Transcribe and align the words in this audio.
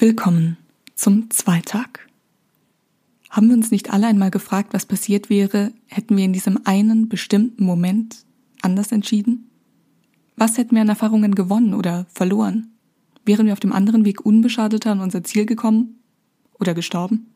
Willkommen 0.00 0.56
zum 0.94 1.28
Zweitag. 1.28 2.08
Haben 3.28 3.48
wir 3.48 3.54
uns 3.54 3.70
nicht 3.70 3.92
alle 3.92 4.06
einmal 4.06 4.30
gefragt, 4.30 4.72
was 4.72 4.86
passiert 4.86 5.28
wäre, 5.28 5.74
hätten 5.88 6.16
wir 6.16 6.24
in 6.24 6.32
diesem 6.32 6.60
einen 6.64 7.10
bestimmten 7.10 7.64
Moment 7.64 8.24
anders 8.62 8.92
entschieden? 8.92 9.50
Was 10.36 10.56
hätten 10.56 10.74
wir 10.74 10.80
an 10.80 10.88
Erfahrungen 10.88 11.34
gewonnen 11.34 11.74
oder 11.74 12.06
verloren? 12.14 12.72
Wären 13.26 13.44
wir 13.44 13.52
auf 13.52 13.60
dem 13.60 13.74
anderen 13.74 14.06
Weg 14.06 14.24
unbeschadeter 14.24 14.92
an 14.92 15.00
unser 15.00 15.22
Ziel 15.22 15.44
gekommen 15.44 16.00
oder 16.58 16.72
gestorben? 16.72 17.26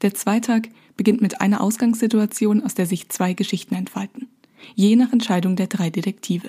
Der 0.00 0.14
Zweitag 0.14 0.70
beginnt 0.96 1.20
mit 1.20 1.42
einer 1.42 1.60
Ausgangssituation, 1.60 2.62
aus 2.62 2.72
der 2.72 2.86
sich 2.86 3.10
zwei 3.10 3.34
Geschichten 3.34 3.74
entfalten, 3.74 4.26
je 4.74 4.96
nach 4.96 5.12
Entscheidung 5.12 5.54
der 5.54 5.66
drei 5.66 5.90
Detektive. 5.90 6.48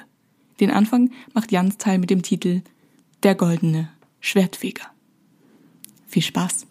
Den 0.62 0.72
Anfang 0.72 1.12
macht 1.34 1.52
Jans 1.52 1.76
Teil 1.76 2.00
mit 2.00 2.10
dem 2.10 2.22
Titel 2.22 2.62
Der 3.22 3.36
goldene 3.36 3.90
Schwertfeger. 4.22 4.90
Viel 6.10 6.24
Spaß! 6.24 6.66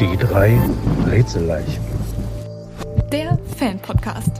Die 0.00 0.16
drei 0.16 0.58
Rätselleichen. 1.06 1.84
Der 3.12 3.38
Fan-Podcast. 3.58 4.30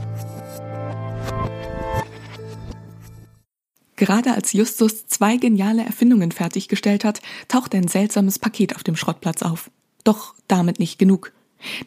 Gerade 3.95 4.33
als 4.33 4.53
Justus 4.53 5.05
zwei 5.05 5.37
geniale 5.37 5.85
Erfindungen 5.85 6.31
fertiggestellt 6.31 7.05
hat, 7.05 7.21
taucht 7.47 7.75
ein 7.75 7.87
seltsames 7.87 8.39
Paket 8.39 8.75
auf 8.75 8.81
dem 8.81 8.95
Schrottplatz 8.95 9.43
auf. 9.43 9.69
Doch 10.03 10.33
damit 10.47 10.79
nicht 10.79 10.97
genug. 10.97 11.31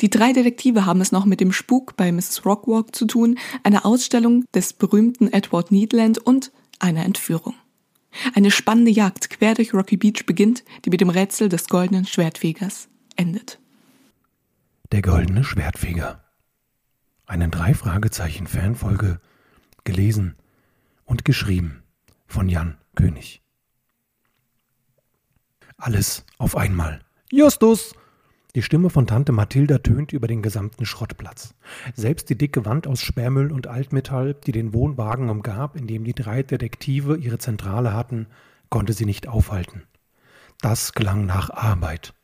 Die 0.00 0.08
drei 0.08 0.32
Detektive 0.32 0.86
haben 0.86 1.00
es 1.00 1.10
noch 1.10 1.24
mit 1.24 1.40
dem 1.40 1.52
Spuk 1.52 1.96
bei 1.96 2.12
Mrs. 2.12 2.46
Rockwalk 2.46 2.94
zu 2.94 3.06
tun, 3.06 3.38
einer 3.64 3.84
Ausstellung 3.84 4.44
des 4.54 4.72
berühmten 4.72 5.32
Edward 5.32 5.72
Needland 5.72 6.18
und 6.18 6.52
einer 6.80 7.04
Entführung. 7.04 7.54
Eine 8.34 8.50
spannende 8.50 8.90
Jagd 8.90 9.30
quer 9.30 9.54
durch 9.54 9.74
Rocky 9.74 9.96
Beach 9.96 10.24
beginnt, 10.26 10.64
die 10.84 10.90
mit 10.90 11.00
dem 11.00 11.10
Rätsel 11.10 11.48
des 11.48 11.68
goldenen 11.68 12.06
Schwertfegers 12.06 12.88
endet. 13.16 13.58
Der 14.92 15.02
goldene 15.02 15.44
Schwertfeger. 15.44 16.24
Einen 17.26 17.50
drei 17.50 17.74
Fragezeichen 17.74 18.46
Fanfolge 18.46 19.20
gelesen 19.84 20.36
und 21.04 21.24
geschrieben 21.24 21.82
von 22.26 22.48
Jan 22.48 22.78
König. 22.94 23.42
Alles 25.76 26.24
auf 26.38 26.56
einmal. 26.56 27.00
Justus! 27.30 27.94
Die 28.56 28.62
Stimme 28.62 28.88
von 28.88 29.06
Tante 29.06 29.32
Mathilda 29.32 29.76
tönt 29.76 30.14
über 30.14 30.28
den 30.28 30.40
gesamten 30.40 30.86
Schrottplatz. 30.86 31.54
Selbst 31.94 32.30
die 32.30 32.38
dicke 32.38 32.64
Wand 32.64 32.86
aus 32.86 33.02
Sperrmüll 33.02 33.52
und 33.52 33.66
Altmetall, 33.66 34.32
die 34.32 34.52
den 34.52 34.72
Wohnwagen 34.72 35.28
umgab, 35.28 35.76
in 35.76 35.86
dem 35.86 36.04
die 36.04 36.14
drei 36.14 36.42
Detektive 36.42 37.18
ihre 37.18 37.36
Zentrale 37.36 37.92
hatten, 37.92 38.28
konnte 38.70 38.94
sie 38.94 39.04
nicht 39.04 39.28
aufhalten. 39.28 39.82
Das 40.62 40.94
klang 40.94 41.26
nach 41.26 41.50
Arbeit. 41.50 42.14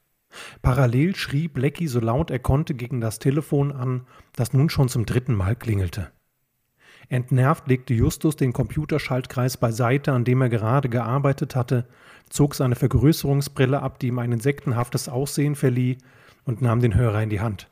Parallel 0.63 1.15
schrie 1.17 1.49
Blackie 1.49 1.87
so 1.87 2.01
laut 2.01 2.31
er 2.31 2.39
konnte 2.39 2.73
gegen 2.73 3.03
das 3.03 3.19
Telefon 3.19 3.71
an, 3.71 4.07
das 4.35 4.55
nun 4.55 4.71
schon 4.71 4.89
zum 4.89 5.05
dritten 5.05 5.35
Mal 5.35 5.55
klingelte. 5.55 6.13
Entnervt 7.11 7.69
legte 7.69 7.93
Justus 7.93 8.37
den 8.37 8.55
Computerschaltkreis 8.55 9.59
beiseite, 9.59 10.13
an 10.13 10.25
dem 10.25 10.41
er 10.41 10.49
gerade 10.49 10.89
gearbeitet 10.89 11.55
hatte, 11.55 11.87
zog 12.31 12.55
seine 12.55 12.75
Vergrößerungsbrille 12.75 13.83
ab, 13.83 13.99
die 13.99 14.07
ihm 14.07 14.19
ein 14.19 14.33
insektenhaftes 14.33 15.11
Aussehen 15.11 15.57
verlieh, 15.57 15.99
und 16.45 16.63
nahm 16.63 16.81
den 16.81 16.95
Hörer 16.95 17.23
in 17.23 17.31
die 17.31 17.41
Hand. 17.41 17.69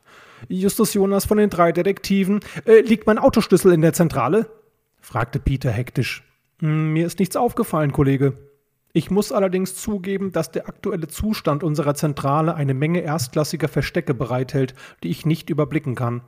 Justus 0.47 0.93
Jonas 0.93 1.25
von 1.25 1.37
den 1.37 1.49
drei 1.49 1.71
Detektiven. 1.71 2.39
Äh, 2.65 2.81
liegt 2.81 3.07
mein 3.07 3.19
Autoschlüssel 3.19 3.73
in 3.73 3.81
der 3.81 3.93
Zentrale? 3.93 4.49
fragte 4.99 5.39
Peter 5.39 5.71
hektisch. 5.71 6.23
Hm, 6.59 6.93
mir 6.93 7.05
ist 7.05 7.19
nichts 7.19 7.35
aufgefallen, 7.35 7.91
Kollege. 7.91 8.37
Ich 8.93 9.09
muss 9.09 9.31
allerdings 9.31 9.75
zugeben, 9.75 10.31
dass 10.31 10.51
der 10.51 10.67
aktuelle 10.67 11.07
Zustand 11.07 11.63
unserer 11.63 11.95
Zentrale 11.95 12.55
eine 12.55 12.73
Menge 12.73 13.01
erstklassiger 13.01 13.67
Verstecke 13.67 14.13
bereithält, 14.13 14.75
die 15.03 15.09
ich 15.09 15.25
nicht 15.25 15.49
überblicken 15.49 15.95
kann. 15.95 16.21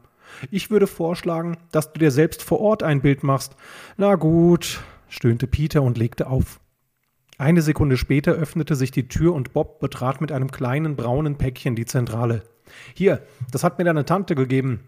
Ich 0.49 0.71
würde 0.71 0.87
vorschlagen, 0.87 1.57
dass 1.71 1.91
du 1.91 1.99
dir 1.99 2.11
selbst 2.11 2.41
vor 2.41 2.61
Ort 2.61 2.81
ein 2.81 3.01
Bild 3.01 3.23
machst. 3.23 3.55
Na 3.97 4.15
gut, 4.15 4.81
stöhnte 5.09 5.45
Peter 5.45 5.81
und 5.81 5.97
legte 5.97 6.27
auf. 6.27 6.59
Eine 7.43 7.61
Sekunde 7.61 7.97
später 7.97 8.31
öffnete 8.31 8.73
sich 8.77 8.91
die 8.91 9.09
Tür 9.09 9.33
und 9.33 9.51
Bob 9.51 9.81
betrat 9.81 10.21
mit 10.21 10.31
einem 10.31 10.49
kleinen 10.49 10.95
braunen 10.95 11.37
Päckchen 11.37 11.75
die 11.75 11.83
Zentrale. 11.83 12.43
Hier, 12.93 13.21
das 13.51 13.65
hat 13.65 13.77
mir 13.77 13.83
deine 13.83 14.05
Tante 14.05 14.33
gegeben. 14.33 14.79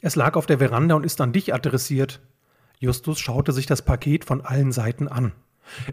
Es 0.00 0.16
lag 0.16 0.34
auf 0.34 0.46
der 0.46 0.58
Veranda 0.58 0.96
und 0.96 1.06
ist 1.06 1.20
an 1.20 1.32
dich 1.32 1.54
adressiert. 1.54 2.20
Justus 2.80 3.20
schaute 3.20 3.52
sich 3.52 3.66
das 3.66 3.82
Paket 3.82 4.24
von 4.24 4.40
allen 4.40 4.72
Seiten 4.72 5.06
an. 5.06 5.30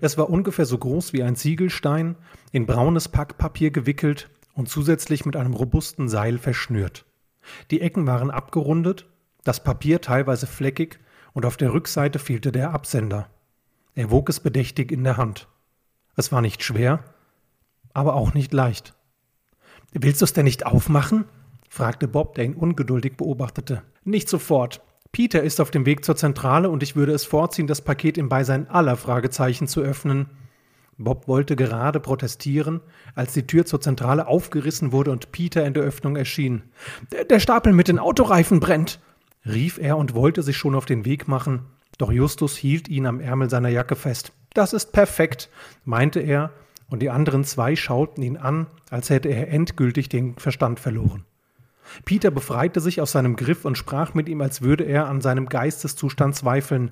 Es 0.01 0.17
war 0.17 0.31
ungefähr 0.31 0.65
so 0.65 0.79
groß 0.79 1.13
wie 1.13 1.21
ein 1.21 1.35
Ziegelstein, 1.35 2.15
in 2.51 2.65
braunes 2.65 3.07
Packpapier 3.07 3.69
gewickelt 3.69 4.31
und 4.55 4.69
zusätzlich 4.69 5.23
mit 5.23 5.35
einem 5.35 5.53
robusten 5.53 6.09
Seil 6.09 6.39
verschnürt. 6.39 7.05
Die 7.69 7.81
Ecken 7.81 8.07
waren 8.07 8.31
abgerundet, 8.31 9.05
das 9.43 9.63
Papier 9.63 10.01
teilweise 10.01 10.47
fleckig 10.47 10.99
und 11.33 11.45
auf 11.45 11.57
der 11.57 11.73
Rückseite 11.73 12.17
fehlte 12.17 12.51
der 12.51 12.71
Absender. 12.71 13.29
Er 13.95 14.09
wog 14.09 14.29
es 14.29 14.39
bedächtig 14.39 14.91
in 14.91 15.03
der 15.03 15.17
Hand. 15.17 15.47
Es 16.15 16.31
war 16.31 16.41
nicht 16.41 16.63
schwer, 16.63 17.03
aber 17.93 18.15
auch 18.15 18.33
nicht 18.33 18.53
leicht. 18.53 18.95
Willst 19.91 20.21
du 20.21 20.25
es 20.25 20.33
denn 20.33 20.45
nicht 20.45 20.65
aufmachen? 20.65 21.25
fragte 21.69 22.07
Bob, 22.07 22.35
der 22.35 22.45
ihn 22.45 22.55
ungeduldig 22.55 23.17
beobachtete. 23.17 23.83
Nicht 24.03 24.29
sofort. 24.29 24.81
Peter 25.11 25.43
ist 25.43 25.61
auf 25.61 25.69
dem 25.69 25.85
Weg 25.85 26.03
zur 26.03 26.15
Zentrale 26.15 26.69
und 26.69 26.81
ich 26.81 26.95
würde 26.95 27.13
es 27.13 27.23
vorziehen, 27.23 27.67
das 27.67 27.81
Paket 27.81 28.17
im 28.17 28.29
Beisein 28.29 28.67
aller 28.69 28.97
Fragezeichen 28.97 29.67
zu 29.67 29.81
öffnen. 29.81 30.27
Bob 30.97 31.27
wollte 31.27 31.55
gerade 31.55 31.99
protestieren, 31.99 32.81
als 33.13 33.33
die 33.33 33.45
Tür 33.45 33.65
zur 33.65 33.81
Zentrale 33.81 34.27
aufgerissen 34.27 34.91
wurde 34.91 35.11
und 35.11 35.31
Peter 35.31 35.65
in 35.65 35.73
der 35.73 35.83
Öffnung 35.83 36.15
erschien. 36.15 36.63
Der 37.29 37.39
Stapel 37.39 37.73
mit 37.73 37.87
den 37.87 37.99
Autoreifen 37.99 38.59
brennt, 38.59 38.99
rief 39.45 39.77
er 39.77 39.97
und 39.97 40.15
wollte 40.15 40.41
sich 40.41 40.57
schon 40.57 40.75
auf 40.75 40.85
den 40.85 41.05
Weg 41.05 41.27
machen, 41.27 41.65
doch 41.97 42.11
Justus 42.11 42.55
hielt 42.57 42.87
ihn 42.87 43.05
am 43.05 43.19
Ärmel 43.19 43.49
seiner 43.49 43.69
Jacke 43.69 43.95
fest. 43.95 44.31
Das 44.53 44.73
ist 44.73 44.91
perfekt, 44.91 45.49
meinte 45.85 46.19
er, 46.19 46.51
und 46.89 47.01
die 47.01 47.09
anderen 47.09 47.43
zwei 47.43 47.75
schauten 47.75 48.21
ihn 48.23 48.37
an, 48.37 48.67
als 48.89 49.09
hätte 49.09 49.29
er 49.29 49.49
endgültig 49.49 50.09
den 50.09 50.35
Verstand 50.37 50.79
verloren. 50.79 51.25
Peter 52.05 52.31
befreite 52.31 52.79
sich 52.79 53.01
aus 53.01 53.11
seinem 53.11 53.35
Griff 53.35 53.65
und 53.65 53.77
sprach 53.77 54.13
mit 54.13 54.29
ihm, 54.29 54.41
als 54.41 54.61
würde 54.61 54.83
er 54.83 55.07
an 55.07 55.21
seinem 55.21 55.47
Geisteszustand 55.47 56.35
zweifeln. 56.35 56.91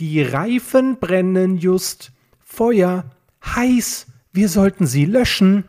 Die 0.00 0.22
Reifen 0.22 0.98
brennen 0.98 1.56
just. 1.56 2.12
Feuer. 2.40 3.04
Heiß. 3.44 4.06
Wir 4.32 4.48
sollten 4.48 4.86
sie 4.86 5.04
löschen. 5.04 5.64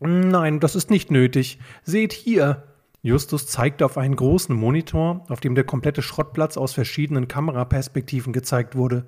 Nein, 0.00 0.60
das 0.60 0.74
ist 0.74 0.90
nicht 0.90 1.10
nötig. 1.10 1.58
Seht 1.84 2.12
hier. 2.12 2.64
Justus 3.06 3.46
zeigte 3.46 3.84
auf 3.84 3.98
einen 3.98 4.16
großen 4.16 4.52
Monitor, 4.52 5.24
auf 5.28 5.38
dem 5.38 5.54
der 5.54 5.62
komplette 5.62 6.02
Schrottplatz 6.02 6.56
aus 6.56 6.72
verschiedenen 6.72 7.28
Kameraperspektiven 7.28 8.32
gezeigt 8.32 8.74
wurde. 8.74 9.06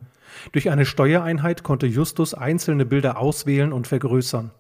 Durch 0.53 0.71
eine 0.71 0.87
Steuereinheit 0.87 1.65
konnte 1.65 1.89
Justus 1.89 2.33
einzelne 2.33 2.87
Bilder 2.87 3.19
auswählen 3.19 3.73
und 3.73 3.89
vergrößern. 3.89 4.53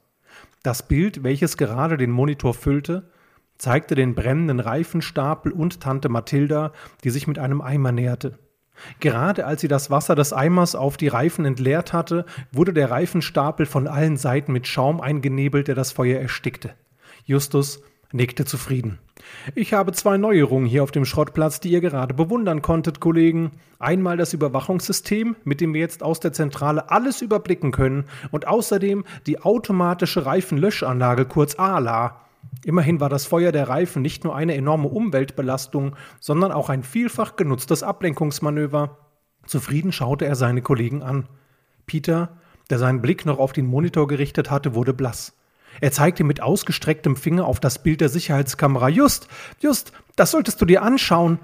Das 0.65 0.89
Bild, 0.89 1.23
welches 1.23 1.57
gerade 1.57 1.97
den 1.97 2.11
Monitor 2.11 2.53
füllte, 2.53 3.13
zeigte 3.59 3.95
den 3.95 4.17
brennenden 4.17 4.59
Reifenstapel 4.59 5.53
und 5.53 5.81
Tante 5.81 6.09
Mathilda, 6.09 6.73
die 7.05 7.11
sich 7.11 7.29
mit 7.29 7.39
einem 7.39 7.61
Eimer 7.61 7.93
näherte. 7.93 8.41
Gerade 8.99 9.47
als 9.47 9.61
sie 9.61 9.69
das 9.69 9.89
Wasser 9.89 10.17
des 10.17 10.33
Eimers 10.33 10.75
auf 10.75 10.97
die 10.97 11.07
Reifen 11.07 11.45
entleert 11.45 11.93
hatte, 11.93 12.25
wurde 12.51 12.73
der 12.73 12.91
Reifenstapel 12.91 13.67
von 13.67 13.87
allen 13.87 14.17
Seiten 14.17 14.51
mit 14.51 14.67
Schaum 14.67 15.01
eingenebelt, 15.01 15.69
der 15.69 15.77
das 15.77 15.93
Feuer 15.93 16.19
erstickte. 16.19 16.75
Justus 17.25 17.85
nickte 18.13 18.45
zufrieden. 18.45 18.99
Ich 19.55 19.73
habe 19.73 19.93
zwei 19.93 20.17
Neuerungen 20.17 20.67
hier 20.67 20.83
auf 20.83 20.91
dem 20.91 21.05
Schrottplatz, 21.05 21.61
die 21.61 21.71
ihr 21.71 21.81
gerade 21.81 22.15
bewundern 22.15 22.63
konntet, 22.63 23.01
Kollegen. 23.01 23.53
Einmal 23.79 24.17
das 24.17 24.33
Überwachungssystem, 24.33 25.37
mit 25.45 25.61
dem 25.61 25.75
wir 25.75 25.81
jetzt 25.81 26.03
aus 26.03 26.21
der 26.21 26.33
Zentrale 26.33 26.91
alles 26.91 27.23
überblicken 27.23 27.73
können, 27.73 28.05
und 28.31 28.47
außerdem 28.47 29.05
die 29.27 29.41
automatische 29.41 30.25
Reifenlöschanlage, 30.25 31.27
kurz 31.27 31.59
ALA. 31.59 32.21
Immerhin 32.65 33.01
war 33.01 33.09
das 33.09 33.27
Feuer 33.27 33.53
der 33.53 33.69
Reifen 33.69 34.03
nicht 34.03 34.25
nur 34.25 34.35
eine 34.35 34.55
enorme 34.55 34.89
Umweltbelastung, 34.89 35.97
sondern 36.21 36.53
auch 36.53 36.71
ein 36.71 36.83
vielfach 36.83 37.37
genutztes 37.37 37.83
Ablenkungsmanöver. 37.83 38.99
Zufrieden 39.47 39.93
schaute 39.93 40.25
er 40.25 40.35
seine 40.35 40.63
Kollegen 40.63 41.03
an. 41.03 41.29
Peter, 41.87 42.39
der 42.71 42.79
seinen 42.79 43.01
Blick 43.01 43.27
noch 43.27 43.39
auf 43.39 43.53
den 43.53 43.67
Monitor 43.67 44.07
gerichtet 44.07 44.51
hatte, 44.51 44.75
wurde 44.75 44.93
blass. 44.93 45.38
Er 45.81 45.93
zeigte 45.93 46.25
mit 46.25 46.43
ausgestrecktem 46.43 47.17
Finger 47.17 47.47
auf 47.47 47.61
das 47.61 47.83
Bild 47.83 48.01
der 48.01 48.09
Sicherheitskamera. 48.09 48.89
Just, 48.89 49.29
just, 49.61 49.93
das 50.17 50.31
solltest 50.31 50.61
du 50.61 50.65
dir 50.65 50.83
anschauen. 50.83 51.39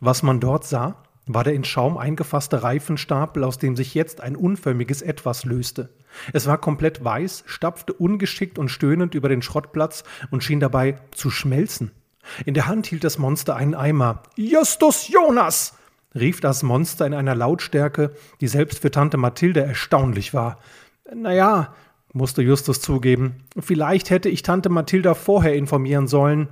Was 0.00 0.22
man 0.22 0.40
dort 0.40 0.64
sah, 0.64 0.96
war 1.26 1.44
der 1.44 1.54
in 1.54 1.64
Schaum 1.64 1.98
eingefasste 1.98 2.62
Reifenstapel, 2.62 3.44
aus 3.44 3.58
dem 3.58 3.76
sich 3.76 3.94
jetzt 3.94 4.20
ein 4.20 4.36
unförmiges 4.36 5.02
Etwas 5.02 5.44
löste. 5.44 5.90
Es 6.32 6.46
war 6.46 6.58
komplett 6.58 7.04
weiß, 7.04 7.44
stapfte 7.46 7.92
ungeschickt 7.92 8.58
und 8.58 8.68
stöhnend 8.68 9.14
über 9.14 9.28
den 9.28 9.42
Schrottplatz 9.42 10.04
und 10.30 10.42
schien 10.42 10.60
dabei 10.60 10.96
zu 11.12 11.30
schmelzen. 11.30 11.92
In 12.44 12.54
der 12.54 12.66
Hand 12.66 12.86
hielt 12.86 13.04
das 13.04 13.18
Monster 13.18 13.56
einen 13.56 13.74
Eimer. 13.74 14.22
Justus 14.36 15.08
Jonas! 15.08 15.74
rief 16.14 16.40
das 16.40 16.64
Monster 16.64 17.06
in 17.06 17.14
einer 17.14 17.36
Lautstärke, 17.36 18.12
die 18.40 18.48
selbst 18.48 18.80
für 18.80 18.90
Tante 18.90 19.16
Mathilde 19.16 19.60
erstaunlich 19.60 20.34
war. 20.34 20.58
Naja, 21.14 21.72
musste 22.12 22.42
Justus 22.42 22.80
zugeben, 22.80 23.36
vielleicht 23.58 24.10
hätte 24.10 24.28
ich 24.28 24.42
Tante 24.42 24.68
Mathilda 24.68 25.14
vorher 25.14 25.54
informieren 25.54 26.08
sollen. 26.08 26.48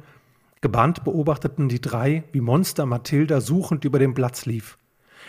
Gebannt 0.61 1.05
beobachteten 1.05 1.69
die 1.69 1.81
drei, 1.81 2.25
wie 2.33 2.41
Monster 2.41 2.87
Mathilda 2.87 3.41
suchend 3.41 3.85
über 3.85 3.99
den 3.99 4.15
Platz 4.15 4.47
lief. 4.47 4.79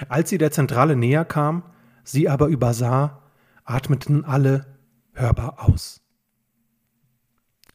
Als 0.08 0.30
sie 0.30 0.38
der 0.38 0.52
Zentrale 0.52 0.96
näher 0.96 1.26
kam, 1.26 1.64
sie 2.04 2.30
aber 2.30 2.48
übersah, 2.48 3.22
atmeten 3.64 4.26
alle 4.26 4.66
hörbar 5.14 5.68
aus. 5.68 6.02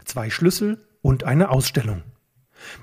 Zwei 0.04 0.30
Schlüssel 0.30 0.86
und 1.02 1.24
eine 1.24 1.50
Ausstellung. 1.50 2.02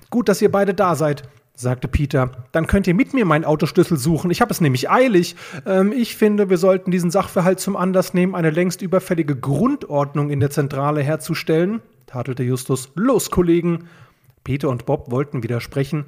Gut, 0.10 0.30
dass 0.30 0.42
ihr 0.42 0.52
beide 0.52 0.74
da 0.74 0.96
seid, 0.96 1.24
sagte 1.62 1.88
Peter. 1.88 2.32
Dann 2.52 2.68
könnt 2.68 2.88
ihr 2.88 2.94
mit 2.94 3.14
mir 3.14 3.26
meinen 3.26 3.46
Autoschlüssel 3.46 3.98
suchen. 3.98 4.32
Ich 4.32 4.42
habe 4.42 4.52
es 4.52 4.62
nämlich 4.62 4.90
eilig. 4.90 5.36
Ähm, 5.66 5.92
ich 5.92 6.16
finde, 6.16 6.50
wir 6.50 6.58
sollten 6.58 6.92
diesen 6.92 7.12
Sachverhalt 7.12 7.60
zum 7.60 7.76
Anlass 7.76 8.14
nehmen, 8.14 8.36
eine 8.36 8.50
längst 8.50 8.82
überfällige 8.82 9.36
Grundordnung 9.36 10.30
in 10.30 10.40
der 10.40 10.50
Zentrale 10.50 11.02
herzustellen, 11.02 11.82
tadelte 12.08 12.44
Justus. 12.44 12.92
Los, 12.96 13.32
Kollegen! 13.32 13.88
Peter 14.44 14.70
und 14.70 14.86
Bob 14.86 15.12
wollten 15.12 15.44
widersprechen, 15.44 16.06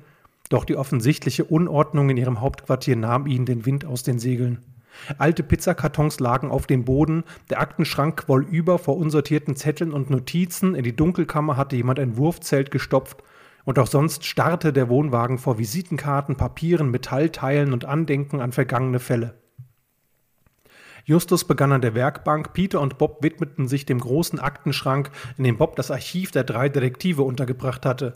doch 0.50 0.66
die 0.66 0.76
offensichtliche 0.76 1.46
Unordnung 1.46 2.10
in 2.10 2.18
ihrem 2.18 2.42
Hauptquartier 2.42 2.96
nahm 2.96 3.28
ihnen 3.28 3.46
den 3.46 3.66
Wind 3.66 3.86
aus 3.86 4.04
den 4.04 4.20
Segeln. 4.20 4.60
Alte 5.18 5.44
Pizzakartons 5.44 6.20
lagen 6.20 6.52
auf 6.52 6.68
dem 6.68 6.86
Boden, 6.86 7.24
der 7.50 7.60
Aktenschrank 7.60 8.26
quoll 8.26 8.46
über 8.50 8.80
vor 8.80 8.98
unsortierten 8.98 9.56
Zetteln 9.56 9.92
und 9.92 10.10
Notizen, 10.10 10.76
in 10.76 10.84
die 10.84 10.96
Dunkelkammer 10.96 11.58
hatte 11.58 11.76
jemand 11.76 12.00
ein 12.00 12.18
Wurfzelt 12.18 12.72
gestopft, 12.72 13.24
und 13.66 13.80
auch 13.80 13.88
sonst 13.88 14.26
starrte 14.26 14.74
der 14.74 14.90
Wohnwagen 14.90 15.38
vor 15.38 15.58
Visitenkarten, 15.58 16.36
Papieren, 16.36 16.92
Metallteilen 16.92 17.74
und 17.74 17.86
Andenken 17.86 18.42
an 18.42 18.52
vergangene 18.52 19.00
Fälle. 19.00 19.36
Justus 21.06 21.46
begann 21.46 21.74
an 21.74 21.82
der 21.82 21.96
Werkbank, 21.96 22.54
Peter 22.54 22.80
und 22.80 22.98
Bob 22.98 23.24
widmeten 23.24 23.68
sich 23.68 23.86
dem 23.86 24.00
großen 24.00 24.40
Aktenschrank, 24.40 25.12
in 25.38 25.44
dem 25.44 25.58
Bob 25.58 25.76
das 25.76 25.92
Archiv 25.92 26.32
der 26.32 26.46
drei 26.46 26.70
Detektive 26.70 27.24
untergebracht 27.24 27.86
hatte. 27.86 28.14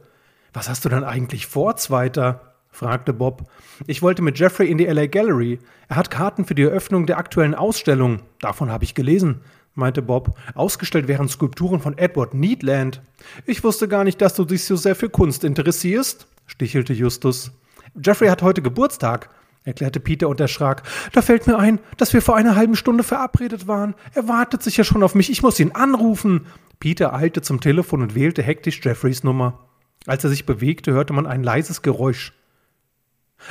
Was 0.54 0.70
hast 0.70 0.86
du 0.86 0.90
denn 0.90 1.04
eigentlich 1.04 1.48
vor, 1.48 1.76
Zweiter? 1.76 2.54
fragte 2.70 3.12
Bob. 3.12 3.50
Ich 3.88 4.02
wollte 4.02 4.22
mit 4.22 4.40
Jeffrey 4.40 4.70
in 4.70 4.78
die 4.78 4.86
LA 4.86 5.08
Gallery. 5.08 5.60
Er 5.90 5.96
hat 5.96 6.12
Karten 6.12 6.46
für 6.46 6.56
die 6.56 6.64
Eröffnung 6.64 7.08
der 7.08 7.18
aktuellen 7.18 7.56
Ausstellung. 7.56 8.22
Davon 8.40 8.72
habe 8.72 8.84
ich 8.84 8.94
gelesen, 8.94 9.42
meinte 9.78 10.02
Bob. 10.02 10.38
Ausgestellt 10.56 11.08
wären 11.08 11.30
Skulpturen 11.30 11.80
von 11.80 11.98
Edward 11.98 12.34
Needland. 12.34 13.02
Ich 13.46 13.64
wusste 13.64 13.88
gar 13.88 14.04
nicht, 14.04 14.22
dass 14.22 14.36
du 14.36 14.46
dich 14.46 14.66
so 14.66 14.76
sehr 14.76 14.96
für 14.96 15.10
Kunst 15.10 15.44
interessierst, 15.44 16.28
stichelte 16.46 16.94
Justus. 16.94 17.52
Jeffrey 17.96 18.28
hat 18.28 18.42
heute 18.42 18.62
Geburtstag, 18.62 19.30
erklärte 19.64 20.00
Peter 20.00 20.28
und 20.30 20.40
erschrak. 20.40 20.84
Da 21.14 21.22
fällt 21.22 21.48
mir 21.48 21.58
ein, 21.58 21.80
dass 21.98 22.14
wir 22.14 22.22
vor 22.22 22.36
einer 22.36 22.56
halben 22.56 22.76
Stunde 22.76 23.04
verabredet 23.04 23.68
waren. 23.68 23.96
Er 24.14 24.28
wartet 24.28 24.64
sicher 24.64 24.84
schon 24.84 25.04
auf 25.04 25.16
mich. 25.16 25.30
Ich 25.30 25.44
muss 25.44 25.60
ihn 25.60 25.72
anrufen. 25.72 26.48
Peter 26.80 27.14
eilte 27.14 27.42
zum 27.42 27.60
Telefon 27.60 28.02
und 28.02 28.16
wählte 28.16 28.44
hektisch 28.44 28.82
Jeffreys 28.84 29.24
Nummer. 29.24 29.68
Als 30.06 30.24
er 30.24 30.30
sich 30.30 30.46
bewegte, 30.46 30.94
hörte 30.94 31.14
man 31.14 31.28
ein 31.28 31.44
leises 31.44 31.82
Geräusch. 31.82 32.34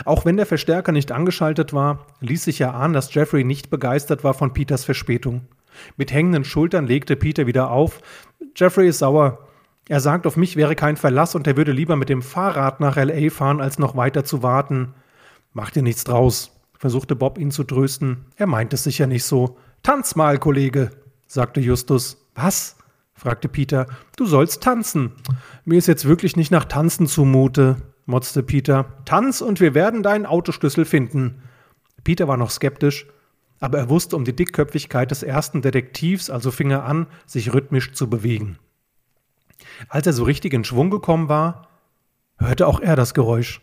Auch 0.04 0.24
wenn 0.24 0.36
der 0.36 0.46
Verstärker 0.46 0.92
nicht 0.92 1.12
angeschaltet 1.12 1.72
war, 1.72 2.06
ließ 2.20 2.44
sich 2.44 2.60
erahnen, 2.60 2.94
dass 2.94 3.12
Jeffrey 3.14 3.44
nicht 3.44 3.70
begeistert 3.70 4.24
war 4.24 4.34
von 4.34 4.52
Peters 4.52 4.84
Verspätung. 4.84 5.46
Mit 5.96 6.12
hängenden 6.12 6.44
Schultern 6.44 6.86
legte 6.86 7.16
Peter 7.16 7.46
wieder 7.46 7.70
auf. 7.70 8.00
Jeffrey 8.54 8.88
ist 8.88 8.98
sauer. 8.98 9.46
Er 9.88 10.00
sagt, 10.00 10.26
auf 10.26 10.36
mich 10.36 10.56
wäre 10.56 10.74
kein 10.74 10.96
Verlass 10.96 11.34
und 11.34 11.46
er 11.46 11.56
würde 11.56 11.72
lieber 11.72 11.96
mit 11.96 12.08
dem 12.08 12.22
Fahrrad 12.22 12.80
nach 12.80 12.96
LA 12.96 13.30
fahren, 13.30 13.60
als 13.60 13.78
noch 13.78 13.96
weiter 13.96 14.24
zu 14.24 14.42
warten. 14.42 14.94
Mach 15.52 15.70
dir 15.70 15.82
nichts 15.82 16.04
draus, 16.04 16.50
versuchte 16.76 17.14
Bob 17.14 17.38
ihn 17.38 17.50
zu 17.50 17.64
trösten. 17.64 18.26
Er 18.36 18.46
meint 18.46 18.72
es 18.72 18.84
sicher 18.84 19.06
nicht 19.06 19.24
so. 19.24 19.56
Tanz 19.82 20.16
mal, 20.16 20.38
Kollege, 20.38 20.90
sagte 21.26 21.60
Justus. 21.60 22.16
Was? 22.34 22.76
fragte 23.14 23.48
Peter. 23.48 23.86
Du 24.16 24.26
sollst 24.26 24.62
tanzen. 24.62 25.12
Mir 25.64 25.78
ist 25.78 25.86
jetzt 25.86 26.06
wirklich 26.06 26.36
nicht 26.36 26.50
nach 26.50 26.64
Tanzen 26.64 27.06
zumute 27.06 27.76
motzte 28.06 28.42
Peter. 28.42 28.86
Tanz 29.04 29.40
und 29.40 29.60
wir 29.60 29.74
werden 29.74 30.02
deinen 30.02 30.26
Autoschlüssel 30.26 30.84
finden. 30.84 31.42
Peter 32.04 32.28
war 32.28 32.36
noch 32.36 32.50
skeptisch, 32.50 33.06
aber 33.60 33.78
er 33.78 33.88
wusste 33.88 34.16
um 34.16 34.24
die 34.24 34.36
Dickköpfigkeit 34.36 35.10
des 35.10 35.22
ersten 35.22 35.62
Detektivs, 35.62 36.30
also 36.30 36.50
fing 36.50 36.70
er 36.70 36.84
an, 36.84 37.06
sich 37.26 37.52
rhythmisch 37.52 37.92
zu 37.92 38.10
bewegen. 38.10 38.58
Als 39.88 40.06
er 40.06 40.12
so 40.12 40.24
richtig 40.24 40.52
in 40.52 40.64
Schwung 40.64 40.90
gekommen 40.90 41.28
war, 41.28 41.68
hörte 42.38 42.66
auch 42.66 42.80
er 42.80 42.96
das 42.96 43.14
Geräusch. 43.14 43.62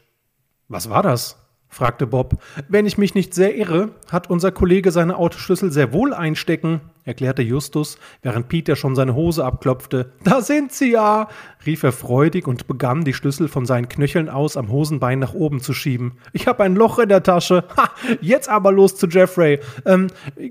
Was 0.67 0.89
war 0.89 1.03
das? 1.03 1.42
Fragte 1.73 2.07
Bob. 2.07 2.35
Wenn 2.69 2.85
ich 2.85 2.97
mich 2.97 3.15
nicht 3.15 3.33
sehr 3.33 3.55
irre, 3.55 3.89
hat 4.11 4.29
unser 4.29 4.51
Kollege 4.51 4.91
seine 4.91 5.17
Autoschlüssel 5.17 5.71
sehr 5.71 5.91
wohl 5.91 6.13
einstecken, 6.13 6.81
erklärte 7.03 7.41
Justus, 7.41 7.97
während 8.21 8.47
Peter 8.47 8.75
schon 8.75 8.95
seine 8.95 9.15
Hose 9.15 9.43
abklopfte. 9.43 10.11
Da 10.23 10.41
sind 10.41 10.71
sie 10.71 10.91
ja, 10.91 11.27
rief 11.65 11.83
er 11.83 11.91
freudig 11.91 12.47
und 12.47 12.67
begann, 12.67 13.03
die 13.03 13.13
Schlüssel 13.13 13.47
von 13.47 13.65
seinen 13.65 13.89
Knöcheln 13.89 14.29
aus 14.29 14.55
am 14.55 14.69
Hosenbein 14.71 15.19
nach 15.19 15.33
oben 15.33 15.59
zu 15.59 15.73
schieben. 15.73 16.13
Ich 16.31 16.47
habe 16.47 16.63
ein 16.63 16.75
Loch 16.75 16.99
in 16.99 17.09
der 17.09 17.23
Tasche. 17.23 17.65
Ha, 17.75 17.89
jetzt 18.21 18.49
aber 18.49 18.71
los 18.71 18.95
zu 18.95 19.07
Jeffrey. 19.07 19.59
Ähm, 19.85 20.07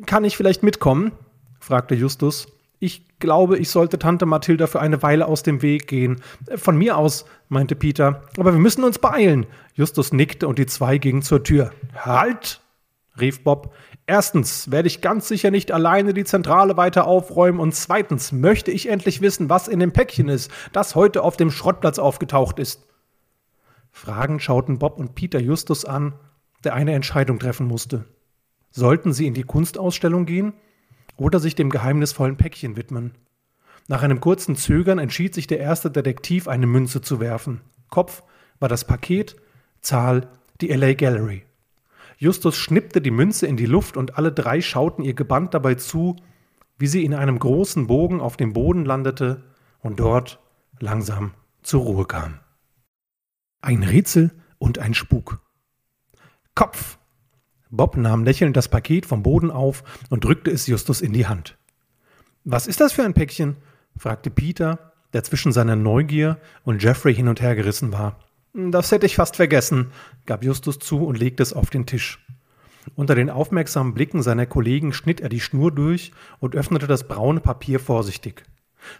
kann 0.06 0.24
ich 0.24 0.36
vielleicht 0.36 0.62
mitkommen? 0.62 1.12
fragte 1.60 1.94
Justus. 1.94 2.48
Ich 2.84 3.06
glaube, 3.20 3.58
ich 3.58 3.70
sollte 3.70 3.96
Tante 3.96 4.26
Mathilda 4.26 4.66
für 4.66 4.80
eine 4.80 5.04
Weile 5.04 5.28
aus 5.28 5.44
dem 5.44 5.62
Weg 5.62 5.86
gehen. 5.86 6.20
Von 6.56 6.76
mir 6.76 6.96
aus, 6.96 7.26
meinte 7.48 7.76
Peter. 7.76 8.24
Aber 8.36 8.52
wir 8.52 8.58
müssen 8.58 8.82
uns 8.82 8.98
beeilen. 8.98 9.46
Justus 9.74 10.12
nickte 10.12 10.48
und 10.48 10.58
die 10.58 10.66
zwei 10.66 10.98
gingen 10.98 11.22
zur 11.22 11.44
Tür. 11.44 11.70
Halt! 11.94 12.60
rief 13.20 13.44
Bob. 13.44 13.72
Erstens 14.06 14.72
werde 14.72 14.88
ich 14.88 15.00
ganz 15.00 15.28
sicher 15.28 15.52
nicht 15.52 15.70
alleine 15.70 16.12
die 16.12 16.24
Zentrale 16.24 16.76
weiter 16.76 17.06
aufräumen 17.06 17.60
und 17.60 17.72
zweitens 17.72 18.32
möchte 18.32 18.72
ich 18.72 18.88
endlich 18.88 19.20
wissen, 19.20 19.48
was 19.48 19.68
in 19.68 19.78
dem 19.78 19.92
Päckchen 19.92 20.28
ist, 20.28 20.50
das 20.72 20.96
heute 20.96 21.22
auf 21.22 21.36
dem 21.36 21.52
Schrottplatz 21.52 22.00
aufgetaucht 22.00 22.58
ist. 22.58 22.88
Fragend 23.92 24.42
schauten 24.42 24.80
Bob 24.80 24.98
und 24.98 25.14
Peter 25.14 25.38
Justus 25.38 25.84
an, 25.84 26.14
der 26.64 26.74
eine 26.74 26.94
Entscheidung 26.94 27.38
treffen 27.38 27.68
musste. 27.68 28.06
Sollten 28.72 29.12
sie 29.12 29.28
in 29.28 29.34
die 29.34 29.44
Kunstausstellung 29.44 30.26
gehen 30.26 30.54
oder 31.16 31.40
sich 31.40 31.54
dem 31.54 31.70
geheimnisvollen 31.70 32.36
Päckchen 32.36 32.76
widmen. 32.76 33.12
Nach 33.88 34.02
einem 34.02 34.20
kurzen 34.20 34.56
Zögern 34.56 34.98
entschied 34.98 35.34
sich 35.34 35.46
der 35.46 35.58
erste 35.58 35.90
Detektiv, 35.90 36.48
eine 36.48 36.66
Münze 36.66 37.00
zu 37.00 37.20
werfen. 37.20 37.60
Kopf 37.90 38.22
war 38.60 38.68
das 38.68 38.86
Paket, 38.86 39.36
Zahl 39.80 40.28
die 40.60 40.68
LA 40.68 40.94
Gallery. 40.94 41.44
Justus 42.16 42.56
schnippte 42.56 43.00
die 43.00 43.10
Münze 43.10 43.46
in 43.46 43.56
die 43.56 43.66
Luft 43.66 43.96
und 43.96 44.16
alle 44.16 44.32
drei 44.32 44.60
schauten 44.60 45.02
ihr 45.04 45.14
gebannt 45.14 45.54
dabei 45.54 45.74
zu, 45.74 46.16
wie 46.78 46.86
sie 46.86 47.04
in 47.04 47.14
einem 47.14 47.38
großen 47.38 47.88
Bogen 47.88 48.20
auf 48.20 48.36
dem 48.36 48.52
Boden 48.52 48.84
landete 48.84 49.42
und 49.80 49.98
dort 49.98 50.38
langsam 50.78 51.34
zur 51.62 51.82
Ruhe 51.82 52.06
kam. 52.06 52.38
Ein 53.60 53.82
Rätsel 53.82 54.30
und 54.58 54.78
ein 54.78 54.94
Spuk. 54.94 55.40
Kopf, 56.54 56.98
Bob 57.72 57.96
nahm 57.96 58.22
lächelnd 58.22 58.54
das 58.54 58.68
Paket 58.68 59.06
vom 59.06 59.22
Boden 59.22 59.50
auf 59.50 59.82
und 60.10 60.24
drückte 60.24 60.50
es 60.50 60.66
Justus 60.66 61.00
in 61.00 61.14
die 61.14 61.26
Hand. 61.26 61.56
Was 62.44 62.66
ist 62.66 62.80
das 62.80 62.92
für 62.92 63.02
ein 63.02 63.14
Päckchen? 63.14 63.56
fragte 63.96 64.30
Peter, 64.30 64.92
der 65.14 65.24
zwischen 65.24 65.52
seiner 65.52 65.74
Neugier 65.74 66.38
und 66.64 66.82
Jeffrey 66.82 67.14
hin 67.14 67.28
und 67.28 67.40
her 67.40 67.56
gerissen 67.56 67.92
war. 67.92 68.18
Das 68.52 68.92
hätte 68.92 69.06
ich 69.06 69.16
fast 69.16 69.36
vergessen, 69.36 69.90
gab 70.26 70.44
Justus 70.44 70.78
zu 70.78 71.04
und 71.06 71.18
legte 71.18 71.42
es 71.42 71.54
auf 71.54 71.70
den 71.70 71.86
Tisch. 71.86 72.18
Unter 72.94 73.14
den 73.14 73.30
aufmerksamen 73.30 73.94
Blicken 73.94 74.22
seiner 74.22 74.44
Kollegen 74.44 74.92
schnitt 74.92 75.22
er 75.22 75.30
die 75.30 75.40
Schnur 75.40 75.72
durch 75.72 76.12
und 76.40 76.54
öffnete 76.54 76.86
das 76.86 77.08
braune 77.08 77.40
Papier 77.40 77.80
vorsichtig. 77.80 78.44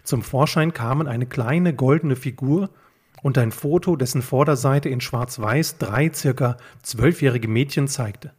Zum 0.03 0.23
Vorschein 0.23 0.73
kamen 0.73 1.07
eine 1.07 1.27
kleine 1.27 1.75
goldene 1.75 2.15
Figur 2.15 2.71
und 3.21 3.37
ein 3.37 3.51
Foto, 3.51 3.95
dessen 3.95 4.23
Vorderseite 4.23 4.89
in 4.89 4.99
schwarz-weiß 4.99 5.77
drei 5.77 6.11
circa 6.11 6.57
zwölfjährige 6.81 7.47
Mädchen 7.47 7.87
zeigte. 7.87 8.31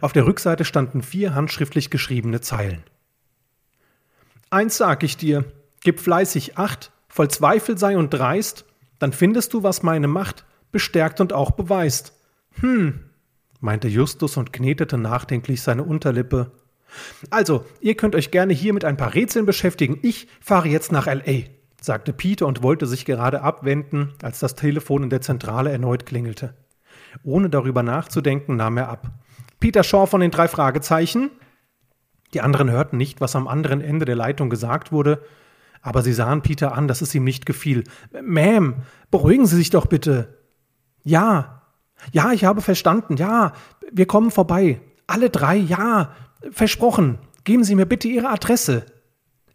Auf 0.00 0.12
der 0.12 0.26
Rückseite 0.26 0.64
standen 0.64 1.02
vier 1.02 1.34
handschriftlich 1.34 1.90
geschriebene 1.90 2.40
Zeilen. 2.40 2.82
Eins 4.50 4.76
sag 4.76 5.02
ich 5.02 5.16
dir, 5.16 5.44
gib 5.80 6.00
fleißig 6.00 6.58
Acht, 6.58 6.92
voll 7.08 7.28
Zweifel 7.28 7.78
sei 7.78 7.96
und 7.96 8.10
dreist, 8.10 8.64
dann 8.98 9.12
findest 9.12 9.54
du, 9.54 9.62
was 9.62 9.82
meine 9.82 10.08
Macht 10.08 10.44
bestärkt 10.72 11.20
und 11.20 11.32
auch 11.32 11.52
beweist. 11.52 12.12
Hm, 12.60 13.00
meinte 13.60 13.88
Justus 13.88 14.36
und 14.36 14.52
knetete 14.52 14.98
nachdenklich 14.98 15.62
seine 15.62 15.84
Unterlippe. 15.84 16.52
Also, 17.30 17.64
ihr 17.80 17.94
könnt 17.96 18.16
euch 18.16 18.30
gerne 18.30 18.52
hier 18.52 18.72
mit 18.72 18.84
ein 18.84 18.96
paar 18.96 19.14
Rätseln 19.14 19.46
beschäftigen. 19.46 19.98
Ich 20.02 20.26
fahre 20.40 20.68
jetzt 20.68 20.90
nach 20.92 21.06
L.A., 21.06 21.48
sagte 21.80 22.12
Peter 22.12 22.46
und 22.46 22.62
wollte 22.62 22.86
sich 22.86 23.04
gerade 23.04 23.42
abwenden, 23.42 24.12
als 24.22 24.40
das 24.40 24.54
Telefon 24.54 25.04
in 25.04 25.10
der 25.10 25.20
Zentrale 25.20 25.70
erneut 25.70 26.06
klingelte. 26.06 26.54
Ohne 27.22 27.48
darüber 27.50 27.82
nachzudenken, 27.82 28.56
nahm 28.56 28.76
er 28.76 28.88
ab. 28.88 29.10
Peter 29.60 29.84
Shaw 29.84 30.06
von 30.06 30.20
den 30.20 30.30
drei 30.30 30.48
Fragezeichen. 30.48 31.30
Die 32.34 32.40
anderen 32.40 32.70
hörten 32.70 32.96
nicht, 32.96 33.20
was 33.20 33.36
am 33.36 33.48
anderen 33.48 33.80
Ende 33.80 34.04
der 34.04 34.16
Leitung 34.16 34.50
gesagt 34.50 34.92
wurde, 34.92 35.22
aber 35.82 36.02
sie 36.02 36.12
sahen 36.12 36.42
Peter 36.42 36.74
an, 36.74 36.88
dass 36.88 37.00
es 37.00 37.14
ihm 37.14 37.24
nicht 37.24 37.46
gefiel. 37.46 37.84
Ma'am, 38.12 38.74
beruhigen 39.10 39.46
Sie 39.46 39.56
sich 39.56 39.70
doch 39.70 39.86
bitte. 39.86 40.38
Ja. 41.02 41.62
Ja, 42.12 42.32
ich 42.32 42.44
habe 42.44 42.60
verstanden. 42.60 43.16
Ja, 43.16 43.52
wir 43.90 44.06
kommen 44.06 44.30
vorbei. 44.30 44.80
Alle 45.06 45.30
drei, 45.30 45.56
ja. 45.56 46.14
Versprochen. 46.50 47.18
Geben 47.44 47.64
Sie 47.64 47.74
mir 47.74 47.86
bitte 47.86 48.08
Ihre 48.08 48.28
Adresse. 48.28 48.86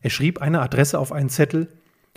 Er 0.01 0.09
schrieb 0.09 0.41
eine 0.41 0.61
Adresse 0.61 0.99
auf 0.99 1.11
einen 1.11 1.29
Zettel, 1.29 1.67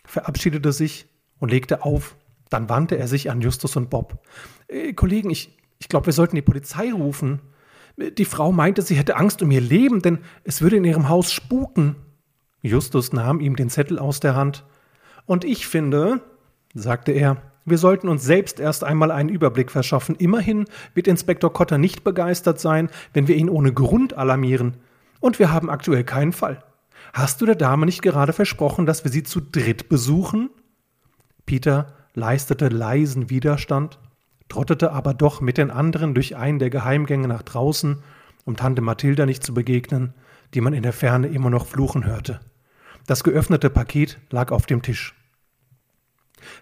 verabschiedete 0.05 0.73
sich 0.73 1.07
und 1.39 1.51
legte 1.51 1.85
auf. 1.85 2.17
Dann 2.51 2.69
wandte 2.69 2.97
er 2.97 3.09
sich 3.09 3.31
an 3.31 3.41
Justus 3.41 3.77
und 3.77 3.91
Bob. 3.91 4.23
Äh, 4.69 4.95
Kollegen, 4.95 5.31
ich, 5.31 5.57
ich 5.79 5.89
glaube, 5.89 6.07
wir 6.07 6.13
sollten 6.13 6.37
die 6.37 6.43
Polizei 6.43 6.93
rufen. 6.93 7.41
Die 7.99 8.25
Frau 8.25 8.53
meinte, 8.53 8.83
sie 8.83 8.95
hätte 8.95 9.17
Angst 9.17 9.43
um 9.43 9.51
ihr 9.51 9.61
Leben, 9.61 10.03
denn 10.03 10.19
es 10.45 10.63
würde 10.63 10.77
in 10.77 10.85
ihrem 10.85 11.09
Haus 11.09 11.33
spuken. 11.33 11.97
Justus 12.63 13.13
nahm 13.13 13.41
ihm 13.41 13.57
den 13.57 13.71
Zettel 13.71 13.99
aus 13.99 14.21
der 14.21 14.37
Hand. 14.37 14.65
Und 15.27 15.45
ich 15.45 15.67
finde, 15.67 16.21
sagte 16.75 17.13
er, 17.13 17.43
wir 17.65 17.77
sollten 17.77 18.09
uns 18.09 18.25
selbst 18.25 18.61
erst 18.61 18.85
einmal 18.85 19.11
einen 19.11 19.29
Überblick 19.29 19.71
verschaffen. 19.71 20.15
Immerhin 20.15 20.67
wird 20.95 21.09
Inspektor 21.09 21.53
Cotter 21.53 21.77
nicht 21.77 22.05
begeistert 22.05 22.61
sein, 22.61 22.89
wenn 23.13 23.29
wir 23.29 23.37
ihn 23.37 23.51
ohne 23.51 23.73
Grund 23.73 24.15
alarmieren. 24.15 24.77
Und 25.21 25.39
wir 25.39 25.53
haben 25.53 25.69
aktuell 25.69 26.05
keinen 26.05 26.33
Fall. 26.33 26.63
Hast 27.13 27.41
du 27.41 27.47
der 27.47 27.57
Dame 27.57 27.85
nicht 27.85 28.03
gerade 28.03 28.33
versprochen, 28.33 28.87
dass 28.87 29.05
wir 29.05 29.11
sie 29.11 29.23
zu 29.23 29.41
dritt 29.41 29.89
besuchen? 29.89 30.51
Peter 31.47 31.95
leistete 32.15 32.69
leisen 32.69 33.29
Widerstand 33.29 33.99
trottete 34.49 34.93
aber 34.93 35.15
doch 35.15 35.41
mit 35.41 35.59
den 35.59 35.71
anderen 35.71 36.15
durch 36.15 36.37
einen 36.37 36.59
der 36.59 36.71
Geheimgänge 36.71 37.29
nach 37.29 37.43
draußen, 37.43 38.03
um 38.45 38.57
Tante 38.57 38.83
Mathilda 38.83 39.27
nicht 39.27 39.45
zu 39.45 39.55
begegnen, 39.55 40.15
die 40.55 40.61
man 40.61 40.73
in 40.73 40.83
der 40.83 40.93
Ferne 40.93 41.29
immer 41.29 41.51
noch 41.51 41.67
fluchen 41.67 42.07
hörte. 42.07 42.41
Das 43.07 43.25
geöffnete 43.25 43.71
Paket 43.71 44.19
lag 44.31 44.51
auf 44.51 44.67
dem 44.67 44.83
Tisch. 44.83 45.15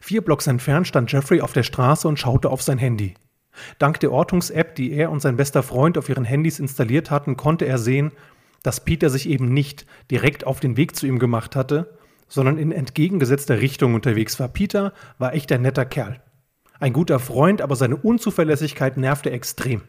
Vier 0.00 0.22
Blocks 0.22 0.46
entfernt 0.46 0.88
stand 0.88 1.12
Jeffrey 1.12 1.40
auf 1.40 1.52
der 1.52 1.62
Straße 1.62 2.08
und 2.08 2.18
schaute 2.18 2.50
auf 2.50 2.62
sein 2.62 2.78
Handy. 2.78 3.14
Dank 3.78 4.00
der 4.00 4.12
Ortungs-App, 4.12 4.74
die 4.74 4.92
er 4.92 5.10
und 5.10 5.20
sein 5.20 5.36
bester 5.36 5.62
Freund 5.62 5.96
auf 5.96 6.08
ihren 6.08 6.24
Handys 6.24 6.58
installiert 6.58 7.10
hatten, 7.10 7.36
konnte 7.36 7.64
er 7.66 7.78
sehen, 7.78 8.12
dass 8.62 8.84
Peter 8.84 9.10
sich 9.10 9.28
eben 9.28 9.52
nicht 9.52 9.86
direkt 10.10 10.46
auf 10.46 10.60
den 10.60 10.76
Weg 10.76 10.96
zu 10.96 11.06
ihm 11.06 11.18
gemacht 11.18 11.56
hatte, 11.56 11.96
sondern 12.28 12.58
in 12.58 12.72
entgegengesetzter 12.72 13.60
Richtung 13.60 13.94
unterwegs 13.94 14.40
war. 14.40 14.48
Peter 14.48 14.92
war 15.18 15.34
echt 15.34 15.52
ein 15.52 15.62
netter 15.62 15.84
Kerl. 15.84 16.20
Ein 16.78 16.92
guter 16.92 17.18
Freund, 17.18 17.62
aber 17.62 17.76
seine 17.76 17.96
Unzuverlässigkeit 17.96 18.96
nervte 18.96 19.30
extrem. 19.30 19.82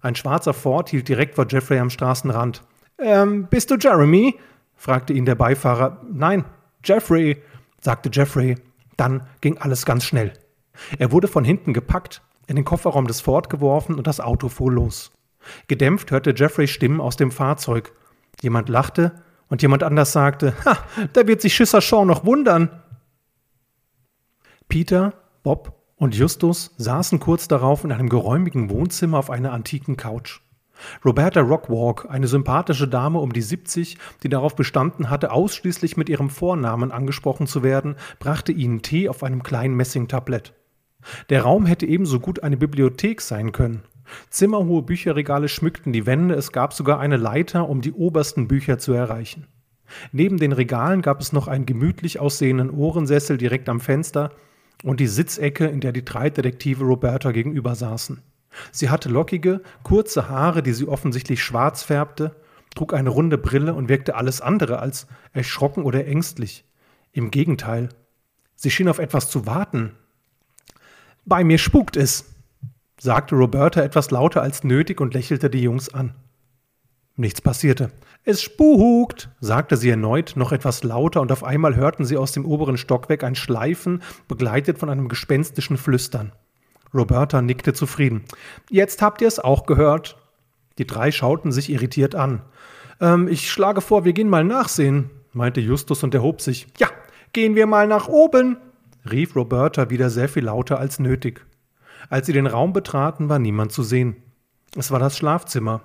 Ein 0.00 0.14
schwarzer 0.14 0.54
Ford 0.54 0.88
hielt 0.90 1.08
direkt 1.08 1.34
vor 1.34 1.46
Jeffrey 1.48 1.78
am 1.78 1.90
Straßenrand. 1.90 2.62
Ähm, 2.98 3.48
bist 3.48 3.70
du 3.70 3.76
Jeremy? 3.76 4.36
fragte 4.74 5.12
ihn 5.12 5.24
der 5.24 5.34
Beifahrer. 5.34 6.02
Nein, 6.10 6.44
Jeffrey, 6.84 7.42
sagte 7.80 8.10
Jeffrey. 8.12 8.56
Dann 8.96 9.26
ging 9.40 9.58
alles 9.58 9.84
ganz 9.84 10.04
schnell. 10.04 10.32
Er 10.98 11.12
wurde 11.12 11.28
von 11.28 11.44
hinten 11.44 11.72
gepackt, 11.72 12.22
in 12.46 12.56
den 12.56 12.64
Kofferraum 12.64 13.06
des 13.06 13.20
Ford 13.20 13.50
geworfen 13.50 13.96
und 13.96 14.06
das 14.06 14.20
Auto 14.20 14.48
fuhr 14.48 14.72
los. 14.72 15.12
Gedämpft 15.68 16.10
hörte 16.10 16.34
Jeffrey 16.36 16.68
Stimmen 16.68 17.00
aus 17.00 17.16
dem 17.16 17.30
Fahrzeug. 17.30 17.92
Jemand 18.42 18.68
lachte 18.68 19.22
und 19.48 19.62
jemand 19.62 19.82
anders 19.82 20.12
sagte, 20.12 20.54
Ha, 20.64 20.78
da 21.12 21.26
wird 21.26 21.40
sich 21.40 21.54
Schisser 21.54 21.80
Shaw 21.80 22.04
noch 22.04 22.24
wundern. 22.24 22.82
Peter, 24.68 25.14
Bob 25.42 25.76
und 25.96 26.14
Justus 26.14 26.74
saßen 26.76 27.20
kurz 27.20 27.48
darauf 27.48 27.84
in 27.84 27.92
einem 27.92 28.08
geräumigen 28.08 28.70
Wohnzimmer 28.70 29.18
auf 29.18 29.30
einer 29.30 29.52
antiken 29.52 29.96
Couch. 29.96 30.40
Roberta 31.04 31.40
Rockwalk, 31.40 32.06
eine 32.10 32.28
sympathische 32.28 32.86
Dame 32.86 33.18
um 33.18 33.32
die 33.32 33.42
70, 33.42 33.96
die 34.22 34.28
darauf 34.28 34.56
bestanden 34.56 35.08
hatte, 35.08 35.32
ausschließlich 35.32 35.96
mit 35.96 36.10
ihrem 36.10 36.28
Vornamen 36.28 36.92
angesprochen 36.92 37.46
zu 37.46 37.62
werden, 37.62 37.96
brachte 38.18 38.52
ihnen 38.52 38.82
Tee 38.82 39.08
auf 39.08 39.22
einem 39.22 39.42
kleinen 39.42 39.74
Messingtablett. 39.74 40.52
Der 41.30 41.42
Raum 41.42 41.66
hätte 41.66 41.86
ebenso 41.86 42.20
gut 42.20 42.42
eine 42.42 42.56
Bibliothek 42.56 43.20
sein 43.20 43.52
können. 43.52 43.82
Zimmerhohe 44.28 44.82
Bücherregale 44.82 45.48
schmückten 45.48 45.92
die 45.92 46.06
Wände, 46.06 46.34
es 46.34 46.52
gab 46.52 46.74
sogar 46.74 47.00
eine 47.00 47.16
Leiter, 47.16 47.68
um 47.68 47.80
die 47.80 47.92
obersten 47.92 48.48
Bücher 48.48 48.78
zu 48.78 48.92
erreichen. 48.92 49.46
Neben 50.12 50.36
den 50.36 50.52
Regalen 50.52 51.00
gab 51.00 51.20
es 51.20 51.32
noch 51.32 51.48
einen 51.48 51.66
gemütlich 51.66 52.18
aussehenden 52.18 52.70
Ohrensessel 52.70 53.38
direkt 53.38 53.68
am 53.68 53.80
Fenster, 53.80 54.32
und 54.82 55.00
die 55.00 55.06
Sitzecke, 55.06 55.66
in 55.66 55.80
der 55.80 55.92
die 55.92 56.04
drei 56.04 56.30
Detektive 56.30 56.84
Roberta 56.84 57.32
gegenüber 57.32 57.74
saßen. 57.74 58.22
Sie 58.72 58.90
hatte 58.90 59.08
lockige, 59.08 59.62
kurze 59.82 60.28
Haare, 60.28 60.62
die 60.62 60.72
sie 60.72 60.88
offensichtlich 60.88 61.42
schwarz 61.42 61.82
färbte, 61.82 62.36
trug 62.74 62.94
eine 62.94 63.10
runde 63.10 63.38
Brille 63.38 63.74
und 63.74 63.88
wirkte 63.88 64.14
alles 64.14 64.40
andere 64.40 64.78
als 64.78 65.06
erschrocken 65.32 65.82
oder 65.82 66.06
ängstlich. 66.06 66.64
Im 67.12 67.30
Gegenteil, 67.30 67.88
sie 68.54 68.70
schien 68.70 68.88
auf 68.88 68.98
etwas 68.98 69.30
zu 69.30 69.46
warten. 69.46 69.92
Bei 71.24 71.42
mir 71.42 71.58
spukt 71.58 71.96
es, 71.96 72.26
sagte 73.00 73.34
Roberta 73.34 73.82
etwas 73.82 74.10
lauter 74.10 74.42
als 74.42 74.64
nötig 74.64 75.00
und 75.00 75.14
lächelte 75.14 75.50
die 75.50 75.62
Jungs 75.62 75.92
an. 75.92 76.14
Nichts 77.16 77.40
passierte. 77.40 77.90
Es 78.24 78.42
spukt, 78.42 79.30
sagte 79.40 79.76
sie 79.76 79.88
erneut, 79.88 80.34
noch 80.36 80.52
etwas 80.52 80.84
lauter, 80.84 81.22
und 81.22 81.32
auf 81.32 81.44
einmal 81.44 81.76
hörten 81.76 82.04
sie 82.04 82.18
aus 82.18 82.32
dem 82.32 82.44
oberen 82.44 82.76
Stockwerk 82.76 83.24
ein 83.24 83.34
Schleifen, 83.34 84.02
begleitet 84.28 84.78
von 84.78 84.90
einem 84.90 85.08
gespenstischen 85.08 85.78
Flüstern. 85.78 86.32
Roberta 86.92 87.40
nickte 87.40 87.72
zufrieden. 87.72 88.24
Jetzt 88.70 89.00
habt 89.00 89.20
ihr 89.22 89.28
es 89.28 89.38
auch 89.38 89.64
gehört. 89.66 90.18
Die 90.78 90.86
drei 90.86 91.10
schauten 91.10 91.52
sich 91.52 91.70
irritiert 91.70 92.14
an. 92.14 92.42
Ähm, 93.00 93.28
ich 93.28 93.50
schlage 93.50 93.80
vor, 93.80 94.04
wir 94.04 94.12
gehen 94.12 94.28
mal 94.28 94.44
nachsehen, 94.44 95.10
meinte 95.32 95.60
Justus 95.60 96.02
und 96.02 96.14
erhob 96.14 96.40
sich. 96.40 96.66
Ja, 96.78 96.88
gehen 97.32 97.54
wir 97.54 97.66
mal 97.66 97.86
nach 97.86 98.08
oben, 98.08 98.58
rief 99.10 99.36
Roberta 99.36 99.88
wieder 99.88 100.10
sehr 100.10 100.28
viel 100.28 100.44
lauter 100.44 100.78
als 100.78 100.98
nötig. 100.98 101.44
Als 102.08 102.26
sie 102.26 102.32
den 102.32 102.46
Raum 102.46 102.72
betraten, 102.72 103.28
war 103.28 103.38
niemand 103.38 103.72
zu 103.72 103.82
sehen. 103.82 104.16
Es 104.76 104.90
war 104.90 104.98
das 104.98 105.16
Schlafzimmer. 105.16 105.82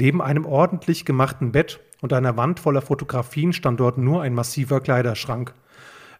Neben 0.00 0.22
einem 0.22 0.46
ordentlich 0.46 1.04
gemachten 1.04 1.50
Bett 1.50 1.80
und 2.00 2.12
einer 2.12 2.36
Wand 2.36 2.60
voller 2.60 2.82
Fotografien 2.82 3.52
stand 3.52 3.80
dort 3.80 3.98
nur 3.98 4.22
ein 4.22 4.32
massiver 4.32 4.80
Kleiderschrank. 4.80 5.54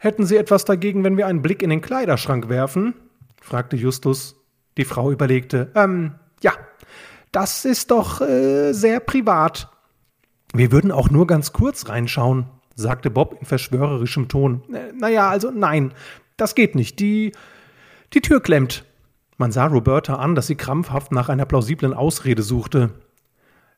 Hätten 0.00 0.26
Sie 0.26 0.36
etwas 0.36 0.64
dagegen, 0.64 1.04
wenn 1.04 1.16
wir 1.16 1.28
einen 1.28 1.42
Blick 1.42 1.62
in 1.62 1.70
den 1.70 1.80
Kleiderschrank 1.80 2.48
werfen? 2.48 2.94
fragte 3.40 3.76
Justus. 3.76 4.34
Die 4.78 4.84
Frau 4.84 5.12
überlegte. 5.12 5.70
Ähm, 5.76 6.14
ja, 6.42 6.52
das 7.30 7.64
ist 7.64 7.92
doch 7.92 8.20
äh, 8.20 8.72
sehr 8.72 8.98
privat. 8.98 9.68
Wir 10.52 10.72
würden 10.72 10.90
auch 10.90 11.10
nur 11.10 11.28
ganz 11.28 11.52
kurz 11.52 11.88
reinschauen, 11.88 12.46
sagte 12.74 13.10
Bob 13.10 13.36
in 13.38 13.46
verschwörerischem 13.46 14.26
Ton. 14.26 14.62
Äh, 14.74 14.92
naja, 14.92 15.28
also 15.28 15.52
nein, 15.52 15.94
das 16.36 16.56
geht 16.56 16.74
nicht. 16.74 16.98
Die, 16.98 17.30
die 18.12 18.22
Tür 18.22 18.40
klemmt. 18.42 18.84
Man 19.36 19.52
sah 19.52 19.66
Roberta 19.66 20.16
an, 20.16 20.34
dass 20.34 20.48
sie 20.48 20.56
krampfhaft 20.56 21.12
nach 21.12 21.28
einer 21.28 21.46
plausiblen 21.46 21.94
Ausrede 21.94 22.42
suchte. 22.42 22.90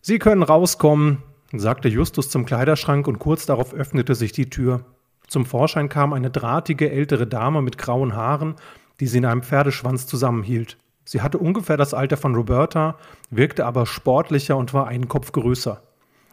Sie 0.03 0.19
können 0.19 0.43
rauskommen, 0.43 1.23
sagte 1.53 1.89
Justus 1.89 2.31
zum 2.31 2.47
Kleiderschrank 2.47 3.07
und 3.07 3.19
kurz 3.19 3.45
darauf 3.45 3.75
öffnete 3.75 4.15
sich 4.15 4.33
die 4.33 4.49
Tür. 4.49 4.85
Zum 5.27 5.45
Vorschein 5.45 5.89
kam 5.89 6.13
eine 6.13 6.31
drahtige 6.31 6.91
ältere 6.91 7.27
Dame 7.27 7.61
mit 7.61 7.77
grauen 7.77 8.17
Haaren, 8.17 8.55
die 8.99 9.07
sie 9.07 9.19
in 9.19 9.27
einem 9.27 9.43
Pferdeschwanz 9.43 10.07
zusammenhielt. 10.07 10.79
Sie 11.05 11.21
hatte 11.21 11.39
ungefähr 11.39 11.77
das 11.77 11.93
Alter 11.93 12.17
von 12.17 12.35
Roberta, 12.35 12.97
wirkte 13.31 13.67
aber 13.67 13.85
sportlicher 13.85 14.57
und 14.57 14.73
war 14.73 14.87
einen 14.87 15.09
Kopf 15.09 15.33
größer. 15.33 15.83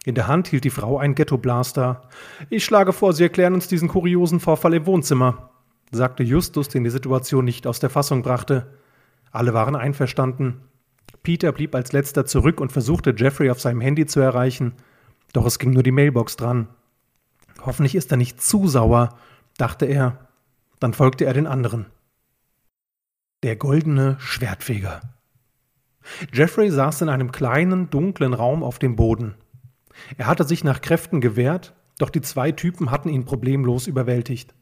In 0.06 0.16
der 0.16 0.28
Hand 0.28 0.48
hielt 0.48 0.64
die 0.64 0.70
Frau 0.70 0.98
ein 0.98 1.16
Ghettoblaster. 1.16 2.04
Ich 2.50 2.64
schlage 2.64 2.94
vor, 2.94 3.12
Sie 3.12 3.24
erklären 3.24 3.54
uns 3.54 3.68
diesen 3.68 3.90
kuriosen 3.90 4.40
Vorfall 4.40 4.74
im 4.76 4.86
Wohnzimmer, 4.86 5.50
sagte 5.92 6.24
Justus, 6.24 6.70
den 6.70 6.86
die 6.86 6.90
Situation 6.90 7.44
nicht 7.44 7.68
aus 7.68 7.82
der 7.82 7.90
Fassung 7.90 8.22
brachte. 8.22 8.68
Alle 9.32 9.54
waren 9.54 9.76
einverstanden. 9.76 10.62
Peter 11.24 11.52
blieb 11.52 11.76
als 11.76 11.92
letzter 11.92 12.26
zurück 12.26 12.62
und 12.62 12.72
versuchte 12.72 13.14
Jeffrey 13.16 13.50
auf 13.50 13.60
seinem 13.60 13.82
Handy 13.82 14.06
zu 14.06 14.20
erreichen, 14.20 14.74
doch 15.34 15.46
es 15.46 15.60
ging 15.60 15.72
nur 15.72 15.84
die 15.84 15.92
Mailbox 15.92 16.38
dran. 16.38 16.68
Hoffentlich 17.66 17.96
ist 17.96 18.12
er 18.12 18.18
nicht 18.18 18.42
zu 18.42 18.68
sauer, 18.68 19.18
dachte 19.58 19.86
er. 19.86 20.28
Dann 20.80 20.94
folgte 20.94 21.26
er 21.26 21.34
den 21.34 21.48
anderen. 21.48 21.88
Der 23.44 23.56
goldene 23.56 24.16
Schwertfeger. 24.20 25.02
Jeffrey 26.34 26.72
saß 26.72 27.02
in 27.02 27.10
einem 27.10 27.32
kleinen, 27.32 27.90
dunklen 27.90 28.34
Raum 28.34 28.64
auf 28.64 28.80
dem 28.80 28.96
Boden. 28.96 29.36
Er 30.18 30.28
hatte 30.28 30.44
sich 30.44 30.64
nach 30.64 30.82
Kräften 30.82 31.22
gewehrt, 31.22 31.74
doch 31.98 32.10
die 32.10 32.22
zwei 32.22 32.52
Typen 32.52 32.92
hatten 32.92 33.10
ihn 33.10 33.26
problemlos 33.26 33.88
überwältigt. 33.88 34.54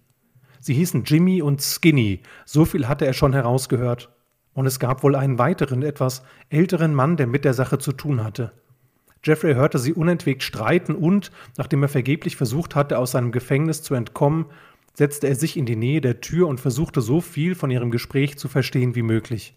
Sie 0.59 0.73
hießen 0.73 1.03
Jimmy 1.03 1.41
und 1.41 1.61
Skinny, 1.61 2.21
so 2.45 2.65
viel 2.65 2.87
hatte 2.87 3.05
er 3.05 3.13
schon 3.13 3.33
herausgehört. 3.33 4.14
Und 4.55 4.65
es 4.65 4.79
gab 4.79 5.03
wohl 5.03 5.15
einen 5.15 5.37
weiteren, 5.37 5.83
etwas 5.83 6.23
älteren 6.49 6.95
Mann, 6.95 7.17
der 7.17 7.27
mit 7.27 7.45
der 7.45 7.53
Sache 7.53 7.77
zu 7.77 7.91
tun 7.91 8.23
hatte. 8.23 8.53
Jeffrey 9.23 9.53
hörte 9.53 9.77
sie 9.77 9.93
unentwegt 9.93 10.41
streiten 10.41 10.95
und, 10.95 11.29
nachdem 11.57 11.83
er 11.83 11.89
vergeblich 11.89 12.35
versucht 12.35 12.73
hatte, 12.73 12.97
aus 12.97 13.11
seinem 13.11 13.31
Gefängnis 13.31 13.83
zu 13.83 13.93
entkommen, 13.93 14.45
setzte 14.93 15.27
er 15.27 15.35
sich 15.35 15.57
in 15.57 15.65
die 15.65 15.75
Nähe 15.75 15.99
der 15.99 16.21
Tür 16.21 16.47
und 16.47 16.59
versuchte 16.59 17.01
so 17.01 17.21
viel 17.21 17.53
von 17.53 17.69
ihrem 17.69 17.91
Gespräch 17.91 18.37
zu 18.37 18.47
verstehen 18.47 18.95
wie 18.95 19.01
möglich. 19.01 19.55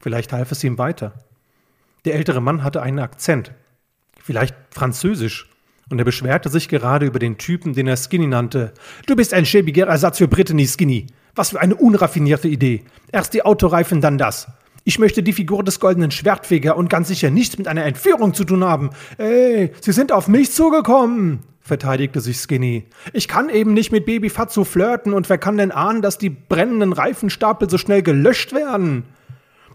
Vielleicht 0.00 0.32
half 0.32 0.52
es 0.52 0.62
ihm 0.62 0.78
weiter. 0.78 1.14
Der 2.04 2.14
ältere 2.14 2.40
Mann 2.40 2.62
hatte 2.62 2.80
einen 2.80 3.00
Akzent, 3.00 3.52
vielleicht 4.22 4.54
französisch, 4.70 5.50
und 5.90 5.98
er 5.98 6.04
beschwerte 6.04 6.48
sich 6.50 6.68
gerade 6.68 7.06
über 7.06 7.18
den 7.18 7.38
Typen, 7.38 7.72
den 7.72 7.86
er 7.86 7.96
Skinny 7.96 8.26
nannte. 8.26 8.74
Du 9.06 9.16
bist 9.16 9.32
ein 9.32 9.46
schäbiger 9.46 9.86
Ersatz 9.86 10.18
für 10.18 10.28
Brittany 10.28 10.66
Skinny. 10.66 11.06
Was 11.38 11.50
für 11.50 11.60
eine 11.60 11.76
unraffinierte 11.76 12.48
Idee. 12.48 12.82
Erst 13.12 13.32
die 13.32 13.44
Autoreifen, 13.44 14.00
dann 14.00 14.18
das. 14.18 14.48
Ich 14.82 14.98
möchte 14.98 15.22
die 15.22 15.32
Figur 15.32 15.62
des 15.62 15.78
goldenen 15.78 16.10
Schwertfeger 16.10 16.76
und 16.76 16.90
ganz 16.90 17.06
sicher 17.06 17.30
nichts 17.30 17.56
mit 17.56 17.68
einer 17.68 17.84
Entführung 17.84 18.34
zu 18.34 18.42
tun 18.42 18.64
haben. 18.64 18.90
Ey, 19.18 19.70
Sie 19.80 19.92
sind 19.92 20.10
auf 20.10 20.26
mich 20.26 20.50
zugekommen, 20.50 21.44
verteidigte 21.60 22.20
sich 22.20 22.38
Skinny. 22.38 22.86
Ich 23.12 23.28
kann 23.28 23.50
eben 23.50 23.72
nicht 23.72 23.92
mit 23.92 24.04
Baby 24.04 24.30
Fatso 24.30 24.64
flirten 24.64 25.12
und 25.12 25.28
wer 25.28 25.38
kann 25.38 25.58
denn 25.58 25.70
ahnen, 25.70 26.02
dass 26.02 26.18
die 26.18 26.28
brennenden 26.28 26.92
Reifenstapel 26.92 27.70
so 27.70 27.78
schnell 27.78 28.02
gelöscht 28.02 28.52
werden? 28.52 29.04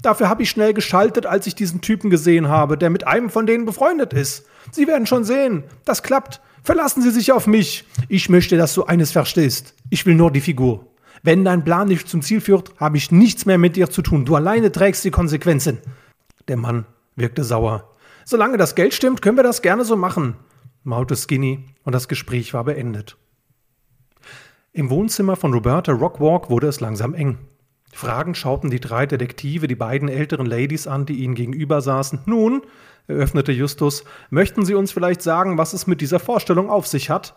Dafür 0.02 0.28
habe 0.28 0.44
ich 0.44 0.50
schnell 0.50 0.74
geschaltet, 0.74 1.26
als 1.26 1.48
ich 1.48 1.56
diesen 1.56 1.80
Typen 1.80 2.10
gesehen 2.10 2.50
habe, 2.50 2.78
der 2.78 2.90
mit 2.90 3.08
einem 3.08 3.30
von 3.30 3.46
denen 3.46 3.64
befreundet 3.64 4.12
ist. 4.12 4.46
Sie 4.72 4.86
werden 4.86 5.08
schon 5.08 5.24
sehen, 5.24 5.64
das 5.86 6.04
klappt. 6.04 6.42
Verlassen 6.62 7.02
Sie 7.02 7.12
sich 7.12 7.32
auf 7.32 7.48
mich. 7.48 7.86
Ich 8.10 8.28
möchte, 8.28 8.58
dass 8.58 8.74
du 8.74 8.84
eines 8.84 9.14
verstehst. 9.14 9.76
Ich 9.90 10.06
will 10.06 10.16
nur 10.16 10.30
die 10.30 10.42
Figur. 10.42 10.88
Wenn 11.24 11.46
dein 11.46 11.64
Plan 11.64 11.88
nicht 11.88 12.10
zum 12.10 12.22
Ziel 12.22 12.42
führt, 12.42 12.78
habe 12.78 12.98
ich 12.98 13.10
nichts 13.10 13.46
mehr 13.46 13.58
mit 13.58 13.78
dir 13.78 13.90
zu 13.90 14.02
tun. 14.02 14.26
Du 14.26 14.36
alleine 14.36 14.74
trägst 14.74 15.06
die 15.06 15.12
Konsequenzen. 15.12 15.80
Der 16.50 16.58
Mann 16.58 16.86
wirkte 17.16 17.46
sauer. 17.46 17.90
Solange 18.26 18.58
das 18.58 18.76
Geld 18.76 18.94
stimmt, 18.94 19.22
können 19.22 19.38
wir 19.38 19.44
das 19.44 19.62
gerne 19.62 19.86
so 19.86 19.96
machen, 19.96 20.36
maute 20.84 21.16
Skinny, 21.16 21.66
und 21.84 21.94
das 21.94 22.10
Gespräch 22.10 22.54
war 22.54 22.66
beendet. 22.66 23.18
Im 24.74 24.90
Wohnzimmer 24.90 25.38
von 25.38 25.54
Roberta 25.54 25.94
Rockwalk 25.94 26.50
wurde 26.50 26.68
es 26.68 26.82
langsam 26.82 27.14
eng. 27.14 27.38
Fragend 27.94 28.36
schauten 28.38 28.70
die 28.70 28.80
drei 28.80 29.06
Detektive 29.06 29.68
die 29.68 29.76
beiden 29.76 30.10
älteren 30.10 30.46
Ladies 30.46 30.88
an, 30.88 31.06
die 31.06 31.24
ihnen 31.24 31.36
gegenüber 31.36 31.80
saßen. 31.80 32.20
Nun, 32.26 32.64
eröffnete 33.08 33.52
Justus, 33.52 34.04
möchten 34.30 34.66
Sie 34.66 34.74
uns 34.74 34.92
vielleicht 34.92 35.22
sagen, 35.22 35.58
was 35.58 35.74
es 35.74 35.88
mit 35.88 36.02
dieser 36.02 36.20
Vorstellung 36.20 36.70
auf 36.70 36.88
sich 36.88 37.10
hat? 37.10 37.36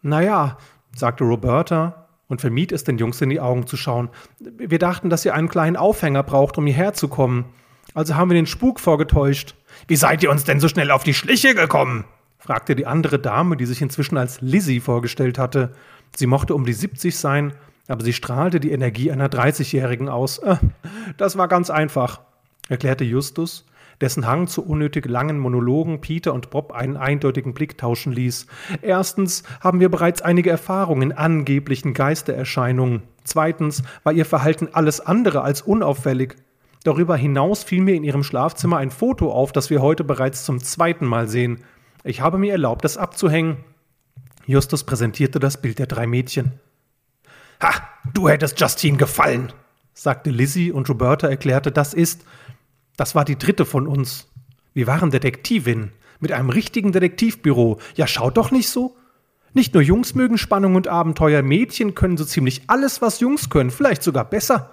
Na 0.00 0.22
ja, 0.22 0.58
sagte 0.94 1.24
Roberta, 1.24 2.03
und 2.28 2.40
vermied 2.40 2.72
es, 2.72 2.84
den 2.84 2.98
Jungs 2.98 3.20
in 3.20 3.30
die 3.30 3.40
Augen 3.40 3.66
zu 3.66 3.76
schauen. 3.76 4.08
Wir 4.38 4.78
dachten, 4.78 5.10
dass 5.10 5.24
ihr 5.24 5.34
einen 5.34 5.48
kleinen 5.48 5.76
Aufhänger 5.76 6.22
braucht, 6.22 6.58
um 6.58 6.66
hierher 6.66 6.94
zu 6.94 7.08
kommen. 7.08 7.46
Also 7.92 8.16
haben 8.16 8.30
wir 8.30 8.34
den 8.34 8.46
Spuk 8.46 8.80
vorgetäuscht. 8.80 9.54
Wie 9.86 9.96
seid 9.96 10.22
ihr 10.22 10.30
uns 10.30 10.44
denn 10.44 10.60
so 10.60 10.68
schnell 10.68 10.90
auf 10.90 11.04
die 11.04 11.14
Schliche 11.14 11.54
gekommen? 11.54 12.04
fragte 12.38 12.76
die 12.76 12.86
andere 12.86 13.18
Dame, 13.18 13.56
die 13.56 13.66
sich 13.66 13.80
inzwischen 13.80 14.18
als 14.18 14.40
Lizzie 14.42 14.80
vorgestellt 14.80 15.38
hatte. 15.38 15.72
Sie 16.14 16.26
mochte 16.26 16.54
um 16.54 16.66
die 16.66 16.74
70 16.74 17.16
sein, 17.16 17.54
aber 17.88 18.04
sie 18.04 18.12
strahlte 18.12 18.60
die 18.60 18.70
Energie 18.70 19.10
einer 19.10 19.28
30-Jährigen 19.28 20.08
aus. 20.08 20.38
Äh, 20.38 20.56
das 21.16 21.38
war 21.38 21.48
ganz 21.48 21.70
einfach, 21.70 22.20
erklärte 22.68 23.04
Justus 23.04 23.64
dessen 24.00 24.26
Hang 24.26 24.46
zu 24.46 24.64
unnötig 24.64 25.06
langen 25.06 25.38
Monologen 25.38 26.00
Peter 26.00 26.32
und 26.32 26.50
Bob 26.50 26.72
einen 26.72 26.96
eindeutigen 26.96 27.54
Blick 27.54 27.78
tauschen 27.78 28.12
ließ. 28.12 28.46
Erstens 28.82 29.42
haben 29.60 29.80
wir 29.80 29.88
bereits 29.88 30.22
einige 30.22 30.50
Erfahrungen 30.50 31.10
in 31.10 31.12
angeblichen 31.12 31.94
Geistererscheinungen. 31.94 33.02
Zweitens 33.24 33.82
war 34.02 34.12
ihr 34.12 34.26
Verhalten 34.26 34.68
alles 34.72 35.00
andere 35.00 35.42
als 35.42 35.62
unauffällig. 35.62 36.36
Darüber 36.84 37.16
hinaus 37.16 37.64
fiel 37.64 37.82
mir 37.82 37.94
in 37.94 38.04
ihrem 38.04 38.22
Schlafzimmer 38.22 38.76
ein 38.76 38.90
Foto 38.90 39.32
auf, 39.32 39.52
das 39.52 39.70
wir 39.70 39.80
heute 39.80 40.04
bereits 40.04 40.44
zum 40.44 40.62
zweiten 40.62 41.06
Mal 41.06 41.28
sehen. 41.28 41.64
Ich 42.04 42.20
habe 42.20 42.36
mir 42.36 42.52
erlaubt, 42.52 42.84
es 42.84 42.98
abzuhängen. 42.98 43.56
Justus 44.46 44.84
präsentierte 44.84 45.38
das 45.38 45.62
Bild 45.62 45.78
der 45.78 45.86
drei 45.86 46.06
Mädchen. 46.06 46.60
Ha, 47.62 47.72
du 48.12 48.28
hättest 48.28 48.60
Justine 48.60 48.98
gefallen, 48.98 49.52
sagte 49.94 50.28
Lizzie 50.28 50.70
und 50.70 50.88
Roberta 50.90 51.28
erklärte, 51.28 51.72
das 51.72 51.94
ist, 51.94 52.26
das 52.96 53.14
war 53.14 53.24
die 53.24 53.38
dritte 53.38 53.64
von 53.64 53.86
uns. 53.86 54.28
Wir 54.72 54.86
waren 54.86 55.10
Detektivin 55.10 55.90
mit 56.20 56.32
einem 56.32 56.50
richtigen 56.50 56.92
Detektivbüro. 56.92 57.78
Ja, 57.94 58.06
schaut 58.06 58.36
doch 58.36 58.50
nicht 58.50 58.68
so. 58.68 58.96
Nicht 59.52 59.74
nur 59.74 59.82
Jungs 59.82 60.14
mögen 60.14 60.36
Spannung 60.36 60.74
und 60.74 60.88
Abenteuer, 60.88 61.42
Mädchen 61.42 61.94
können 61.94 62.16
so 62.16 62.24
ziemlich 62.24 62.62
alles, 62.66 63.00
was 63.00 63.20
Jungs 63.20 63.50
können, 63.50 63.70
vielleicht 63.70 64.02
sogar 64.02 64.24
besser. 64.24 64.72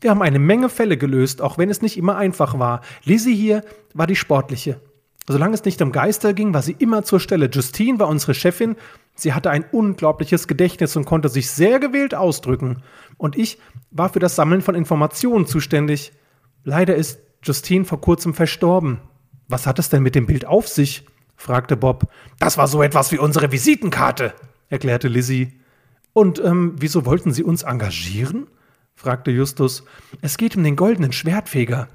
Wir 0.00 0.10
haben 0.10 0.22
eine 0.22 0.38
Menge 0.38 0.68
Fälle 0.68 0.96
gelöst, 0.96 1.42
auch 1.42 1.58
wenn 1.58 1.70
es 1.70 1.82
nicht 1.82 1.98
immer 1.98 2.16
einfach 2.16 2.58
war. 2.58 2.80
Lizzie 3.04 3.34
hier 3.34 3.62
war 3.94 4.06
die 4.06 4.16
sportliche. 4.16 4.80
Solange 5.28 5.54
es 5.54 5.64
nicht 5.64 5.80
um 5.82 5.92
Geister 5.92 6.34
ging, 6.34 6.52
war 6.54 6.62
sie 6.62 6.74
immer 6.78 7.04
zur 7.04 7.20
Stelle. 7.20 7.48
Justine 7.50 7.98
war 7.98 8.08
unsere 8.08 8.34
Chefin. 8.34 8.76
Sie 9.14 9.34
hatte 9.34 9.50
ein 9.50 9.64
unglaubliches 9.70 10.48
Gedächtnis 10.48 10.96
und 10.96 11.04
konnte 11.04 11.28
sich 11.28 11.50
sehr 11.50 11.78
gewählt 11.78 12.14
ausdrücken. 12.14 12.82
Und 13.18 13.36
ich 13.36 13.58
war 13.90 14.08
für 14.08 14.18
das 14.18 14.34
Sammeln 14.34 14.62
von 14.62 14.74
Informationen 14.74 15.46
zuständig. 15.46 16.12
Leider 16.64 16.96
ist 16.96 17.20
Justine 17.42 17.84
vor 17.84 18.00
kurzem 18.00 18.34
verstorben. 18.34 19.00
Was 19.48 19.66
hat 19.66 19.78
es 19.78 19.88
denn 19.88 20.02
mit 20.02 20.14
dem 20.14 20.26
Bild 20.26 20.46
auf 20.46 20.68
sich? 20.68 21.06
fragte 21.36 21.76
Bob. 21.76 22.08
Das 22.38 22.56
war 22.56 22.68
so 22.68 22.82
etwas 22.82 23.10
wie 23.10 23.18
unsere 23.18 23.50
Visitenkarte, 23.50 24.32
erklärte 24.68 25.08
Lizzie. 25.08 25.60
Und 26.12 26.42
ähm, 26.44 26.76
wieso 26.78 27.04
wollten 27.04 27.32
Sie 27.32 27.42
uns 27.42 27.62
engagieren? 27.62 28.46
fragte 28.94 29.30
Justus. 29.30 29.84
Es 30.20 30.36
geht 30.36 30.56
um 30.56 30.62
den 30.62 30.76
goldenen 30.76 31.12
Schwertfeger, 31.12 31.88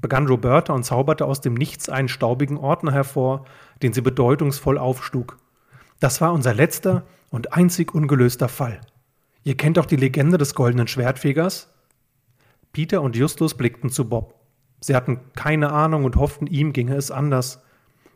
begann 0.00 0.26
Roberta 0.26 0.72
und 0.72 0.84
zauberte 0.84 1.26
aus 1.26 1.40
dem 1.40 1.54
Nichts 1.54 1.88
einen 1.88 2.08
staubigen 2.08 2.56
Ordner 2.56 2.92
hervor, 2.92 3.44
den 3.82 3.92
sie 3.92 4.00
bedeutungsvoll 4.00 4.78
aufschlug. 4.78 5.36
Das 6.00 6.20
war 6.20 6.32
unser 6.32 6.54
letzter 6.54 7.04
und 7.30 7.52
einzig 7.52 7.94
ungelöster 7.94 8.48
Fall. 8.48 8.80
Ihr 9.42 9.56
kennt 9.56 9.76
doch 9.76 9.86
die 9.86 9.96
Legende 9.96 10.38
des 10.38 10.54
goldenen 10.54 10.88
Schwertfegers? 10.88 11.68
Peter 12.72 13.02
und 13.02 13.16
Justus 13.16 13.54
blickten 13.54 13.90
zu 13.90 14.08
Bob. 14.08 14.43
Sie 14.84 14.94
hatten 14.94 15.18
keine 15.34 15.72
Ahnung 15.72 16.04
und 16.04 16.16
hofften, 16.16 16.46
ihm 16.46 16.74
ginge 16.74 16.94
es 16.94 17.10
anders. 17.10 17.62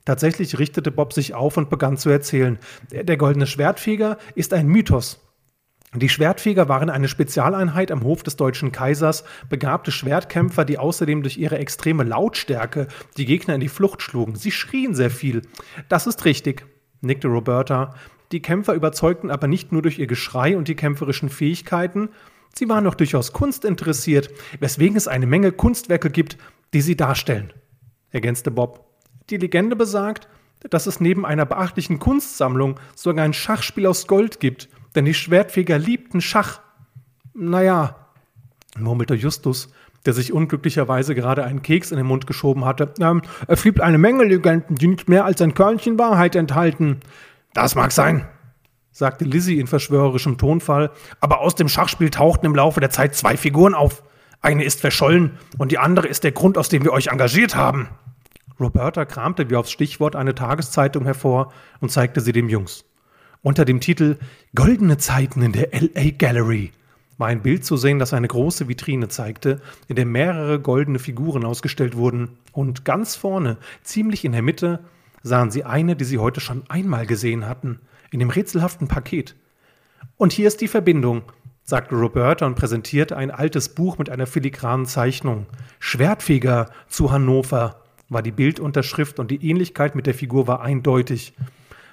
Tatsächlich 0.04 0.58
richtete 0.58 0.90
Bob 0.90 1.14
sich 1.14 1.32
auf 1.32 1.56
und 1.56 1.70
begann 1.70 1.96
zu 1.96 2.10
erzählen. 2.10 2.58
Der, 2.92 3.04
der 3.04 3.16
goldene 3.16 3.46
Schwertfeger 3.46 4.18
ist 4.34 4.52
ein 4.52 4.68
Mythos. 4.68 5.18
Die 5.94 6.10
Schwertfeger 6.10 6.68
waren 6.68 6.90
eine 6.90 7.08
Spezialeinheit 7.08 7.90
am 7.90 8.02
Hof 8.02 8.22
des 8.22 8.36
deutschen 8.36 8.70
Kaisers, 8.70 9.24
begabte 9.48 9.90
Schwertkämpfer, 9.90 10.66
die 10.66 10.76
außerdem 10.76 11.22
durch 11.22 11.38
ihre 11.38 11.56
extreme 11.56 12.04
Lautstärke 12.04 12.88
die 13.16 13.24
Gegner 13.24 13.54
in 13.54 13.62
die 13.62 13.70
Flucht 13.70 14.02
schlugen. 14.02 14.36
Sie 14.36 14.50
schrien 14.50 14.94
sehr 14.94 15.10
viel. 15.10 15.40
Das 15.88 16.06
ist 16.06 16.26
richtig, 16.26 16.66
nickte 17.00 17.28
Roberta. 17.28 17.94
Die 18.30 18.42
Kämpfer 18.42 18.74
überzeugten 18.74 19.30
aber 19.30 19.46
nicht 19.46 19.72
nur 19.72 19.80
durch 19.80 19.98
ihr 19.98 20.06
Geschrei 20.06 20.54
und 20.54 20.68
die 20.68 20.76
kämpferischen 20.76 21.30
Fähigkeiten, 21.30 22.10
sie 22.54 22.68
waren 22.68 22.86
auch 22.86 22.94
durchaus 22.94 23.32
kunstinteressiert, 23.32 24.28
weswegen 24.60 24.98
es 24.98 25.08
eine 25.08 25.26
Menge 25.26 25.52
Kunstwerke 25.52 26.10
gibt, 26.10 26.36
die 26.74 26.80
sie 26.80 26.96
darstellen, 26.96 27.52
ergänzte 28.10 28.50
Bob. 28.50 28.84
Die 29.30 29.36
Legende 29.36 29.76
besagt, 29.76 30.28
dass 30.70 30.86
es 30.86 31.00
neben 31.00 31.24
einer 31.24 31.46
beachtlichen 31.46 31.98
Kunstsammlung 31.98 32.80
sogar 32.94 33.24
ein 33.24 33.32
Schachspiel 33.32 33.86
aus 33.86 34.06
Gold 34.06 34.40
gibt, 34.40 34.68
denn 34.94 35.04
die 35.04 35.14
Schwertfeger 35.14 35.78
liebten 35.78 36.20
Schach. 36.20 36.60
Naja, 37.34 38.08
murmelte 38.76 39.14
Justus, 39.14 39.68
der 40.06 40.12
sich 40.12 40.32
unglücklicherweise 40.32 41.14
gerade 41.14 41.44
einen 41.44 41.62
Keks 41.62 41.90
in 41.90 41.96
den 41.96 42.06
Mund 42.06 42.26
geschoben 42.26 42.64
hatte. 42.64 42.92
Ähm, 43.00 43.22
es 43.46 43.62
gibt 43.62 43.80
eine 43.80 43.98
Menge 43.98 44.24
Legenden, 44.24 44.76
die 44.76 44.88
nicht 44.88 45.08
mehr 45.08 45.24
als 45.24 45.40
ein 45.42 45.54
Körnchen 45.54 45.98
Wahrheit 45.98 46.34
enthalten. 46.34 47.00
Das 47.54 47.74
mag 47.74 47.92
sein, 47.92 48.26
sagte 48.90 49.24
Lizzie 49.24 49.60
in 49.60 49.66
verschwörerischem 49.66 50.38
Tonfall, 50.38 50.90
aber 51.20 51.40
aus 51.40 51.54
dem 51.54 51.68
Schachspiel 51.68 52.10
tauchten 52.10 52.46
im 52.46 52.54
Laufe 52.54 52.80
der 52.80 52.90
Zeit 52.90 53.14
zwei 53.14 53.36
Figuren 53.36 53.74
auf. 53.74 54.02
Eine 54.40 54.64
ist 54.64 54.80
verschollen 54.80 55.32
und 55.58 55.72
die 55.72 55.78
andere 55.78 56.06
ist 56.06 56.24
der 56.24 56.32
Grund, 56.32 56.58
aus 56.58 56.68
dem 56.68 56.84
wir 56.84 56.92
euch 56.92 57.08
engagiert 57.08 57.56
haben. 57.56 57.88
Roberta 58.60 59.04
kramte 59.04 59.50
wie 59.50 59.56
aufs 59.56 59.70
Stichwort 59.70 60.16
eine 60.16 60.34
Tageszeitung 60.34 61.04
hervor 61.04 61.52
und 61.80 61.90
zeigte 61.90 62.20
sie 62.20 62.32
dem 62.32 62.48
Jungs. 62.48 62.84
Unter 63.42 63.64
dem 63.64 63.80
Titel 63.80 64.16
Goldene 64.54 64.98
Zeiten 64.98 65.42
in 65.42 65.52
der 65.52 65.68
LA 65.72 66.10
Gallery 66.16 66.72
war 67.18 67.28
ein 67.28 67.42
Bild 67.42 67.64
zu 67.64 67.76
sehen, 67.76 67.98
das 67.98 68.14
eine 68.14 68.28
große 68.28 68.68
Vitrine 68.68 69.08
zeigte, 69.08 69.60
in 69.88 69.96
der 69.96 70.06
mehrere 70.06 70.60
goldene 70.60 71.00
Figuren 71.00 71.44
ausgestellt 71.44 71.96
wurden. 71.96 72.38
Und 72.52 72.84
ganz 72.84 73.16
vorne, 73.16 73.58
ziemlich 73.82 74.24
in 74.24 74.32
der 74.32 74.42
Mitte, 74.42 74.80
sahen 75.22 75.50
sie 75.50 75.64
eine, 75.64 75.96
die 75.96 76.04
sie 76.04 76.18
heute 76.18 76.40
schon 76.40 76.62
einmal 76.68 77.06
gesehen 77.06 77.46
hatten, 77.46 77.80
in 78.12 78.20
dem 78.20 78.30
rätselhaften 78.30 78.86
Paket. 78.86 79.34
Und 80.16 80.32
hier 80.32 80.46
ist 80.48 80.60
die 80.60 80.68
Verbindung 80.68 81.22
sagte 81.68 81.96
Roberta 81.96 82.46
und 82.46 82.54
präsentierte 82.54 83.14
ein 83.14 83.30
altes 83.30 83.68
Buch 83.68 83.98
mit 83.98 84.08
einer 84.08 84.26
filigranen 84.26 84.86
Zeichnung. 84.86 85.44
Schwertfeger 85.80 86.70
zu 86.88 87.12
Hannover 87.12 87.82
war 88.08 88.22
die 88.22 88.32
Bildunterschrift 88.32 89.18
und 89.18 89.30
die 89.30 89.50
Ähnlichkeit 89.50 89.94
mit 89.94 90.06
der 90.06 90.14
Figur 90.14 90.46
war 90.46 90.62
eindeutig. 90.62 91.34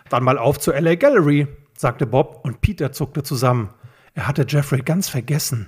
Dann 0.08 0.24
mal 0.24 0.38
auf 0.38 0.60
zur 0.60 0.80
LA 0.80 0.96
Gallery, 0.96 1.48
sagte 1.76 2.06
Bob 2.06 2.40
und 2.46 2.62
Peter 2.62 2.94
zuckte 2.94 3.22
zusammen. 3.22 3.70
Er 4.14 4.30
hatte 4.30 4.46
Jeffrey 4.48 4.80
ganz 4.80 5.10
vergessen. 5.10 5.68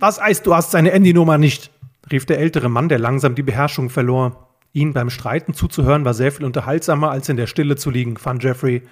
Was 0.00 0.20
heißt, 0.20 0.44
du 0.44 0.56
hast 0.56 0.72
seine 0.72 0.90
Handynummer 0.90 1.38
nicht? 1.38 1.70
rief 2.10 2.26
der 2.26 2.40
ältere 2.40 2.68
Mann, 2.68 2.88
der 2.88 2.98
langsam 2.98 3.36
die 3.36 3.44
Beherrschung 3.44 3.90
verlor. 3.90 4.48
Ihnen 4.72 4.92
beim 4.92 5.08
Streiten 5.08 5.54
zuzuhören 5.54 6.04
war 6.04 6.14
sehr 6.14 6.32
viel 6.32 6.46
unterhaltsamer, 6.46 7.12
als 7.12 7.28
in 7.28 7.36
der 7.36 7.46
Stille 7.46 7.76
zu 7.76 7.90
liegen, 7.90 8.16
fand 8.16 8.42
Jeffrey. 8.42 8.82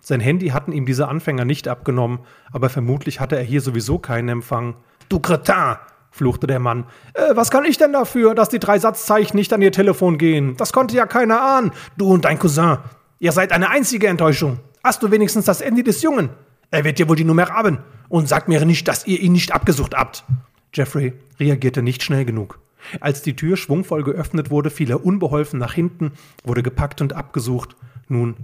Sein 0.00 0.20
Handy 0.20 0.48
hatten 0.48 0.72
ihm 0.72 0.86
diese 0.86 1.08
Anfänger 1.08 1.44
nicht 1.44 1.68
abgenommen, 1.68 2.20
aber 2.52 2.68
vermutlich 2.68 3.20
hatte 3.20 3.36
er 3.36 3.42
hier 3.42 3.60
sowieso 3.60 3.98
keinen 3.98 4.28
Empfang. 4.28 4.76
Du 5.08 5.20
Kretin! 5.20 5.76
fluchte 6.10 6.46
der 6.46 6.58
Mann. 6.58 6.84
Äh, 7.14 7.36
was 7.36 7.50
kann 7.50 7.64
ich 7.64 7.78
denn 7.78 7.92
dafür, 7.92 8.34
dass 8.34 8.48
die 8.48 8.58
drei 8.58 8.78
Satzzeichen 8.78 9.36
nicht 9.36 9.52
an 9.52 9.62
ihr 9.62 9.72
Telefon 9.72 10.18
gehen? 10.18 10.56
Das 10.56 10.72
konnte 10.72 10.96
ja 10.96 11.06
keiner 11.06 11.40
ahnen. 11.40 11.72
Du 11.96 12.12
und 12.12 12.24
dein 12.24 12.38
Cousin. 12.38 12.78
Ihr 13.20 13.32
seid 13.32 13.52
eine 13.52 13.70
einzige 13.70 14.08
Enttäuschung. 14.08 14.58
Hast 14.82 15.02
du 15.02 15.10
wenigstens 15.10 15.44
das 15.44 15.62
Handy 15.62 15.82
des 15.82 16.02
Jungen? 16.02 16.30
Er 16.70 16.84
wird 16.84 16.98
dir 16.98 17.08
wohl 17.08 17.16
die 17.16 17.24
Nummer 17.24 17.48
haben. 17.48 17.78
Und 18.08 18.28
sagt 18.28 18.48
mir 18.48 18.64
nicht, 18.64 18.88
dass 18.88 19.06
ihr 19.06 19.20
ihn 19.20 19.32
nicht 19.32 19.52
abgesucht 19.52 19.94
habt. 19.94 20.24
Jeffrey 20.72 21.12
reagierte 21.38 21.82
nicht 21.82 22.02
schnell 22.02 22.24
genug. 22.24 22.58
Als 23.00 23.22
die 23.22 23.36
Tür 23.36 23.56
schwungvoll 23.56 24.02
geöffnet 24.02 24.50
wurde, 24.50 24.70
fiel 24.70 24.90
er 24.90 25.04
unbeholfen 25.04 25.58
nach 25.58 25.74
hinten, 25.74 26.12
wurde 26.44 26.62
gepackt 26.62 27.00
und 27.00 27.12
abgesucht. 27.12 27.76
Nun 28.08 28.36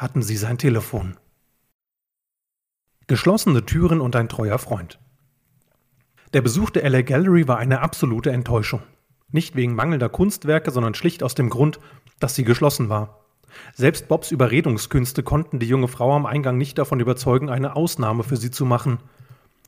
hatten 0.00 0.22
sie 0.22 0.38
sein 0.38 0.56
Telefon. 0.56 1.18
Geschlossene 3.06 3.66
Türen 3.66 4.00
und 4.00 4.16
ein 4.16 4.30
treuer 4.30 4.58
Freund. 4.58 4.98
Der 6.32 6.40
Besuch 6.40 6.70
der 6.70 6.88
LA 6.88 7.02
Gallery 7.02 7.46
war 7.46 7.58
eine 7.58 7.82
absolute 7.82 8.30
Enttäuschung. 8.30 8.82
Nicht 9.30 9.56
wegen 9.56 9.74
mangelnder 9.74 10.08
Kunstwerke, 10.08 10.70
sondern 10.70 10.94
schlicht 10.94 11.22
aus 11.22 11.34
dem 11.34 11.50
Grund, 11.50 11.80
dass 12.18 12.34
sie 12.34 12.44
geschlossen 12.44 12.88
war. 12.88 13.26
Selbst 13.74 14.08
Bobs 14.08 14.30
Überredungskünste 14.30 15.22
konnten 15.22 15.58
die 15.58 15.68
junge 15.68 15.88
Frau 15.88 16.16
am 16.16 16.24
Eingang 16.24 16.56
nicht 16.56 16.78
davon 16.78 17.00
überzeugen, 17.00 17.50
eine 17.50 17.76
Ausnahme 17.76 18.22
für 18.22 18.38
sie 18.38 18.50
zu 18.50 18.64
machen. 18.64 19.00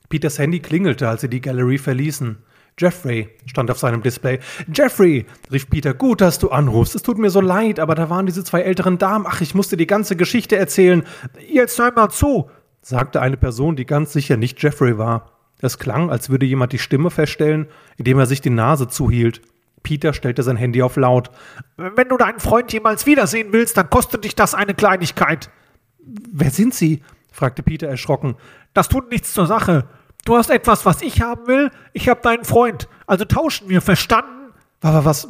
Peters 0.08 0.38
Handy 0.38 0.60
klingelte, 0.60 1.10
als 1.10 1.20
sie 1.20 1.28
die 1.28 1.42
Gallery 1.42 1.76
verließen. 1.76 2.38
Jeffrey 2.78 3.28
stand 3.46 3.70
auf 3.70 3.78
seinem 3.78 4.02
Display. 4.02 4.38
Jeffrey, 4.72 5.26
rief 5.50 5.68
Peter, 5.68 5.94
gut, 5.94 6.20
dass 6.20 6.38
du 6.38 6.50
anrufst. 6.50 6.94
Es 6.94 7.02
tut 7.02 7.18
mir 7.18 7.30
so 7.30 7.40
leid, 7.40 7.78
aber 7.78 7.94
da 7.94 8.10
waren 8.10 8.26
diese 8.26 8.44
zwei 8.44 8.62
älteren 8.62 8.98
Damen. 8.98 9.26
Ach, 9.28 9.40
ich 9.40 9.54
musste 9.54 9.76
die 9.76 9.86
ganze 9.86 10.16
Geschichte 10.16 10.56
erzählen. 10.56 11.04
Jetzt 11.48 11.78
hör 11.78 11.92
mal 11.92 12.08
zu, 12.08 12.50
sagte 12.80 13.20
eine 13.20 13.36
Person, 13.36 13.76
die 13.76 13.86
ganz 13.86 14.12
sicher 14.12 14.36
nicht 14.36 14.62
Jeffrey 14.62 14.98
war. 14.98 15.30
Es 15.60 15.78
klang, 15.78 16.10
als 16.10 16.28
würde 16.28 16.46
jemand 16.46 16.72
die 16.72 16.78
Stimme 16.78 17.10
feststellen, 17.10 17.68
indem 17.96 18.18
er 18.18 18.26
sich 18.26 18.40
die 18.40 18.50
Nase 18.50 18.88
zuhielt. 18.88 19.42
Peter 19.82 20.12
stellte 20.12 20.42
sein 20.42 20.56
Handy 20.56 20.82
auf 20.82 20.96
laut. 20.96 21.30
Wenn 21.76 22.08
du 22.08 22.16
deinen 22.16 22.40
Freund 22.40 22.72
jemals 22.72 23.06
wiedersehen 23.06 23.52
willst, 23.52 23.76
dann 23.76 23.90
kostet 23.90 24.24
dich 24.24 24.34
das 24.34 24.54
eine 24.54 24.74
Kleinigkeit. 24.74 25.50
Wer 25.98 26.50
sind 26.50 26.74
Sie? 26.74 27.02
fragte 27.30 27.62
Peter 27.62 27.88
erschrocken. 27.88 28.36
Das 28.74 28.88
tut 28.88 29.10
nichts 29.10 29.32
zur 29.32 29.46
Sache. 29.46 29.86
Du 30.24 30.36
hast 30.36 30.50
etwas, 30.50 30.86
was 30.86 31.02
ich 31.02 31.20
haben 31.20 31.46
will, 31.46 31.70
ich 31.92 32.08
habe 32.08 32.20
deinen 32.22 32.44
Freund. 32.44 32.88
Also 33.06 33.24
tauschen 33.24 33.68
wir, 33.68 33.80
verstanden? 33.80 34.52
Aber 34.80 35.04
was, 35.04 35.28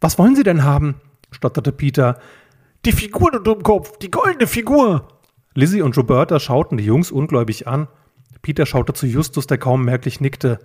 was 0.00 0.18
wollen 0.18 0.36
Sie 0.36 0.42
denn 0.42 0.64
haben? 0.64 0.96
stotterte 1.30 1.72
Peter. 1.72 2.18
Die 2.84 2.92
Figur, 2.92 3.30
du 3.30 3.38
Dummkopf, 3.38 3.98
die 3.98 4.10
goldene 4.10 4.46
Figur. 4.46 5.08
Lizzie 5.54 5.82
und 5.82 5.96
Roberta 5.96 6.38
schauten 6.38 6.78
die 6.78 6.84
Jungs 6.84 7.10
ungläubig 7.10 7.66
an. 7.66 7.88
Peter 8.42 8.66
schaute 8.66 8.92
zu 8.92 9.06
Justus, 9.06 9.46
der 9.46 9.58
kaum 9.58 9.84
merklich 9.84 10.20
nickte. 10.20 10.58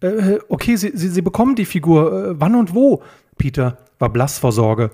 Äh, 0.00 0.38
okay, 0.48 0.76
Sie, 0.76 0.92
Sie, 0.94 1.08
Sie 1.08 1.22
bekommen 1.22 1.56
die 1.56 1.64
Figur. 1.64 2.30
Äh, 2.30 2.40
wann 2.40 2.54
und 2.54 2.74
wo? 2.74 3.02
Peter 3.36 3.78
war 3.98 4.10
blass 4.10 4.38
vor 4.38 4.52
Sorge. 4.52 4.90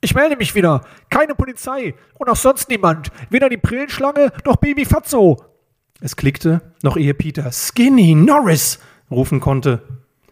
Ich 0.00 0.14
melde 0.14 0.36
mich 0.36 0.54
wieder. 0.54 0.82
Keine 1.08 1.34
Polizei 1.34 1.94
und 2.18 2.28
auch 2.28 2.36
sonst 2.36 2.68
niemand. 2.68 3.10
Weder 3.30 3.48
die 3.48 3.56
Brillenschlange 3.56 4.32
noch 4.44 4.56
Baby 4.56 4.84
Fatso. 4.84 5.53
Es 6.00 6.16
klickte, 6.16 6.60
noch 6.82 6.96
ehe 6.96 7.14
Peter 7.14 7.50
Skinny 7.52 8.14
Norris 8.14 8.78
rufen 9.10 9.40
konnte. 9.40 9.82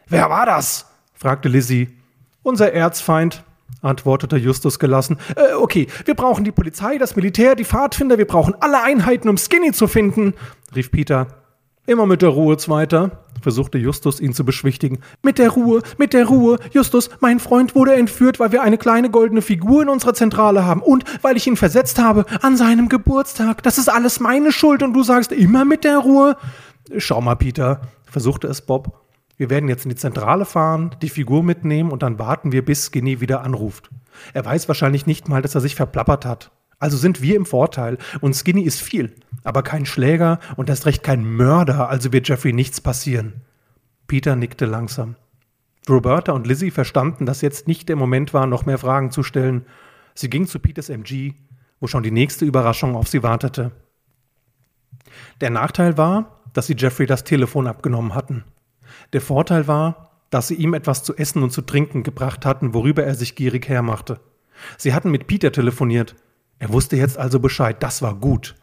Wer 0.08 0.28
war 0.28 0.46
das? 0.46 0.86
fragte 1.14 1.48
Lizzie. 1.48 1.88
Unser 2.42 2.72
Erzfeind, 2.72 3.44
antwortete 3.80 4.36
Justus 4.36 4.78
gelassen. 4.78 5.18
Äh, 5.36 5.54
okay, 5.54 5.86
wir 6.04 6.14
brauchen 6.14 6.44
die 6.44 6.52
Polizei, 6.52 6.98
das 6.98 7.14
Militär, 7.14 7.54
die 7.54 7.64
Pfadfinder, 7.64 8.18
wir 8.18 8.26
brauchen 8.26 8.54
alle 8.60 8.82
Einheiten, 8.82 9.28
um 9.28 9.38
Skinny 9.38 9.72
zu 9.72 9.86
finden, 9.86 10.34
rief 10.74 10.90
Peter. 10.90 11.28
Immer 11.86 12.06
mit 12.06 12.22
der 12.22 12.30
Ruhe, 12.30 12.56
Zweiter, 12.56 13.21
versuchte 13.42 13.78
Justus 13.78 14.20
ihn 14.20 14.32
zu 14.32 14.44
beschwichtigen. 14.44 15.00
Mit 15.22 15.38
der 15.38 15.50
Ruhe, 15.50 15.82
mit 15.98 16.12
der 16.12 16.26
Ruhe. 16.26 16.58
Justus, 16.72 17.10
mein 17.20 17.40
Freund 17.40 17.74
wurde 17.74 17.94
entführt, 17.94 18.40
weil 18.40 18.52
wir 18.52 18.62
eine 18.62 18.78
kleine 18.78 19.10
goldene 19.10 19.42
Figur 19.42 19.82
in 19.82 19.88
unserer 19.88 20.14
Zentrale 20.14 20.64
haben 20.64 20.82
und 20.82 21.04
weil 21.22 21.36
ich 21.36 21.46
ihn 21.46 21.56
versetzt 21.56 21.98
habe 21.98 22.24
an 22.40 22.56
seinem 22.56 22.88
Geburtstag. 22.88 23.62
Das 23.62 23.78
ist 23.78 23.88
alles 23.88 24.20
meine 24.20 24.52
Schuld 24.52 24.82
und 24.82 24.94
du 24.94 25.02
sagst 25.02 25.32
immer 25.32 25.64
mit 25.64 25.84
der 25.84 25.98
Ruhe. 25.98 26.36
Schau 26.96 27.20
mal, 27.20 27.36
Peter, 27.36 27.82
versuchte 28.04 28.46
es 28.46 28.62
Bob. 28.62 29.00
Wir 29.36 29.50
werden 29.50 29.68
jetzt 29.68 29.84
in 29.84 29.90
die 29.90 29.96
Zentrale 29.96 30.44
fahren, 30.44 30.94
die 31.02 31.08
Figur 31.08 31.42
mitnehmen 31.42 31.90
und 31.90 32.02
dann 32.02 32.18
warten 32.18 32.52
wir, 32.52 32.64
bis 32.64 32.86
Skinny 32.86 33.20
wieder 33.20 33.42
anruft. 33.42 33.90
Er 34.34 34.44
weiß 34.44 34.68
wahrscheinlich 34.68 35.06
nicht 35.06 35.28
mal, 35.28 35.42
dass 35.42 35.54
er 35.54 35.60
sich 35.60 35.74
verplappert 35.74 36.24
hat. 36.24 36.50
Also 36.78 36.96
sind 36.96 37.22
wir 37.22 37.36
im 37.36 37.46
Vorteil 37.46 37.98
und 38.20 38.34
Skinny 38.34 38.62
ist 38.62 38.80
viel 38.80 39.14
aber 39.44 39.62
kein 39.62 39.86
Schläger 39.86 40.38
und 40.56 40.68
erst 40.68 40.86
recht 40.86 41.02
kein 41.02 41.24
Mörder, 41.24 41.88
also 41.88 42.12
wird 42.12 42.28
Jeffrey 42.28 42.52
nichts 42.52 42.80
passieren. 42.80 43.42
Peter 44.06 44.36
nickte 44.36 44.66
langsam. 44.66 45.16
Roberta 45.88 46.32
und 46.32 46.46
Lizzie 46.46 46.70
verstanden, 46.70 47.26
dass 47.26 47.40
jetzt 47.40 47.66
nicht 47.66 47.88
der 47.88 47.96
Moment 47.96 48.32
war, 48.34 48.46
noch 48.46 48.66
mehr 48.66 48.78
Fragen 48.78 49.10
zu 49.10 49.22
stellen. 49.22 49.66
Sie 50.14 50.30
ging 50.30 50.46
zu 50.46 50.58
Peters 50.60 50.88
MG, 50.88 51.34
wo 51.80 51.86
schon 51.88 52.04
die 52.04 52.12
nächste 52.12 52.44
Überraschung 52.44 52.94
auf 52.94 53.08
sie 53.08 53.22
wartete. 53.22 53.72
Der 55.40 55.50
Nachteil 55.50 55.98
war, 55.98 56.42
dass 56.52 56.66
sie 56.66 56.76
Jeffrey 56.76 57.06
das 57.06 57.24
Telefon 57.24 57.66
abgenommen 57.66 58.14
hatten. 58.14 58.44
Der 59.12 59.20
Vorteil 59.20 59.66
war, 59.66 60.10
dass 60.30 60.48
sie 60.48 60.54
ihm 60.54 60.74
etwas 60.74 61.02
zu 61.02 61.16
essen 61.16 61.42
und 61.42 61.50
zu 61.50 61.62
trinken 61.62 62.02
gebracht 62.02 62.46
hatten, 62.46 62.74
worüber 62.74 63.04
er 63.04 63.14
sich 63.14 63.34
gierig 63.34 63.68
hermachte. 63.68 64.20
Sie 64.78 64.94
hatten 64.94 65.10
mit 65.10 65.26
Peter 65.26 65.50
telefoniert. 65.50 66.14
Er 66.58 66.72
wusste 66.72 66.96
jetzt 66.96 67.18
also 67.18 67.40
Bescheid, 67.40 67.82
das 67.82 68.02
war 68.02 68.14
gut. 68.14 68.54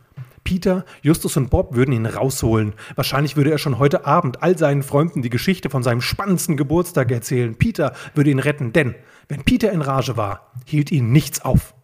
Peter, 0.49 0.83
Justus 1.03 1.37
und 1.37 1.51
Bob 1.51 1.75
würden 1.75 1.91
ihn 1.91 2.07
rausholen. 2.07 2.73
Wahrscheinlich 2.95 3.37
würde 3.37 3.51
er 3.51 3.59
schon 3.59 3.77
heute 3.77 4.07
Abend 4.07 4.41
all 4.41 4.57
seinen 4.57 4.81
Freunden 4.81 5.21
die 5.21 5.29
Geschichte 5.29 5.69
von 5.69 5.83
seinem 5.83 6.01
spannendsten 6.01 6.57
Geburtstag 6.57 7.11
erzählen. 7.11 7.53
Peter 7.53 7.93
würde 8.15 8.31
ihn 8.31 8.39
retten, 8.39 8.73
denn 8.73 8.95
wenn 9.27 9.43
Peter 9.43 9.71
in 9.71 9.83
Rage 9.83 10.17
war, 10.17 10.51
hielt 10.65 10.91
ihn 10.91 11.11
nichts 11.11 11.45
auf. 11.45 11.75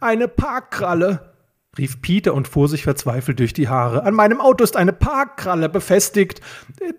Eine 0.00 0.26
Parkkralle, 0.26 1.34
rief 1.76 2.00
Peter 2.00 2.32
und 2.32 2.48
fuhr 2.48 2.66
sich 2.66 2.84
verzweifelt 2.84 3.40
durch 3.40 3.52
die 3.52 3.68
Haare. 3.68 4.04
An 4.04 4.14
meinem 4.14 4.40
Auto 4.40 4.64
ist 4.64 4.78
eine 4.78 4.94
Parkkralle 4.94 5.68
befestigt. 5.68 6.40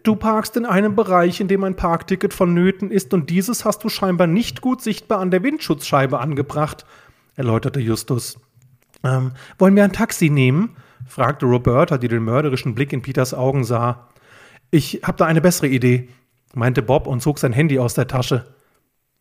Du 0.03 0.15
parkst 0.15 0.55
in 0.57 0.67
einem 0.67 0.95
Bereich, 0.95 1.41
in 1.41 1.47
dem 1.47 1.63
ein 1.63 1.75
Parkticket 1.75 2.35
vonnöten 2.35 2.91
ist, 2.91 3.15
und 3.15 3.31
dieses 3.31 3.65
hast 3.65 3.83
du 3.83 3.89
scheinbar 3.89 4.27
nicht 4.27 4.61
gut 4.61 4.83
sichtbar 4.83 5.21
an 5.21 5.31
der 5.31 5.41
Windschutzscheibe 5.41 6.19
angebracht, 6.19 6.85
erläuterte 7.35 7.79
Justus. 7.79 8.37
Ähm, 9.03 9.33
wollen 9.57 9.75
wir 9.75 9.83
ein 9.83 9.93
Taxi 9.93 10.29
nehmen? 10.29 10.77
fragte 11.05 11.45
Roberta, 11.45 11.97
die 11.97 12.07
den 12.07 12.23
mörderischen 12.23 12.75
Blick 12.75 12.93
in 12.93 13.01
Peters 13.01 13.33
Augen 13.33 13.63
sah. 13.63 14.09
Ich 14.71 15.01
habe 15.03 15.17
da 15.17 15.25
eine 15.25 15.41
bessere 15.41 15.67
Idee, 15.67 16.09
meinte 16.53 16.81
Bob 16.81 17.07
und 17.07 17.21
zog 17.21 17.39
sein 17.39 17.53
Handy 17.53 17.79
aus 17.79 17.93
der 17.93 18.07
Tasche. 18.07 18.55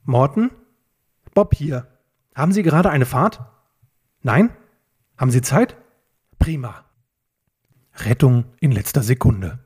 Morton? 0.05 0.51
Bob 1.35 1.55
hier. 1.55 1.87
Haben 2.35 2.53
Sie 2.53 2.63
gerade 2.63 2.91
eine 2.91 3.05
Fahrt? 3.05 3.41
Nein? 4.23 4.51
Haben 5.19 5.31
Sie 5.31 5.43
Zeit? 5.43 5.77
Prima. 6.39 6.85
Rettung 7.97 8.45
in 8.61 8.73
letzter 8.73 9.03
Sekunde. 9.03 9.59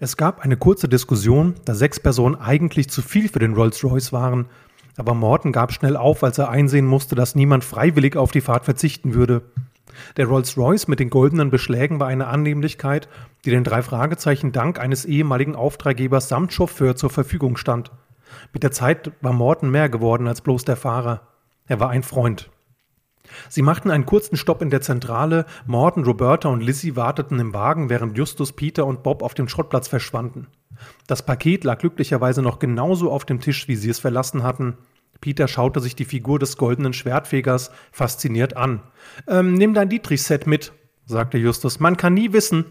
Es 0.00 0.16
gab 0.16 0.40
eine 0.40 0.56
kurze 0.56 0.88
Diskussion, 0.88 1.54
da 1.64 1.74
sechs 1.74 2.00
Personen 2.00 2.36
eigentlich 2.36 2.88
zu 2.88 3.02
viel 3.02 3.28
für 3.28 3.40
den 3.40 3.54
Rolls-Royce 3.54 4.12
waren 4.12 4.46
aber 4.96 5.14
Morton 5.14 5.52
gab 5.52 5.72
schnell 5.72 5.96
auf, 5.96 6.22
als 6.22 6.38
er 6.38 6.50
einsehen 6.50 6.86
musste, 6.86 7.14
dass 7.14 7.34
niemand 7.34 7.64
freiwillig 7.64 8.16
auf 8.16 8.30
die 8.30 8.40
Fahrt 8.40 8.64
verzichten 8.64 9.14
würde. 9.14 9.42
Der 10.16 10.26
Rolls-Royce 10.26 10.88
mit 10.88 11.00
den 11.00 11.10
goldenen 11.10 11.50
Beschlägen 11.50 12.00
war 12.00 12.08
eine 12.08 12.26
Annehmlichkeit, 12.26 13.08
die 13.44 13.50
den 13.50 13.64
drei 13.64 13.82
Fragezeichen 13.82 14.52
dank 14.52 14.78
eines 14.78 15.04
ehemaligen 15.04 15.56
Auftraggebers 15.56 16.28
samt 16.28 16.52
Chauffeur 16.52 16.96
zur 16.96 17.10
Verfügung 17.10 17.56
stand. 17.56 17.90
Mit 18.52 18.62
der 18.62 18.72
Zeit 18.72 19.12
war 19.20 19.32
Morton 19.32 19.70
mehr 19.70 19.88
geworden 19.88 20.26
als 20.26 20.40
bloß 20.40 20.64
der 20.64 20.76
Fahrer. 20.76 21.28
Er 21.66 21.80
war 21.80 21.90
ein 21.90 22.02
Freund. 22.02 22.50
Sie 23.48 23.62
machten 23.62 23.90
einen 23.90 24.06
kurzen 24.06 24.36
Stopp 24.36 24.62
in 24.62 24.70
der 24.70 24.80
Zentrale. 24.80 25.46
Morton, 25.66 26.04
Roberta 26.04 26.48
und 26.48 26.62
Lizzie 26.62 26.94
warteten 26.94 27.38
im 27.40 27.54
Wagen, 27.54 27.88
während 27.88 28.16
Justus, 28.18 28.52
Peter 28.52 28.86
und 28.86 29.02
Bob 29.02 29.22
auf 29.22 29.34
dem 29.34 29.48
Schrottplatz 29.48 29.88
verschwanden. 29.88 30.46
Das 31.06 31.24
Paket 31.24 31.64
lag 31.64 31.78
glücklicherweise 31.78 32.42
noch 32.42 32.58
genauso 32.58 33.10
auf 33.10 33.24
dem 33.24 33.40
Tisch, 33.40 33.68
wie 33.68 33.76
sie 33.76 33.90
es 33.90 33.98
verlassen 33.98 34.42
hatten. 34.42 34.76
Peter 35.20 35.48
schaute 35.48 35.80
sich 35.80 35.96
die 35.96 36.04
Figur 36.04 36.38
des 36.38 36.56
goldenen 36.56 36.92
Schwertfegers 36.92 37.70
fasziniert 37.92 38.56
an. 38.56 38.82
Ähm, 39.26 39.54
nimm 39.54 39.74
dein 39.74 39.88
Dietrich-Set 39.88 40.46
mit, 40.46 40.72
sagte 41.06 41.38
Justus. 41.38 41.80
Man 41.80 41.96
kann 41.96 42.14
nie 42.14 42.32
wissen. 42.32 42.66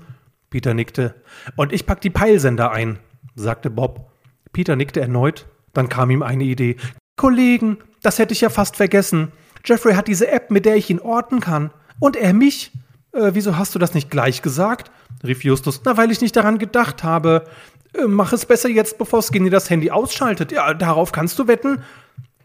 Peter 0.49 0.73
nickte. 0.73 1.15
Und 1.55 1.73
ich 1.73 1.85
pack 1.85 2.01
die 2.01 2.11
Peilsender 2.11 2.71
ein, 2.71 2.99
sagte 3.35 3.69
Bob. 3.69 4.11
Peter 4.51 4.75
nickte 4.75 5.01
erneut. 5.01 5.47
Dann 5.73 5.89
kam 5.89 6.11
ihm 6.11 6.21
eine 6.21 6.43
Idee. 6.43 6.77
Kollegen, 7.15 7.77
das 8.03 8.19
hätte 8.19 8.33
ich 8.33 8.41
ja 8.41 8.49
fast 8.49 8.75
vergessen. 8.75 9.31
Jeffrey 9.65 9.95
hat 9.95 10.07
diese 10.07 10.29
App, 10.29 10.51
mit 10.51 10.65
der 10.65 10.75
ich 10.75 10.89
ihn 10.89 10.99
orten 10.99 11.39
kann. 11.39 11.71
Und 11.99 12.15
er 12.15 12.33
mich. 12.33 12.71
Äh, 13.13 13.31
wieso 13.33 13.57
hast 13.57 13.73
du 13.73 13.79
das 13.79 13.93
nicht 13.93 14.11
gleich 14.11 14.41
gesagt? 14.41 14.91
rief 15.23 15.43
Justus. 15.43 15.81
Na, 15.85 15.97
weil 15.97 16.11
ich 16.11 16.21
nicht 16.21 16.35
daran 16.35 16.57
gedacht 16.57 17.03
habe. 17.03 17.45
Äh, 17.93 18.07
mach 18.07 18.33
es 18.33 18.45
besser 18.45 18.69
jetzt, 18.69 18.97
bevor 18.97 19.21
Skinny 19.21 19.49
das 19.49 19.69
Handy 19.69 19.91
ausschaltet. 19.91 20.51
Ja, 20.51 20.73
darauf 20.73 21.11
kannst 21.11 21.39
du 21.39 21.47
wetten. 21.47 21.83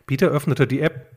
Peter 0.06 0.28
öffnete 0.28 0.66
die 0.66 0.80
App. 0.80 1.10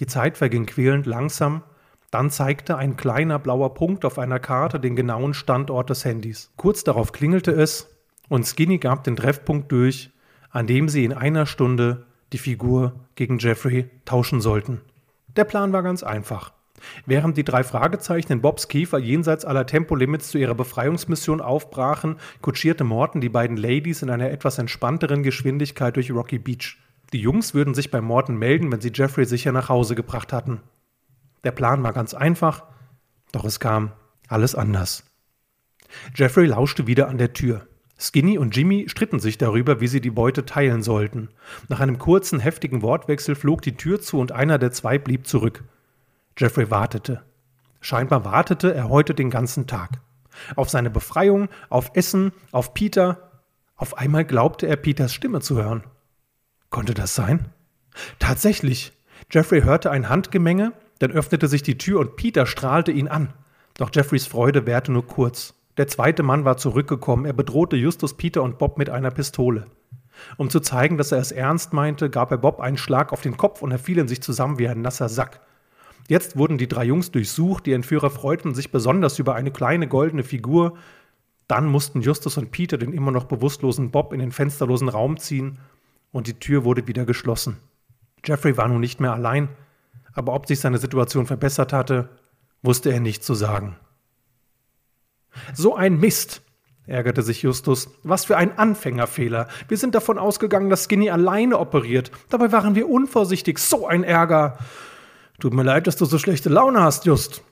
Die 0.00 0.06
Zeit 0.06 0.38
verging 0.38 0.66
quälend 0.66 1.06
langsam. 1.06 1.62
Dann 2.10 2.30
zeigte 2.30 2.76
ein 2.76 2.96
kleiner 2.96 3.38
blauer 3.38 3.74
Punkt 3.74 4.04
auf 4.04 4.18
einer 4.18 4.40
Karte 4.40 4.80
den 4.80 4.96
genauen 4.96 5.34
Standort 5.34 5.90
des 5.90 6.04
Handys. 6.04 6.50
Kurz 6.56 6.82
darauf 6.82 7.12
klingelte 7.12 7.52
es 7.52 7.88
und 8.28 8.46
Skinny 8.46 8.78
gab 8.78 9.04
den 9.04 9.16
Treffpunkt 9.16 9.70
durch, 9.70 10.10
an 10.50 10.66
dem 10.66 10.88
sie 10.88 11.04
in 11.04 11.12
einer 11.12 11.46
Stunde 11.46 12.06
die 12.32 12.38
Figur 12.38 12.94
gegen 13.14 13.38
Jeffrey 13.38 13.88
tauschen 14.04 14.40
sollten. 14.40 14.80
Der 15.36 15.44
Plan 15.44 15.72
war 15.72 15.82
ganz 15.82 16.02
einfach. 16.02 16.52
Während 17.06 17.36
die 17.36 17.44
drei 17.44 17.64
Fragezeichen 17.64 18.32
in 18.32 18.40
Bobs 18.40 18.68
Kiefer 18.68 18.98
jenseits 18.98 19.44
aller 19.44 19.66
Tempolimits 19.66 20.30
zu 20.30 20.38
ihrer 20.38 20.54
Befreiungsmission 20.54 21.40
aufbrachen, 21.40 22.16
kutschierte 22.42 22.84
Morton 22.84 23.20
die 23.20 23.28
beiden 23.28 23.56
Ladies 23.56 24.02
in 24.02 24.10
einer 24.10 24.30
etwas 24.30 24.58
entspannteren 24.58 25.22
Geschwindigkeit 25.22 25.96
durch 25.96 26.10
Rocky 26.10 26.38
Beach. 26.38 26.78
Die 27.12 27.20
Jungs 27.20 27.54
würden 27.54 27.74
sich 27.74 27.90
bei 27.90 28.00
Morton 28.00 28.36
melden, 28.36 28.70
wenn 28.70 28.80
sie 28.80 28.92
Jeffrey 28.94 29.24
sicher 29.24 29.52
nach 29.52 29.68
Hause 29.68 29.94
gebracht 29.94 30.32
hatten. 30.32 30.60
Der 31.44 31.52
Plan 31.52 31.82
war 31.82 31.92
ganz 31.92 32.14
einfach, 32.14 32.64
doch 33.32 33.44
es 33.44 33.60
kam 33.60 33.92
alles 34.28 34.54
anders. 34.54 35.04
Jeffrey 36.14 36.46
lauschte 36.46 36.86
wieder 36.86 37.08
an 37.08 37.18
der 37.18 37.32
Tür. 37.32 37.66
Skinny 37.98 38.38
und 38.38 38.56
Jimmy 38.56 38.88
stritten 38.88 39.20
sich 39.20 39.36
darüber, 39.36 39.80
wie 39.80 39.88
sie 39.88 40.00
die 40.00 40.10
Beute 40.10 40.46
teilen 40.46 40.82
sollten. 40.82 41.28
Nach 41.68 41.80
einem 41.80 41.98
kurzen, 41.98 42.40
heftigen 42.40 42.80
Wortwechsel 42.80 43.34
flog 43.34 43.60
die 43.60 43.76
Tür 43.76 44.00
zu 44.00 44.18
und 44.18 44.32
einer 44.32 44.58
der 44.58 44.72
zwei 44.72 44.98
blieb 44.98 45.26
zurück. 45.26 45.64
Jeffrey 46.40 46.70
wartete. 46.70 47.22
Scheinbar 47.82 48.24
wartete 48.24 48.72
er 48.72 48.88
heute 48.88 49.14
den 49.14 49.28
ganzen 49.28 49.66
Tag. 49.66 50.00
Auf 50.56 50.70
seine 50.70 50.88
Befreiung, 50.88 51.50
auf 51.68 51.90
Essen, 51.92 52.32
auf 52.50 52.72
Peter. 52.72 53.42
Auf 53.76 53.98
einmal 53.98 54.24
glaubte 54.24 54.66
er, 54.66 54.76
Peters 54.76 55.12
Stimme 55.12 55.42
zu 55.42 55.62
hören. 55.62 55.84
Konnte 56.70 56.94
das 56.94 57.14
sein? 57.14 57.50
Tatsächlich. 58.18 58.92
Jeffrey 59.30 59.60
hörte 59.60 59.90
ein 59.90 60.08
Handgemenge, 60.08 60.72
dann 60.98 61.10
öffnete 61.10 61.46
sich 61.46 61.62
die 61.62 61.76
Tür 61.76 62.00
und 62.00 62.16
Peter 62.16 62.46
strahlte 62.46 62.90
ihn 62.90 63.08
an. 63.08 63.34
Doch 63.76 63.90
Jeffreys 63.92 64.26
Freude 64.26 64.64
währte 64.64 64.92
nur 64.92 65.06
kurz. 65.06 65.52
Der 65.76 65.88
zweite 65.88 66.22
Mann 66.22 66.46
war 66.46 66.56
zurückgekommen. 66.56 67.26
Er 67.26 67.34
bedrohte 67.34 67.76
Justus, 67.76 68.16
Peter 68.16 68.42
und 68.42 68.56
Bob 68.56 68.78
mit 68.78 68.88
einer 68.88 69.10
Pistole. 69.10 69.66
Um 70.38 70.48
zu 70.48 70.60
zeigen, 70.60 70.96
dass 70.96 71.12
er 71.12 71.18
es 71.18 71.32
ernst 71.32 71.74
meinte, 71.74 72.08
gab 72.08 72.30
er 72.30 72.38
Bob 72.38 72.60
einen 72.60 72.78
Schlag 72.78 73.12
auf 73.12 73.20
den 73.20 73.36
Kopf 73.36 73.60
und 73.60 73.72
er 73.72 73.78
fiel 73.78 73.98
in 73.98 74.08
sich 74.08 74.22
zusammen 74.22 74.58
wie 74.58 74.68
ein 74.68 74.80
nasser 74.80 75.10
Sack. 75.10 75.40
Jetzt 76.10 76.36
wurden 76.36 76.58
die 76.58 76.66
drei 76.66 76.86
Jungs 76.86 77.12
durchsucht, 77.12 77.66
die 77.66 77.72
Entführer 77.72 78.10
freuten 78.10 78.52
sich 78.52 78.72
besonders 78.72 79.20
über 79.20 79.36
eine 79.36 79.52
kleine 79.52 79.86
goldene 79.86 80.24
Figur. 80.24 80.76
Dann 81.46 81.66
mussten 81.66 82.00
Justus 82.00 82.36
und 82.36 82.50
Peter 82.50 82.78
den 82.78 82.92
immer 82.92 83.12
noch 83.12 83.26
bewusstlosen 83.26 83.92
Bob 83.92 84.12
in 84.12 84.18
den 84.18 84.32
fensterlosen 84.32 84.88
Raum 84.88 85.18
ziehen 85.18 85.58
und 86.10 86.26
die 86.26 86.34
Tür 86.34 86.64
wurde 86.64 86.88
wieder 86.88 87.04
geschlossen. 87.04 87.58
Jeffrey 88.24 88.56
war 88.56 88.66
nun 88.66 88.80
nicht 88.80 88.98
mehr 88.98 89.12
allein, 89.12 89.50
aber 90.12 90.34
ob 90.34 90.48
sich 90.48 90.58
seine 90.58 90.78
Situation 90.78 91.26
verbessert 91.26 91.72
hatte, 91.72 92.08
wusste 92.60 92.90
er 92.92 92.98
nicht 92.98 93.22
zu 93.22 93.34
sagen. 93.34 93.76
So 95.54 95.76
ein 95.76 96.00
Mist, 96.00 96.42
ärgerte 96.88 97.22
sich 97.22 97.42
Justus. 97.42 97.88
Was 98.02 98.24
für 98.24 98.36
ein 98.36 98.58
Anfängerfehler. 98.58 99.46
Wir 99.68 99.76
sind 99.76 99.94
davon 99.94 100.18
ausgegangen, 100.18 100.70
dass 100.70 100.86
Skinny 100.86 101.08
alleine 101.08 101.60
operiert. 101.60 102.10
Dabei 102.30 102.50
waren 102.50 102.74
wir 102.74 102.90
unvorsichtig. 102.90 103.60
So 103.60 103.86
ein 103.86 104.02
Ärger. 104.02 104.58
Tut 105.40 105.54
mir 105.54 105.62
leid, 105.62 105.86
dass 105.86 105.96
du 105.96 106.04
so 106.04 106.18
schlechte 106.18 106.50
Laune 106.50 106.82
hast, 106.82 107.06
Just. 107.06 107.42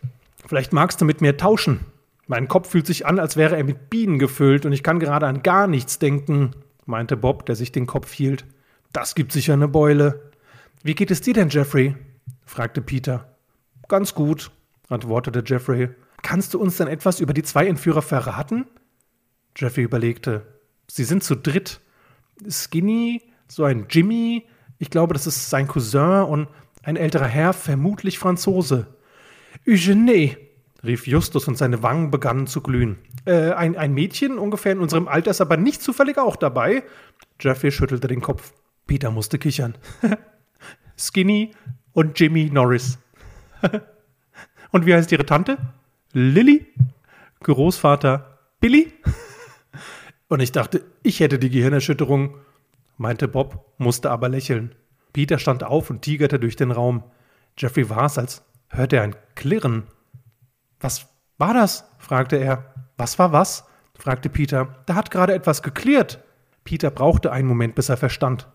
Vielleicht 0.46 0.74
magst 0.74 1.00
du 1.00 1.06
mit 1.06 1.22
mir 1.22 1.38
tauschen. 1.38 1.86
Mein 2.26 2.46
Kopf 2.46 2.68
fühlt 2.68 2.86
sich 2.86 3.06
an, 3.06 3.18
als 3.18 3.38
wäre 3.38 3.56
er 3.56 3.64
mit 3.64 3.88
Bienen 3.88 4.18
gefüllt 4.18 4.66
und 4.66 4.72
ich 4.72 4.82
kann 4.82 5.00
gerade 5.00 5.26
an 5.26 5.42
gar 5.42 5.66
nichts 5.66 5.98
denken, 5.98 6.50
meinte 6.84 7.16
Bob, 7.16 7.46
der 7.46 7.56
sich 7.56 7.72
den 7.72 7.86
Kopf 7.86 8.12
hielt. 8.12 8.44
Das 8.92 9.14
gibt 9.14 9.32
sicher 9.32 9.54
eine 9.54 9.68
Beule. 9.68 10.30
Wie 10.82 10.94
geht 10.94 11.10
es 11.10 11.22
dir 11.22 11.32
denn, 11.32 11.48
Jeffrey? 11.48 11.96
fragte 12.44 12.82
Peter. 12.82 13.38
Ganz 13.88 14.14
gut, 14.14 14.50
antwortete 14.90 15.42
Jeffrey. 15.44 15.88
Kannst 16.22 16.52
du 16.52 16.60
uns 16.60 16.76
denn 16.76 16.88
etwas 16.88 17.20
über 17.20 17.32
die 17.32 17.42
zwei 17.42 17.66
Entführer 17.66 18.02
verraten? 18.02 18.66
Jeffrey 19.56 19.84
überlegte. 19.84 20.42
Sie 20.88 21.04
sind 21.04 21.24
zu 21.24 21.36
dritt. 21.36 21.80
Skinny, 22.50 23.22
so 23.48 23.64
ein 23.64 23.86
Jimmy, 23.88 24.46
ich 24.78 24.90
glaube, 24.90 25.14
das 25.14 25.26
ist 25.26 25.48
sein 25.48 25.66
Cousin 25.66 26.22
und 26.24 26.48
ein 26.88 26.96
älterer 26.96 27.26
Herr, 27.26 27.52
vermutlich 27.52 28.18
Franzose. 28.18 28.86
Eugenie, 29.68 30.38
rief 30.82 31.06
Justus 31.06 31.46
und 31.46 31.58
seine 31.58 31.82
Wangen 31.82 32.10
begannen 32.10 32.46
zu 32.46 32.62
glühen. 32.62 32.96
Äh, 33.26 33.50
ein, 33.50 33.76
ein 33.76 33.92
Mädchen 33.92 34.38
ungefähr 34.38 34.72
in 34.72 34.78
unserem 34.78 35.06
Alter 35.06 35.30
ist 35.30 35.42
aber 35.42 35.58
nicht 35.58 35.82
zufällig 35.82 36.16
auch 36.16 36.36
dabei. 36.36 36.82
Jeffrey 37.40 37.70
schüttelte 37.70 38.08
den 38.08 38.22
Kopf. 38.22 38.54
Peter 38.86 39.10
musste 39.10 39.38
kichern. 39.38 39.76
Skinny 40.98 41.50
und 41.92 42.18
Jimmy 42.18 42.48
Norris. 42.50 42.98
und 44.72 44.86
wie 44.86 44.94
heißt 44.94 45.12
ihre 45.12 45.26
Tante? 45.26 45.58
Lilly? 46.14 46.68
Großvater 47.42 48.38
Billy? 48.60 48.94
Und 50.28 50.40
ich 50.40 50.52
dachte, 50.52 50.84
ich 51.02 51.20
hätte 51.20 51.38
die 51.38 51.48
Gehirnerschütterung, 51.48 52.34
meinte 52.98 53.28
Bob, 53.28 53.72
musste 53.78 54.10
aber 54.10 54.28
lächeln. 54.28 54.74
Peter 55.12 55.38
stand 55.38 55.64
auf 55.64 55.90
und 55.90 56.02
tigerte 56.02 56.38
durch 56.38 56.56
den 56.56 56.70
Raum. 56.70 57.02
Jeffrey 57.56 57.88
war 57.90 58.04
es, 58.04 58.18
als 58.18 58.42
hörte 58.68 58.96
er 58.96 59.02
ein 59.02 59.16
Klirren. 59.34 59.84
Was 60.80 61.06
war 61.38 61.54
das? 61.54 61.84
fragte 61.98 62.36
er. 62.36 62.74
Was 62.96 63.18
war 63.18 63.32
was? 63.32 63.64
fragte 63.94 64.28
Peter. 64.28 64.76
Da 64.86 64.94
hat 64.94 65.10
gerade 65.10 65.34
etwas 65.34 65.62
geklirrt. 65.62 66.22
Peter 66.64 66.90
brauchte 66.90 67.32
einen 67.32 67.48
Moment, 67.48 67.74
bis 67.74 67.88
er 67.88 67.96
verstand. 67.96 68.48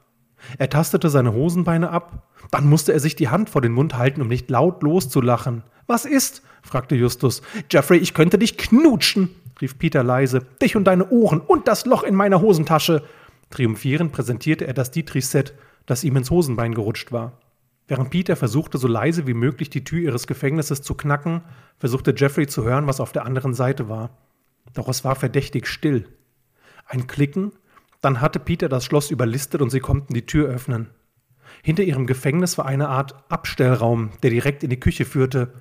Er 0.58 0.70
tastete 0.70 1.10
seine 1.10 1.34
Hosenbeine 1.34 1.90
ab, 1.90 2.28
dann 2.52 2.68
musste 2.68 2.94
er 2.94 3.00
sich 3.00 3.16
die 3.16 3.30
Hand 3.30 3.50
vor 3.50 3.62
den 3.62 3.72
Mund 3.72 3.98
halten, 3.98 4.22
um 4.22 4.28
nicht 4.28 4.50
laut 4.50 4.84
loszulachen. 4.84 5.64
Was 5.88 6.06
ist? 6.06 6.44
fragte 6.62 6.96
Justus. 6.96 7.42
Jeffrey, 7.70 7.98
ich 7.98 8.14
könnte 8.14 8.38
dich 8.38 8.58
knutschen, 8.58 9.30
rief 9.60 9.78
Peter 9.78 10.04
leise. 10.04 10.42
Dich 10.62 10.76
und 10.76 10.86
deine 10.86 11.10
Ohren 11.10 11.42
und 11.42 11.68
das 11.68 11.86
Loch 11.86 12.04
in 12.04 12.16
meiner 12.16 12.42
Hosentasche. 12.42 13.04
Triumphierend 13.50 14.12
präsentierte 14.12 14.66
er 14.66 14.74
das 14.74 14.92
Dietrich-Set, 14.92 15.54
das 15.86 16.04
ihm 16.04 16.16
ins 16.18 16.32
Hosenbein 16.32 16.74
gerutscht 16.74 17.12
war. 17.12 17.40
Während 17.88 18.12
Peter 18.12 18.36
versuchte, 18.36 18.78
so 18.78 18.88
leise 18.88 19.28
wie 19.28 19.34
möglich 19.34 19.70
die 19.70 19.84
Tür 19.84 20.00
ihres 20.00 20.28
Gefängnisses 20.28 20.82
zu 20.82 20.96
knacken, 20.96 21.42
versuchte 21.78 22.14
Jeffrey 22.16 22.48
zu 22.48 22.64
hören, 22.64 22.88
was 22.88 23.02
auf 23.02 23.12
der 23.12 23.26
anderen 23.26 23.54
Seite 23.54 23.90
war. 23.90 24.18
Doch 24.74 24.88
es 24.88 25.04
war 25.04 25.16
verdächtig 25.16 25.68
still. 25.68 26.08
Ein 26.86 27.08
Klicken, 27.08 27.52
dann 28.02 28.22
hatte 28.22 28.40
Peter 28.40 28.70
das 28.70 28.86
Schloss 28.86 29.12
überlistet 29.12 29.62
und 29.62 29.70
sie 29.70 29.80
konnten 29.80 30.14
die 30.14 30.26
Tür 30.26 30.48
öffnen. 30.48 30.90
Hinter 31.62 31.84
ihrem 31.84 32.08
Gefängnis 32.08 32.58
war 32.58 32.66
eine 32.66 32.90
Art 32.90 33.16
Abstellraum, 33.30 34.12
der 34.24 34.30
direkt 34.30 34.64
in 34.64 34.70
die 34.70 34.80
Küche 34.80 35.06
führte, 35.06 35.54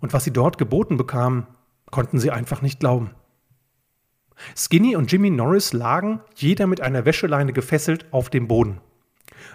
und 0.00 0.12
was 0.12 0.24
sie 0.24 0.32
dort 0.32 0.58
geboten 0.58 0.96
bekamen, 0.96 1.46
konnten 1.90 2.18
sie 2.18 2.30
einfach 2.30 2.62
nicht 2.62 2.80
glauben. 2.80 3.10
Skinny 4.56 4.94
und 4.94 5.10
Jimmy 5.10 5.30
Norris 5.30 5.72
lagen, 5.72 6.20
jeder 6.36 6.66
mit 6.66 6.80
einer 6.80 7.04
Wäscheleine 7.04 7.52
gefesselt, 7.52 8.06
auf 8.12 8.30
dem 8.30 8.46
Boden. 8.46 8.80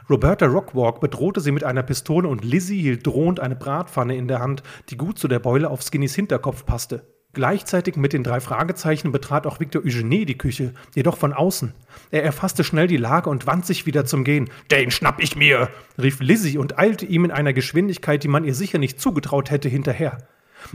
Roberta 0.10 0.46
Rockwalk 0.46 1.00
bedrohte 1.00 1.42
sie 1.42 1.52
mit 1.52 1.64
einer 1.64 1.84
Pistole 1.84 2.28
und 2.28 2.44
Lizzie 2.44 2.82
hielt 2.82 3.06
drohend 3.06 3.40
eine 3.40 3.56
Bratpfanne 3.56 4.16
in 4.16 4.28
der 4.28 4.40
Hand, 4.40 4.64
die 4.90 4.98
gut 4.98 5.20
zu 5.20 5.28
der 5.28 5.40
Beule 5.40 5.70
auf 5.70 5.82
Skinnys 5.82 6.16
Hinterkopf 6.16 6.66
passte. 6.66 7.04
Gleichzeitig 7.34 7.96
mit 7.96 8.14
den 8.14 8.24
drei 8.24 8.40
Fragezeichen 8.40 9.12
betrat 9.12 9.48
auch 9.48 9.60
Victor 9.60 9.84
Eugenie 9.84 10.26
die 10.26 10.38
Küche, 10.38 10.74
jedoch 10.94 11.18
von 11.18 11.34
außen. 11.34 11.74
Er 12.12 12.24
erfasste 12.24 12.64
schnell 12.64 12.86
die 12.86 12.98
Lage 12.98 13.28
und 13.28 13.48
wand 13.48 13.66
sich 13.66 13.88
wieder 13.88 14.06
zum 14.06 14.24
Gehen. 14.24 14.52
Den 14.70 14.92
schnapp 14.92 15.20
ich 15.20 15.36
mir! 15.36 15.70
rief 16.00 16.20
Lizzie 16.20 16.60
und 16.60 16.78
eilte 16.78 17.08
ihm 17.08 17.26
in 17.26 17.32
einer 17.32 17.54
Geschwindigkeit, 17.54 18.24
die 18.24 18.28
man 18.28 18.44
ihr 18.44 18.54
sicher 18.54 18.78
nicht 18.78 19.02
zugetraut 19.02 19.50
hätte, 19.50 19.68
hinterher. 19.68 20.20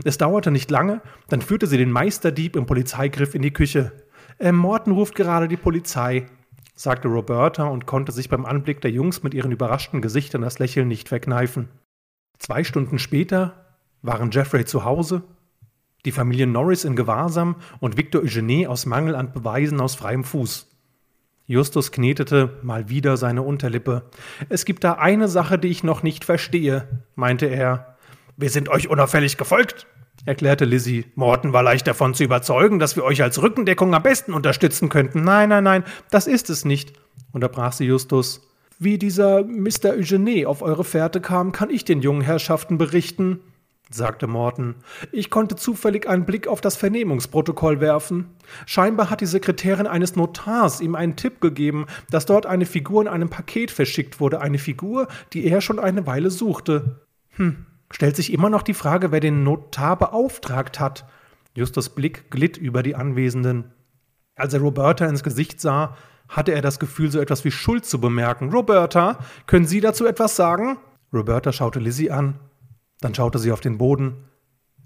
Es 0.03 0.17
dauerte 0.17 0.51
nicht 0.51 0.69
lange, 0.69 1.01
dann 1.29 1.41
führte 1.41 1.65
sie 1.65 1.77
den 1.77 1.91
Meisterdieb 1.91 2.57
im 2.57 2.65
Polizeigriff 2.65 3.35
in 3.35 3.41
die 3.41 3.53
Küche. 3.53 3.93
Äh, 4.37 4.51
Morton 4.51 4.93
ruft 4.93 5.15
gerade 5.15 5.47
die 5.47 5.57
Polizei, 5.57 6.25
sagte 6.79 7.09
Roberta 7.09 7.65
und 7.65 7.85
konnte 7.85 8.13
sich 8.13 8.29
beim 8.29 8.45
Anblick 8.45 8.79
der 8.79 8.89
Jungs 8.89 9.21
mit 9.21 9.33
ihren 9.33 9.51
überraschten 9.51 10.01
Gesichtern 10.01 10.43
das 10.43 10.59
Lächeln 10.59 10.87
nicht 10.87 11.09
verkneifen. 11.09 11.67
Zwei 12.37 12.63
Stunden 12.63 12.99
später 12.99 13.65
waren 14.01 14.31
Jeffrey 14.31 14.63
zu 14.63 14.85
Hause, 14.85 15.23
die 16.05 16.13
Familie 16.13 16.47
Norris 16.47 16.85
in 16.85 16.95
Gewahrsam 16.95 17.57
und 17.81 17.97
Victor 17.97 18.21
Eugenie 18.21 18.65
aus 18.65 18.85
Mangel 18.85 19.15
an 19.15 19.33
Beweisen 19.33 19.81
aus 19.81 19.95
freiem 19.95 20.23
Fuß. 20.23 20.67
Justus 21.47 21.91
knetete 21.91 22.57
mal 22.61 22.87
wieder 22.87 23.17
seine 23.17 23.41
Unterlippe. 23.41 24.03
Es 24.47 24.63
gibt 24.63 24.85
da 24.85 24.93
eine 24.93 25.27
Sache, 25.27 25.59
die 25.59 25.67
ich 25.67 25.83
noch 25.83 26.01
nicht 26.01 26.23
verstehe, 26.23 26.87
meinte 27.13 27.47
er. 27.47 27.97
Wir 28.37 28.49
sind 28.49 28.69
euch 28.69 28.87
unauffällig 28.87 29.35
gefolgt, 29.35 29.85
erklärte 30.25 30.65
Lizzie. 30.65 31.05
Morton 31.15 31.53
war 31.53 31.63
leicht 31.63 31.87
davon 31.87 32.13
zu 32.13 32.23
überzeugen, 32.23 32.79
dass 32.79 32.95
wir 32.95 33.03
euch 33.03 33.21
als 33.21 33.41
Rückendeckung 33.41 33.93
am 33.93 34.03
besten 34.03 34.33
unterstützen 34.33 34.89
könnten. 34.89 35.23
Nein, 35.23 35.49
nein, 35.49 35.63
nein, 35.63 35.83
das 36.11 36.27
ist 36.27 36.49
es 36.49 36.65
nicht, 36.65 36.93
unterbrach 37.31 37.73
sie 37.73 37.85
Justus. 37.85 38.41
Wie 38.77 38.97
dieser 38.97 39.43
Mr. 39.43 39.91
Eugenie 39.91 40.45
auf 40.45 40.61
eure 40.61 40.85
Fährte 40.85 41.19
kam, 41.19 41.51
kann 41.51 41.69
ich 41.69 41.83
den 41.83 42.01
jungen 42.01 42.21
Herrschaften 42.21 42.77
berichten, 42.77 43.41
sagte 43.89 44.27
Morton. 44.27 44.75
Ich 45.11 45.29
konnte 45.29 45.55
zufällig 45.55 46.07
einen 46.07 46.25
Blick 46.25 46.47
auf 46.47 46.61
das 46.61 46.77
Vernehmungsprotokoll 46.77 47.81
werfen. 47.81 48.27
Scheinbar 48.65 49.09
hat 49.09 49.19
die 49.19 49.25
Sekretärin 49.25 49.87
eines 49.87 50.15
Notars 50.15 50.79
ihm 50.79 50.95
einen 50.95 51.17
Tipp 51.17 51.41
gegeben, 51.41 51.87
dass 52.09 52.25
dort 52.25 52.45
eine 52.45 52.65
Figur 52.65 53.01
in 53.01 53.07
einem 53.07 53.29
Paket 53.29 53.71
verschickt 53.71 54.19
wurde, 54.19 54.39
eine 54.39 54.59
Figur, 54.59 55.07
die 55.33 55.45
er 55.45 55.59
schon 55.59 55.79
eine 55.79 56.07
Weile 56.07 56.29
suchte. 56.31 57.01
Hm, 57.31 57.65
stellt 57.91 58.15
sich 58.15 58.33
immer 58.33 58.49
noch 58.49 58.61
die 58.61 58.73
Frage, 58.73 59.11
wer 59.11 59.19
den 59.19 59.43
Notar 59.43 59.97
beauftragt 59.97 60.79
hat. 60.79 61.05
Justus 61.55 61.89
Blick 61.89 62.29
glitt 62.29 62.57
über 62.57 62.83
die 62.83 62.95
Anwesenden. 62.95 63.71
Als 64.35 64.53
er 64.53 64.61
Roberta 64.61 65.05
ins 65.05 65.23
Gesicht 65.23 65.59
sah, 65.59 65.97
hatte 66.27 66.51
er 66.51 66.61
das 66.61 66.79
Gefühl, 66.79 67.11
so 67.11 67.19
etwas 67.19 67.43
wie 67.43 67.51
Schuld 67.51 67.85
zu 67.85 67.99
bemerken. 67.99 68.51
Roberta, 68.51 69.19
können 69.47 69.65
Sie 69.65 69.81
dazu 69.81 70.05
etwas 70.05 70.35
sagen? 70.35 70.77
Roberta 71.11 71.51
schaute 71.51 71.79
Lizzie 71.79 72.11
an, 72.11 72.39
dann 73.01 73.15
schaute 73.15 73.39
sie 73.39 73.51
auf 73.51 73.61
den 73.61 73.79
Boden 73.79 74.29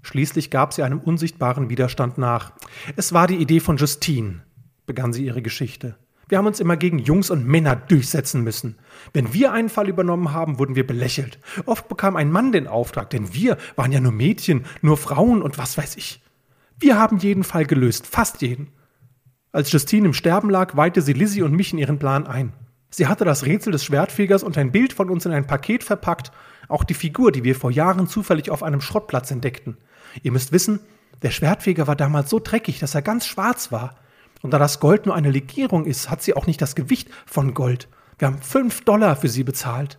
Schließlich 0.04 0.50
gab 0.50 0.74
sie 0.74 0.82
einem 0.82 1.00
unsichtbaren 1.00 1.70
Widerstand 1.70 2.18
nach. 2.18 2.52
Es 2.94 3.14
war 3.14 3.26
die 3.26 3.36
Idee 3.36 3.58
von 3.58 3.78
Justine, 3.78 4.42
begann 4.84 5.14
sie 5.14 5.24
ihre 5.24 5.40
Geschichte. 5.40 5.96
Wir 6.28 6.38
haben 6.38 6.46
uns 6.46 6.60
immer 6.60 6.76
gegen 6.76 6.98
Jungs 6.98 7.30
und 7.30 7.46
Männer 7.46 7.76
durchsetzen 7.76 8.42
müssen. 8.42 8.78
Wenn 9.12 9.34
wir 9.34 9.52
einen 9.52 9.68
Fall 9.68 9.88
übernommen 9.88 10.32
haben, 10.32 10.58
wurden 10.58 10.76
wir 10.76 10.86
belächelt. 10.86 11.38
Oft 11.66 11.88
bekam 11.88 12.16
ein 12.16 12.32
Mann 12.32 12.52
den 12.52 12.66
Auftrag, 12.66 13.10
denn 13.10 13.34
wir 13.34 13.58
waren 13.76 13.92
ja 13.92 14.00
nur 14.00 14.12
Mädchen, 14.12 14.64
nur 14.82 14.96
Frauen 14.96 15.42
und 15.42 15.58
was 15.58 15.76
weiß 15.76 15.96
ich. 15.96 16.22
Wir 16.78 16.98
haben 16.98 17.18
jeden 17.18 17.44
Fall 17.44 17.66
gelöst, 17.66 18.06
fast 18.06 18.42
jeden. 18.42 18.68
Als 19.52 19.70
Justine 19.70 20.06
im 20.06 20.14
Sterben 20.14 20.50
lag, 20.50 20.76
weihte 20.76 21.02
sie 21.02 21.12
Lizzie 21.12 21.42
und 21.42 21.52
mich 21.52 21.72
in 21.72 21.78
ihren 21.78 21.98
Plan 21.98 22.26
ein. 22.26 22.52
Sie 22.90 23.06
hatte 23.06 23.24
das 23.24 23.44
Rätsel 23.44 23.72
des 23.72 23.84
Schwertfegers 23.84 24.42
und 24.42 24.56
ein 24.56 24.72
Bild 24.72 24.92
von 24.92 25.10
uns 25.10 25.26
in 25.26 25.32
ein 25.32 25.46
Paket 25.46 25.84
verpackt, 25.84 26.32
auch 26.68 26.84
die 26.84 26.94
Figur, 26.94 27.32
die 27.32 27.44
wir 27.44 27.54
vor 27.54 27.70
Jahren 27.70 28.06
zufällig 28.06 28.50
auf 28.50 28.62
einem 28.62 28.80
Schrottplatz 28.80 29.30
entdeckten. 29.30 29.76
Ihr 30.22 30.32
müsst 30.32 30.52
wissen, 30.52 30.80
der 31.22 31.30
Schwertfeger 31.30 31.86
war 31.86 31.96
damals 31.96 32.30
so 32.30 32.38
dreckig, 32.38 32.80
dass 32.80 32.94
er 32.94 33.02
ganz 33.02 33.26
schwarz 33.26 33.72
war. 33.72 33.96
Und 34.44 34.50
da 34.50 34.58
das 34.58 34.78
Gold 34.78 35.06
nur 35.06 35.14
eine 35.14 35.30
Legierung 35.30 35.86
ist, 35.86 36.10
hat 36.10 36.22
sie 36.22 36.36
auch 36.36 36.46
nicht 36.46 36.60
das 36.60 36.74
Gewicht 36.74 37.08
von 37.24 37.54
Gold. 37.54 37.88
Wir 38.18 38.28
haben 38.28 38.42
fünf 38.42 38.82
Dollar 38.84 39.16
für 39.16 39.28
sie 39.28 39.42
bezahlt. 39.42 39.98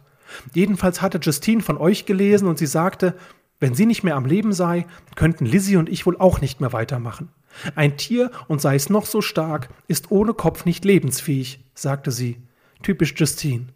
Jedenfalls 0.53 1.01
hatte 1.01 1.17
Justine 1.17 1.63
von 1.63 1.77
euch 1.77 2.05
gelesen 2.05 2.47
und 2.47 2.59
sie 2.59 2.67
sagte, 2.67 3.15
wenn 3.59 3.73
sie 3.73 3.87
nicht 3.87 4.03
mehr 4.03 4.15
am 4.15 4.27
Leben 4.27 4.53
sei, 4.53 4.85
könnten 5.15 5.47
Lizzie 5.47 5.77
und 5.77 5.89
ich 5.89 6.05
wohl 6.05 6.15
auch 6.17 6.41
nicht 6.41 6.61
mehr 6.61 6.73
weitermachen. 6.73 7.29
Ein 7.73 7.97
Tier, 7.97 8.29
und 8.47 8.61
sei 8.61 8.75
es 8.75 8.87
noch 8.87 9.07
so 9.07 9.19
stark, 9.19 9.69
ist 9.87 10.11
ohne 10.11 10.35
Kopf 10.35 10.63
nicht 10.63 10.85
lebensfähig, 10.85 11.65
sagte 11.73 12.11
sie. 12.11 12.37
Typisch 12.83 13.15
Justine. 13.17 13.69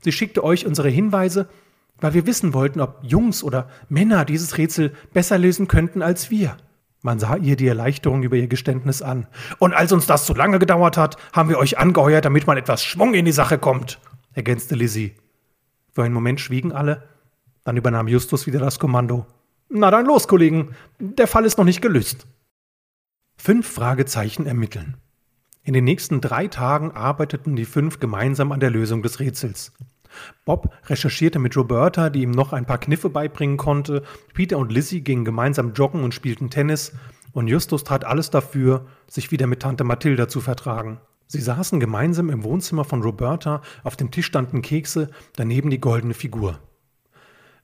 Sie 0.00 0.10
schickte 0.10 0.42
euch 0.42 0.66
unsere 0.66 0.88
Hinweise, 0.88 1.48
weil 2.00 2.14
wir 2.14 2.26
wissen 2.26 2.52
wollten, 2.52 2.80
ob 2.80 2.98
Jungs 3.04 3.44
oder 3.44 3.70
Männer 3.88 4.24
dieses 4.24 4.58
Rätsel 4.58 4.92
besser 5.12 5.38
lösen 5.38 5.68
könnten 5.68 6.02
als 6.02 6.30
wir. 6.30 6.56
Man 7.02 7.18
sah 7.18 7.36
ihr 7.36 7.56
die 7.56 7.68
Erleichterung 7.68 8.22
über 8.22 8.36
ihr 8.36 8.48
Geständnis 8.48 9.02
an. 9.02 9.26
Und 9.58 9.74
als 9.74 9.92
uns 9.92 10.06
das 10.06 10.26
zu 10.26 10.34
lange 10.34 10.58
gedauert 10.58 10.96
hat, 10.96 11.16
haben 11.32 11.48
wir 11.48 11.58
euch 11.58 11.78
angeheuert, 11.78 12.24
damit 12.24 12.46
man 12.46 12.56
etwas 12.56 12.82
Schwung 12.82 13.14
in 13.14 13.24
die 13.24 13.32
Sache 13.32 13.58
kommt, 13.58 14.00
ergänzte 14.32 14.74
Lizzie. 14.74 15.14
Für 15.92 16.02
einen 16.02 16.14
Moment 16.14 16.40
schwiegen 16.40 16.72
alle, 16.72 17.08
dann 17.64 17.76
übernahm 17.76 18.08
Justus 18.08 18.46
wieder 18.46 18.60
das 18.60 18.78
Kommando. 18.78 19.26
Na 19.68 19.90
dann 19.90 20.06
los, 20.06 20.28
Kollegen, 20.28 20.74
der 20.98 21.26
Fall 21.26 21.44
ist 21.44 21.58
noch 21.58 21.64
nicht 21.64 21.82
gelöst. 21.82 22.26
Fünf 23.36 23.66
Fragezeichen 23.66 24.46
ermitteln. 24.46 24.96
In 25.62 25.74
den 25.74 25.84
nächsten 25.84 26.20
drei 26.20 26.46
Tagen 26.46 26.92
arbeiteten 26.92 27.56
die 27.56 27.64
fünf 27.64 27.98
gemeinsam 27.98 28.52
an 28.52 28.60
der 28.60 28.70
Lösung 28.70 29.02
des 29.02 29.18
Rätsels. 29.18 29.72
Bob 30.44 30.72
recherchierte 30.86 31.38
mit 31.38 31.56
Roberta, 31.56 32.10
die 32.10 32.22
ihm 32.22 32.30
noch 32.30 32.52
ein 32.52 32.66
paar 32.66 32.78
Kniffe 32.78 33.10
beibringen 33.10 33.56
konnte. 33.56 34.02
Peter 34.34 34.58
und 34.58 34.72
Lizzie 34.72 35.02
gingen 35.02 35.24
gemeinsam 35.24 35.72
joggen 35.72 36.04
und 36.04 36.14
spielten 36.14 36.50
Tennis. 36.50 36.92
Und 37.32 37.48
Justus 37.48 37.84
tat 37.84 38.04
alles 38.04 38.30
dafür, 38.30 38.86
sich 39.08 39.30
wieder 39.30 39.46
mit 39.46 39.60
Tante 39.60 39.84
Mathilda 39.84 40.28
zu 40.28 40.40
vertragen. 40.40 41.00
Sie 41.26 41.40
saßen 41.40 41.80
gemeinsam 41.80 42.30
im 42.30 42.44
Wohnzimmer 42.44 42.84
von 42.84 43.02
Roberta, 43.02 43.62
auf 43.82 43.96
dem 43.96 44.10
Tisch 44.10 44.26
standen 44.26 44.62
Kekse, 44.62 45.10
daneben 45.34 45.70
die 45.70 45.80
goldene 45.80 46.14
Figur. 46.14 46.60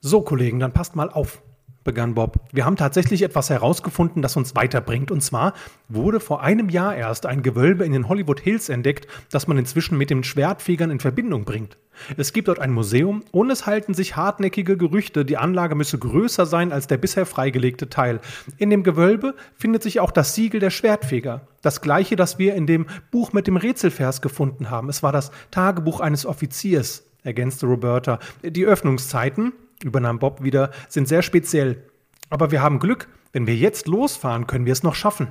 So, 0.01 0.23
Kollegen, 0.23 0.59
dann 0.59 0.73
passt 0.73 0.97
mal 0.97 1.11
auf 1.11 1.43
begann 1.85 2.15
Bob. 2.15 2.41
Wir 2.53 2.65
haben 2.65 2.77
tatsächlich 2.77 3.23
etwas 3.23 3.51
herausgefunden, 3.51 4.23
das 4.23 4.37
uns 4.37 4.55
weiterbringt. 4.55 5.11
Und 5.11 5.23
zwar 5.23 5.55
wurde 5.89 6.21
vor 6.21 6.43
einem 6.43 6.69
Jahr 6.69 6.95
erst 6.95 7.27
ein 7.27 7.43
Gewölbe 7.43 7.85
in 7.85 7.93
den 7.93 8.09
Hollywood 8.09 8.41
Hills 8.41 8.69
entdeckt, 8.69 9.07
das 9.31 9.47
man 9.47 9.59
inzwischen 9.59 9.99
mit 9.99 10.11
den 10.11 10.25
Schwertfegern 10.25 10.91
in 10.91 11.01
Verbindung 11.01 11.45
bringt. 11.45 11.77
Es 12.17 12.33
gibt 12.33 12.49
dort 12.49 12.59
ein 12.59 12.73
Museum 12.73 13.23
und 13.33 13.51
es 13.51 13.67
halten 13.67 13.95
sich 13.95 14.17
hartnäckige 14.17 14.77
Gerüchte, 14.77 15.25
die 15.25 15.37
Anlage 15.37 15.75
müsse 15.75 15.99
größer 15.99 16.47
sein 16.47 16.73
als 16.73 16.87
der 16.87 16.97
bisher 16.97 17.27
freigelegte 17.27 17.89
Teil. 17.89 18.21
In 18.59 18.71
dem 18.71 18.83
Gewölbe 18.83 19.35
findet 19.57 19.83
sich 19.83 20.01
auch 20.01 20.11
das 20.11 20.35
Siegel 20.35 20.61
der 20.61 20.71
Schwertfeger. 20.71 21.43
Das 21.61 21.81
gleiche, 21.81 22.17
das 22.17 22.39
wir 22.39 22.55
in 22.55 22.67
dem 22.67 22.87
Buch 23.11 23.33
mit 23.33 23.47
dem 23.47 23.57
Rätselvers 23.57 24.21
gefunden 24.23 24.71
haben. 24.71 24.89
Es 24.89 25.03
war 25.03 25.13
das 25.13 25.31
Tagebuch 25.51 26.01
eines 26.01 26.27
Offiziers, 26.27 27.05
ergänzte 27.23 27.67
Roberta. 27.67 28.19
Die 28.43 28.67
Öffnungszeiten, 28.67 29.53
übernahm 29.85 30.19
Bob 30.19 30.43
wieder, 30.43 30.71
sind 30.89 31.09
sehr 31.09 31.23
speziell. 31.23 31.85
Aber 32.31 32.51
wir 32.51 32.63
haben 32.63 32.79
Glück. 32.79 33.09
Wenn 33.33 33.47
wir 33.47 33.57
jetzt 33.57 33.87
losfahren, 33.87 34.47
können 34.47 34.67
wir 34.67 34.73
es 34.73 34.83
noch 34.83 34.95
schaffen. 34.95 35.29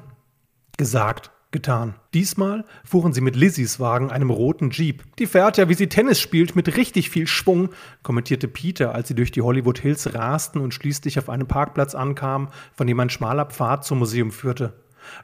Gesagt, 0.78 1.32
getan. 1.52 1.96
Diesmal 2.14 2.66
fuhren 2.84 3.14
sie 3.14 3.22
mit 3.22 3.36
Lizzies 3.36 3.80
Wagen, 3.80 4.10
einem 4.10 4.30
roten 4.30 4.72
Jeep. 4.72 5.04
Die 5.18 5.28
fährt 5.28 5.58
ja, 5.58 5.70
wie 5.70 5.74
sie 5.74 5.88
Tennis 5.88 6.20
spielt, 6.20 6.56
mit 6.56 6.78
richtig 6.78 7.10
viel 7.10 7.28
Schwung, 7.28 7.70
kommentierte 8.04 8.48
Peter, 8.48 8.96
als 8.96 9.08
sie 9.08 9.16
durch 9.16 9.32
die 9.32 9.42
Hollywood 9.42 9.80
Hills 9.80 10.14
rasten 10.14 10.60
und 10.60 10.74
schließlich 10.74 11.20
auf 11.20 11.30
einem 11.30 11.48
Parkplatz 11.48 11.94
ankamen, 11.94 12.50
von 12.74 12.88
dem 12.88 13.00
ein 13.00 13.10
schmaler 13.10 13.46
Pfad 13.46 13.86
zum 13.86 14.00
Museum 14.00 14.32
führte. 14.32 14.74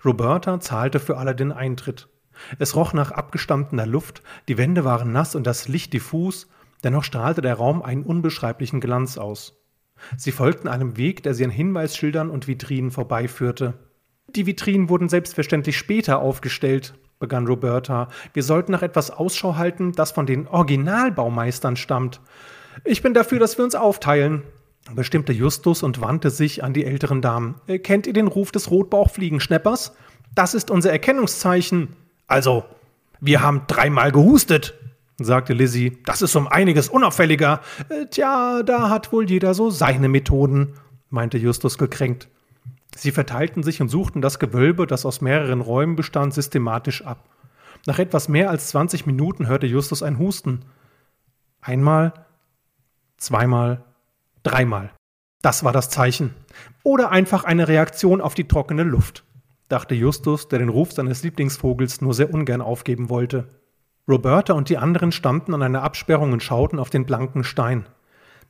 Roberta 0.04 0.60
zahlte 0.60 1.00
für 1.00 1.18
alle 1.18 1.36
den 1.36 1.52
Eintritt. 1.52 2.08
Es 2.60 2.76
roch 2.76 2.94
nach 2.94 3.12
abgestampener 3.12 3.88
Luft, 3.88 4.22
die 4.48 4.58
Wände 4.58 4.84
waren 4.84 5.12
nass 5.12 5.34
und 5.34 5.48
das 5.48 5.68
Licht 5.68 5.94
diffus, 5.94 6.48
Dennoch 6.84 7.04
strahlte 7.04 7.42
der 7.42 7.56
Raum 7.56 7.82
einen 7.82 8.04
unbeschreiblichen 8.04 8.80
Glanz 8.80 9.18
aus. 9.18 9.58
Sie 10.16 10.32
folgten 10.32 10.68
einem 10.68 10.98
Weg, 10.98 11.24
der 11.24 11.34
sie 11.34 11.44
an 11.44 11.50
Hinweisschildern 11.50 12.30
und 12.30 12.48
Vitrinen 12.48 12.92
vorbeiführte. 12.92 13.74
Die 14.28 14.46
Vitrinen 14.46 14.90
wurden 14.90 15.10
selbstverständlich 15.10 15.78
später 15.78 16.20
aufgestellt, 16.20 16.94
begann 17.20 17.48
Roberta. 17.48 18.10
Wir 18.34 18.44
sollten 18.44 18.72
nach 18.72 18.84
etwas 18.84 19.10
Ausschau 19.10 19.56
halten, 19.56 19.94
das 19.94 20.12
von 20.12 20.26
den 20.26 20.48
Originalbaumeistern 20.48 21.76
stammt. 21.76 22.22
Ich 22.84 23.02
bin 23.02 23.13
dafür, 23.13 23.40
dass 23.40 23.58
wir 23.58 23.66
uns 23.66 23.74
aufteilen, 23.74 24.44
bestimmte 24.94 25.34
Justus 25.34 25.82
und 25.84 26.02
wandte 26.02 26.30
sich 26.30 26.63
an 26.63 26.74
die 26.74 26.86
älteren 26.86 27.22
Damen. 27.22 27.56
Äh, 27.68 27.80
kennt 27.80 28.08
ihr 28.08 28.13
den 28.13 28.28
Ruf 28.28 28.52
des 28.52 28.70
Rotbauchfliegenschneppers? 28.70 29.94
Das 30.36 30.54
ist 30.54 30.70
unser 30.70 30.92
Erkennungszeichen. 30.92 31.96
Also, 32.28 32.63
wir 33.20 33.42
haben 33.42 33.63
dreimal 33.68 34.12
gehustet, 34.12 34.76
sagte 35.26 35.54
Lizzie. 35.54 35.98
Das 36.06 36.22
ist 36.22 36.36
um 36.36 36.48
einiges 36.48 36.90
unauffälliger. 36.90 37.62
Äh, 37.90 38.06
tja, 38.08 38.64
da 38.64 38.90
hat 38.90 39.12
wohl 39.12 39.30
jeder 39.30 39.54
so 39.54 39.70
seine 39.70 40.10
Methoden, 40.10 40.74
meinte 41.10 41.38
Justus 41.38 41.78
gekränkt. 41.78 42.30
Sie 42.96 43.12
verteilten 43.12 43.64
sich 43.64 43.82
und 43.82 43.90
suchten 43.90 44.22
das 44.22 44.40
Gewölbe, 44.40 44.88
das 44.88 45.06
aus 45.06 45.22
mehreren 45.22 45.62
Räumen 45.62 45.96
bestand, 45.96 46.34
systematisch 46.34 47.06
ab. 47.06 47.30
Nach 47.86 48.00
etwas 48.00 48.28
mehr 48.28 48.50
als 48.50 48.70
20 48.70 49.06
Minuten 49.06 49.48
hörte 49.48 49.68
Justus 49.68 50.04
ein 50.04 50.20
Husten. 50.20 50.66
Einmal, 51.62 52.14
zweimal, 53.18 53.84
dreimal. 54.44 54.92
Das 55.42 55.64
war 55.64 55.72
das 55.72 55.90
Zeichen. 55.90 56.34
Oder 56.84 57.12
einfach 57.12 57.44
eine 57.44 57.68
Reaktion 57.68 58.22
auf 58.22 58.34
die 58.34 58.48
trockene 58.48 58.84
Luft, 58.84 59.24
dachte 59.70 59.94
Justus, 59.94 60.48
der 60.48 60.60
den 60.60 60.70
Ruf 60.70 60.92
seines 60.92 61.24
Lieblingsvogels 61.24 62.02
nur 62.02 62.14
sehr 62.14 62.34
ungern 62.34 62.62
aufgeben 62.62 63.10
wollte. 63.10 63.48
Roberta 64.08 64.54
und 64.54 64.70
die 64.70 64.78
anderen 64.78 65.12
standen 65.12 65.54
an 65.54 65.62
einer 65.62 65.84
Absperrung 65.84 66.32
und 66.32 66.41
schauten 66.41 66.80
auf 66.80 66.89
den 66.89 67.06
blanken 67.06 67.43
Stein. 67.43 67.86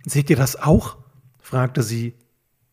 Seht 0.06 0.30
ihr 0.30 0.36
das 0.36 0.62
auch? 0.62 0.98
fragte 1.40 1.82
sie. 1.82 2.16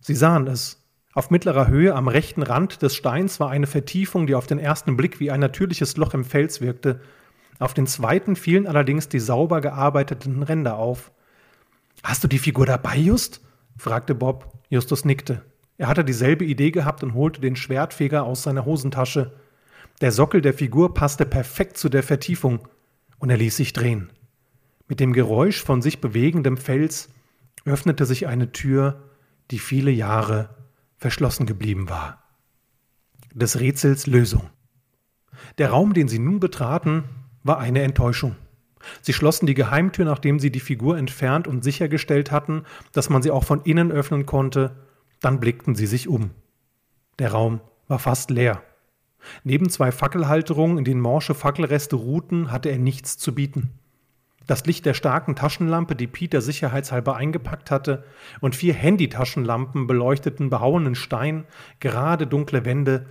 Sie 0.01 0.15
sahen 0.15 0.47
es. 0.47 0.85
Auf 1.15 1.31
mittlerer 1.31 1.69
Höhe 1.69 1.95
am 1.95 2.09
rechten 2.09 2.43
Rand 2.43 2.83
des 2.83 2.95
Steins 2.95 3.41
war 3.41 3.49
eine 3.49 3.67
Vertiefung, 3.67 4.27
die 4.27 4.35
auf 4.35 4.47
den 4.47 4.59
ersten 4.59 4.97
Blick 4.97 5.21
wie 5.21 5.31
ein 5.31 5.41
natürliches 5.41 5.97
Loch 5.97 6.13
im 6.13 6.25
Fels 6.25 6.61
wirkte. 6.61 7.01
Auf 7.59 7.73
den 7.73 7.87
zweiten 7.87 8.37
fielen 8.37 8.67
allerdings 8.67 9.09
die 9.09 9.21
sauber 9.21 9.61
gearbeiteten 9.61 10.43
Ränder 10.43 10.77
auf. 10.77 11.13
Hast 12.03 12.23
du 12.25 12.29
die 12.29 12.39
Figur 12.39 12.67
dabei, 12.67 12.97
Just? 12.97 13.41
fragte 13.79 14.15
Bob. 14.15 14.53
Justus 14.69 15.05
nickte. 15.05 15.43
Er 15.79 15.89
hatte 15.89 16.05
dieselbe 16.05 16.45
Idee 16.45 16.71
gehabt 16.71 17.03
und 17.03 17.15
holte 17.15 17.41
den 17.41 17.57
Schwertfeger 17.57 18.25
aus 18.25 18.43
seiner 18.43 18.65
Hosentasche. 18.65 19.33
Der 20.01 20.13
Sockel 20.13 20.41
der 20.41 20.55
Figur 20.55 20.93
passte 20.93 21.25
perfekt 21.25 21.79
zu 21.79 21.89
der 21.89 22.03
Vertiefung 22.03 22.69
und 23.25 23.31
er 23.31 23.39
ließ 23.39 23.57
sich 23.57 23.73
drehen. 23.73 24.11
Mit 24.87 25.01
dem 25.01 25.15
Geräusch 25.15 25.65
von 25.65 25.81
sich 25.81 26.03
bewegendem 26.03 26.59
Fels 26.59 27.09
öffnete 27.65 28.05
sich 28.05 28.27
eine 28.27 28.53
Tür, 28.53 29.03
die 29.51 29.59
viele 29.59 29.91
Jahre 29.91 30.51
verschlossen 30.99 31.47
geblieben 31.47 31.89
war. 31.89 32.23
Des 33.33 33.61
Rätsels 33.61 34.07
Lösung. 34.07 34.51
Der 35.57 35.71
Raum, 35.71 35.95
den 35.95 36.07
sie 36.07 36.19
nun 36.19 36.39
betraten, 36.39 37.05
war 37.43 37.59
eine 37.59 37.81
Enttäuschung. 37.81 38.37
Sie 39.01 39.15
schlossen 39.15 39.47
die 39.47 39.55
Geheimtür, 39.55 40.05
nachdem 40.05 40.39
sie 40.39 40.51
die 40.53 40.61
Figur 40.61 40.99
entfernt 40.99 41.49
und 41.49 41.65
sichergestellt 41.65 42.31
hatten, 42.31 42.65
dass 42.93 43.09
man 43.09 43.23
sie 43.23 43.31
auch 43.31 43.45
von 43.45 43.63
innen 43.63 43.91
öffnen 43.91 44.27
konnte, 44.27 44.77
dann 45.23 45.41
blickten 45.41 45.75
sie 45.75 45.87
sich 45.87 46.09
um. 46.09 46.33
Der 47.19 47.33
Raum 47.33 47.63
war 47.89 48.01
fast 48.01 48.29
leer. 48.29 48.63
Neben 49.43 49.69
zwei 49.69 49.93
Fackelhalterungen, 49.93 50.79
in 50.79 50.85
denen 50.85 51.01
morsche 51.01 51.35
Fackelreste 51.35 51.97
ruhten, 51.97 52.51
hatte 52.51 52.69
er 52.71 52.79
nichts 52.79 53.17
zu 53.19 53.35
bieten. 53.35 53.71
Das 54.47 54.67
Licht 54.67 54.85
der 54.85 54.95
starken 54.95 55.37
Taschenlampe, 55.37 55.97
die 55.97 56.07
Peter 56.07 56.43
sicherheitshalber 56.43 57.17
eingepackt 57.17 57.71
hatte, 57.71 58.05
und 58.41 58.55
vier 58.55 58.75
Handytaschenlampen 58.75 59.87
beleuchteten 59.87 60.51
behauenen 60.51 60.95
Stein, 60.95 61.45
gerade 61.81 62.27
dunkle 62.27 62.65
Wände 62.65 63.07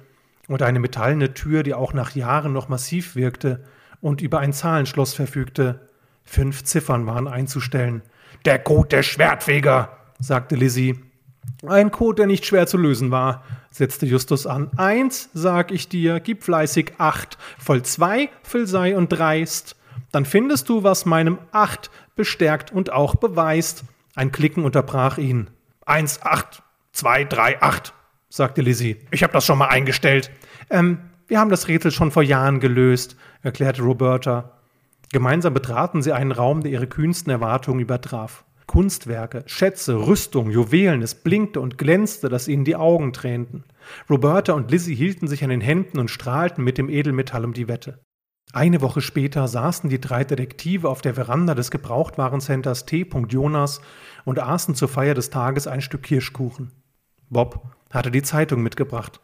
und 0.47 0.61
eine 0.61 0.80
metallene 0.80 1.34
Tür, 1.34 1.64
die 1.64 1.74
auch 1.74 1.93
nach 1.93 2.16
Jahren 2.16 2.53
noch 2.53 2.70
massiv 2.70 3.16
wirkte 3.16 3.64
und 4.01 4.22
über 4.22 4.39
ein 4.39 4.53
Zahlenschloss 4.53 5.14
verfügte. 5.14 5.89
Fünf 6.24 6.64
Ziffern 6.64 7.05
waren 7.05 7.28
einzustellen. 7.28 8.03
Der 8.45 8.59
Code 8.59 8.89
der 8.89 9.03
Schwertfeger, 9.03 9.97
sagte 10.20 10.55
Lizzie. 10.55 10.99
Ein 11.66 11.91
Code, 11.91 12.16
der 12.18 12.28
nicht 12.28 12.46
schwer 12.46 12.68
zu 12.68 12.78
lösen 12.78 13.12
war, 13.12 13.44
setzte 13.72 14.06
Justus 14.06 14.46
an. 14.46 14.70
Eins, 14.78 15.30
sag 15.34 15.72
ich 15.72 15.89
dir, 15.89 16.20
gib 16.20 16.44
fleißig 16.44 16.94
acht, 16.98 17.38
voll 17.58 17.84
zwei, 17.84 18.30
füll 18.44 18.68
sei 18.68 18.98
und 18.98 19.10
dreist. 19.10 19.76
Dann 20.12 20.26
findest 20.26 20.70
du, 20.70 20.84
was 20.84 21.06
meinem 21.06 21.39
acht 21.52 21.89
bestärkt 22.16 22.72
und 22.72 22.91
auch 22.91 23.16
beweist. 23.16 23.84
Ein 24.16 24.32
Klicken 24.32 24.64
unterbrach 24.64 25.18
ihn. 25.18 25.50
Eins, 25.86 26.22
acht, 26.22 26.64
zwei, 26.91 27.24
drei, 27.24 27.62
acht, 27.62 27.94
sagte 28.30 28.62
Lizzie. 28.62 28.98
Ich 29.12 29.24
habe 29.24 29.34
das 29.34 29.46
schon 29.46 29.58
mal 29.58 29.70
eingestellt. 29.70 30.30
Ähm, 30.70 31.00
wir 31.28 31.39
haben 31.39 31.50
das 31.50 31.68
Rätsel 31.68 31.91
schon 31.91 32.12
vor 32.12 32.24
Jahren 32.24 32.60
gelöst, 32.60 33.16
erklärte 33.41 33.82
Roberta. 33.82 34.52
Gemeinsam 35.12 35.54
betraten 35.54 36.02
sie 36.02 36.12
einen 36.12 36.32
Raum, 36.32 36.62
der 36.62 36.72
ihre 36.72 36.88
kühnsten 36.88 37.32
Erwartungen 37.32 37.80
übertraf. 37.80 38.44
Kunstwerke, 38.68 39.43
Schätze, 39.45 40.07
Rüstung, 40.07 40.49
Juwelen, 40.49 41.01
es 41.01 41.16
blinkte 41.16 41.59
und 41.59 41.78
glänzte, 41.78 42.30
dass 42.30 42.47
ihnen 42.47 42.66
die 42.66 42.76
Augen 42.76 43.14
tränten. 43.14 43.64
Roberta 44.09 44.53
und 44.53 44.72
Lizzie 44.72 44.95
hielten 44.95 45.28
sich 45.28 45.43
an 45.43 45.49
den 45.49 45.61
Händen 45.61 45.99
und 45.99 46.09
strahlten 46.09 46.64
mit 46.64 46.78
dem 46.78 46.89
Edelmetall 46.89 47.45
um 47.45 47.53
die 47.53 47.68
Wette. 47.68 47.99
Eine 48.51 48.82
Woche 48.82 49.01
später 49.01 49.47
saßen 49.47 49.89
die 49.89 49.99
drei 49.99 50.24
Detektive 50.24 50.88
auf 50.88 51.01
der 51.01 51.16
Veranda 51.16 51.55
des 51.55 51.72
Gebrauchtwarencenters 51.72 52.86
T. 52.86 53.07
Jonas 53.30 53.82
und 54.26 54.39
aßen 54.39 54.76
zur 54.76 54.89
Feier 54.89 55.16
des 55.16 55.32
Tages 55.32 55.66
ein 55.66 55.82
Stück 55.82 56.03
Kirschkuchen. 56.03 56.72
Bob 57.30 57.76
hatte 57.91 58.11
die 58.11 58.22
Zeitung 58.22 58.61
mitgebracht. 58.61 59.20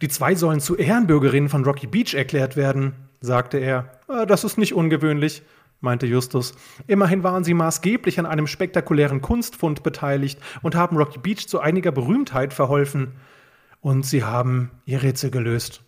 Die 0.00 0.08
zwei 0.08 0.34
sollen 0.34 0.60
zu 0.60 0.76
Ehrenbürgerinnen 0.76 1.48
von 1.48 1.64
Rocky 1.64 1.86
Beach 1.86 2.14
erklärt 2.14 2.56
werden, 2.56 2.94
sagte 3.20 3.58
er. 3.58 4.00
Ah, 4.08 4.26
das 4.26 4.44
ist 4.44 4.58
nicht 4.58 4.74
ungewöhnlich, 4.74 5.42
meinte 5.82 6.06
Justus. 6.06 6.54
Immerhin 6.86 7.22
waren 7.22 7.44
sie 7.44 7.54
maßgeblich 7.54 8.18
an 8.18 8.26
einem 8.26 8.46
spektakulären 8.46 9.20
Kunstfund 9.20 9.82
beteiligt 9.82 10.40
und 10.62 10.74
haben 10.74 10.96
Rocky 10.96 11.18
Beach 11.18 11.48
zu 11.48 11.60
einiger 11.60 11.92
Berühmtheit 11.92 12.54
verholfen. 12.54 13.12
Und 13.80 14.06
sie 14.06 14.24
haben 14.24 14.70
ihr 14.86 15.02
Rätsel 15.02 15.30
gelöst, 15.30 15.82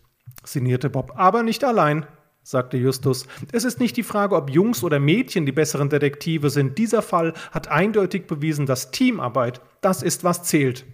sinnierte 0.45 0.91
Bob. 0.91 1.13
Aber 1.17 1.43
nicht 1.43 1.65
allein, 1.65 2.07
sagte 2.43 2.77
Justus. 2.77 3.27
Es 3.53 3.65
ist 3.65 3.81
nicht 3.81 3.97
die 3.97 4.03
Frage, 4.03 4.37
ob 4.37 4.51
Jungs 4.51 4.83
oder 4.83 5.01
Mädchen 5.01 5.47
die 5.47 5.53
besseren 5.53 5.89
Detektive 5.89 6.51
sind. 6.51 6.77
Dieser 6.77 7.01
Fall 7.01 7.33
hat 7.53 7.69
eindeutig 7.69 8.27
bewiesen, 8.27 8.67
dass 8.67 8.91
Teamarbeit 8.91 9.61
das 9.81 10.03
ist, 10.03 10.25
was 10.25 10.43
zählt. 10.43 10.85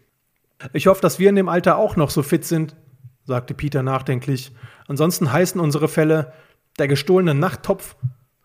Ich 0.74 0.86
hoffe, 0.86 1.00
dass 1.00 1.18
wir 1.18 1.30
in 1.30 1.36
dem 1.36 1.48
Alter 1.48 1.78
auch 1.78 1.96
noch 1.96 2.10
so 2.10 2.22
fit 2.22 2.44
sind, 2.44 2.76
sagte 3.24 3.54
Peter 3.54 3.82
nachdenklich. 3.82 4.52
Ansonsten 4.86 5.32
heißen 5.32 5.60
unsere 5.60 5.88
Fälle 5.88 6.32
der 6.78 6.86
gestohlene 6.86 7.34
Nachttopf, 7.34 7.96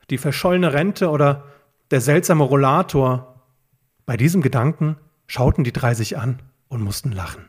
die 0.10 0.18
verschollene 0.18 0.74
Rente 0.74 1.10
oder 1.10 1.44
der 1.92 2.02
seltsame 2.02 2.44
Rollator. 2.44 3.42
Bei 4.06 4.18
diesem 4.18 4.42
Gedanken 4.42 4.98
schauten 5.28 5.64
die 5.64 5.74
drei 5.74 5.94
sich 5.94 6.18
an 6.18 6.42
und 6.68 6.82
mussten 6.82 7.12
lachen. 7.12 7.46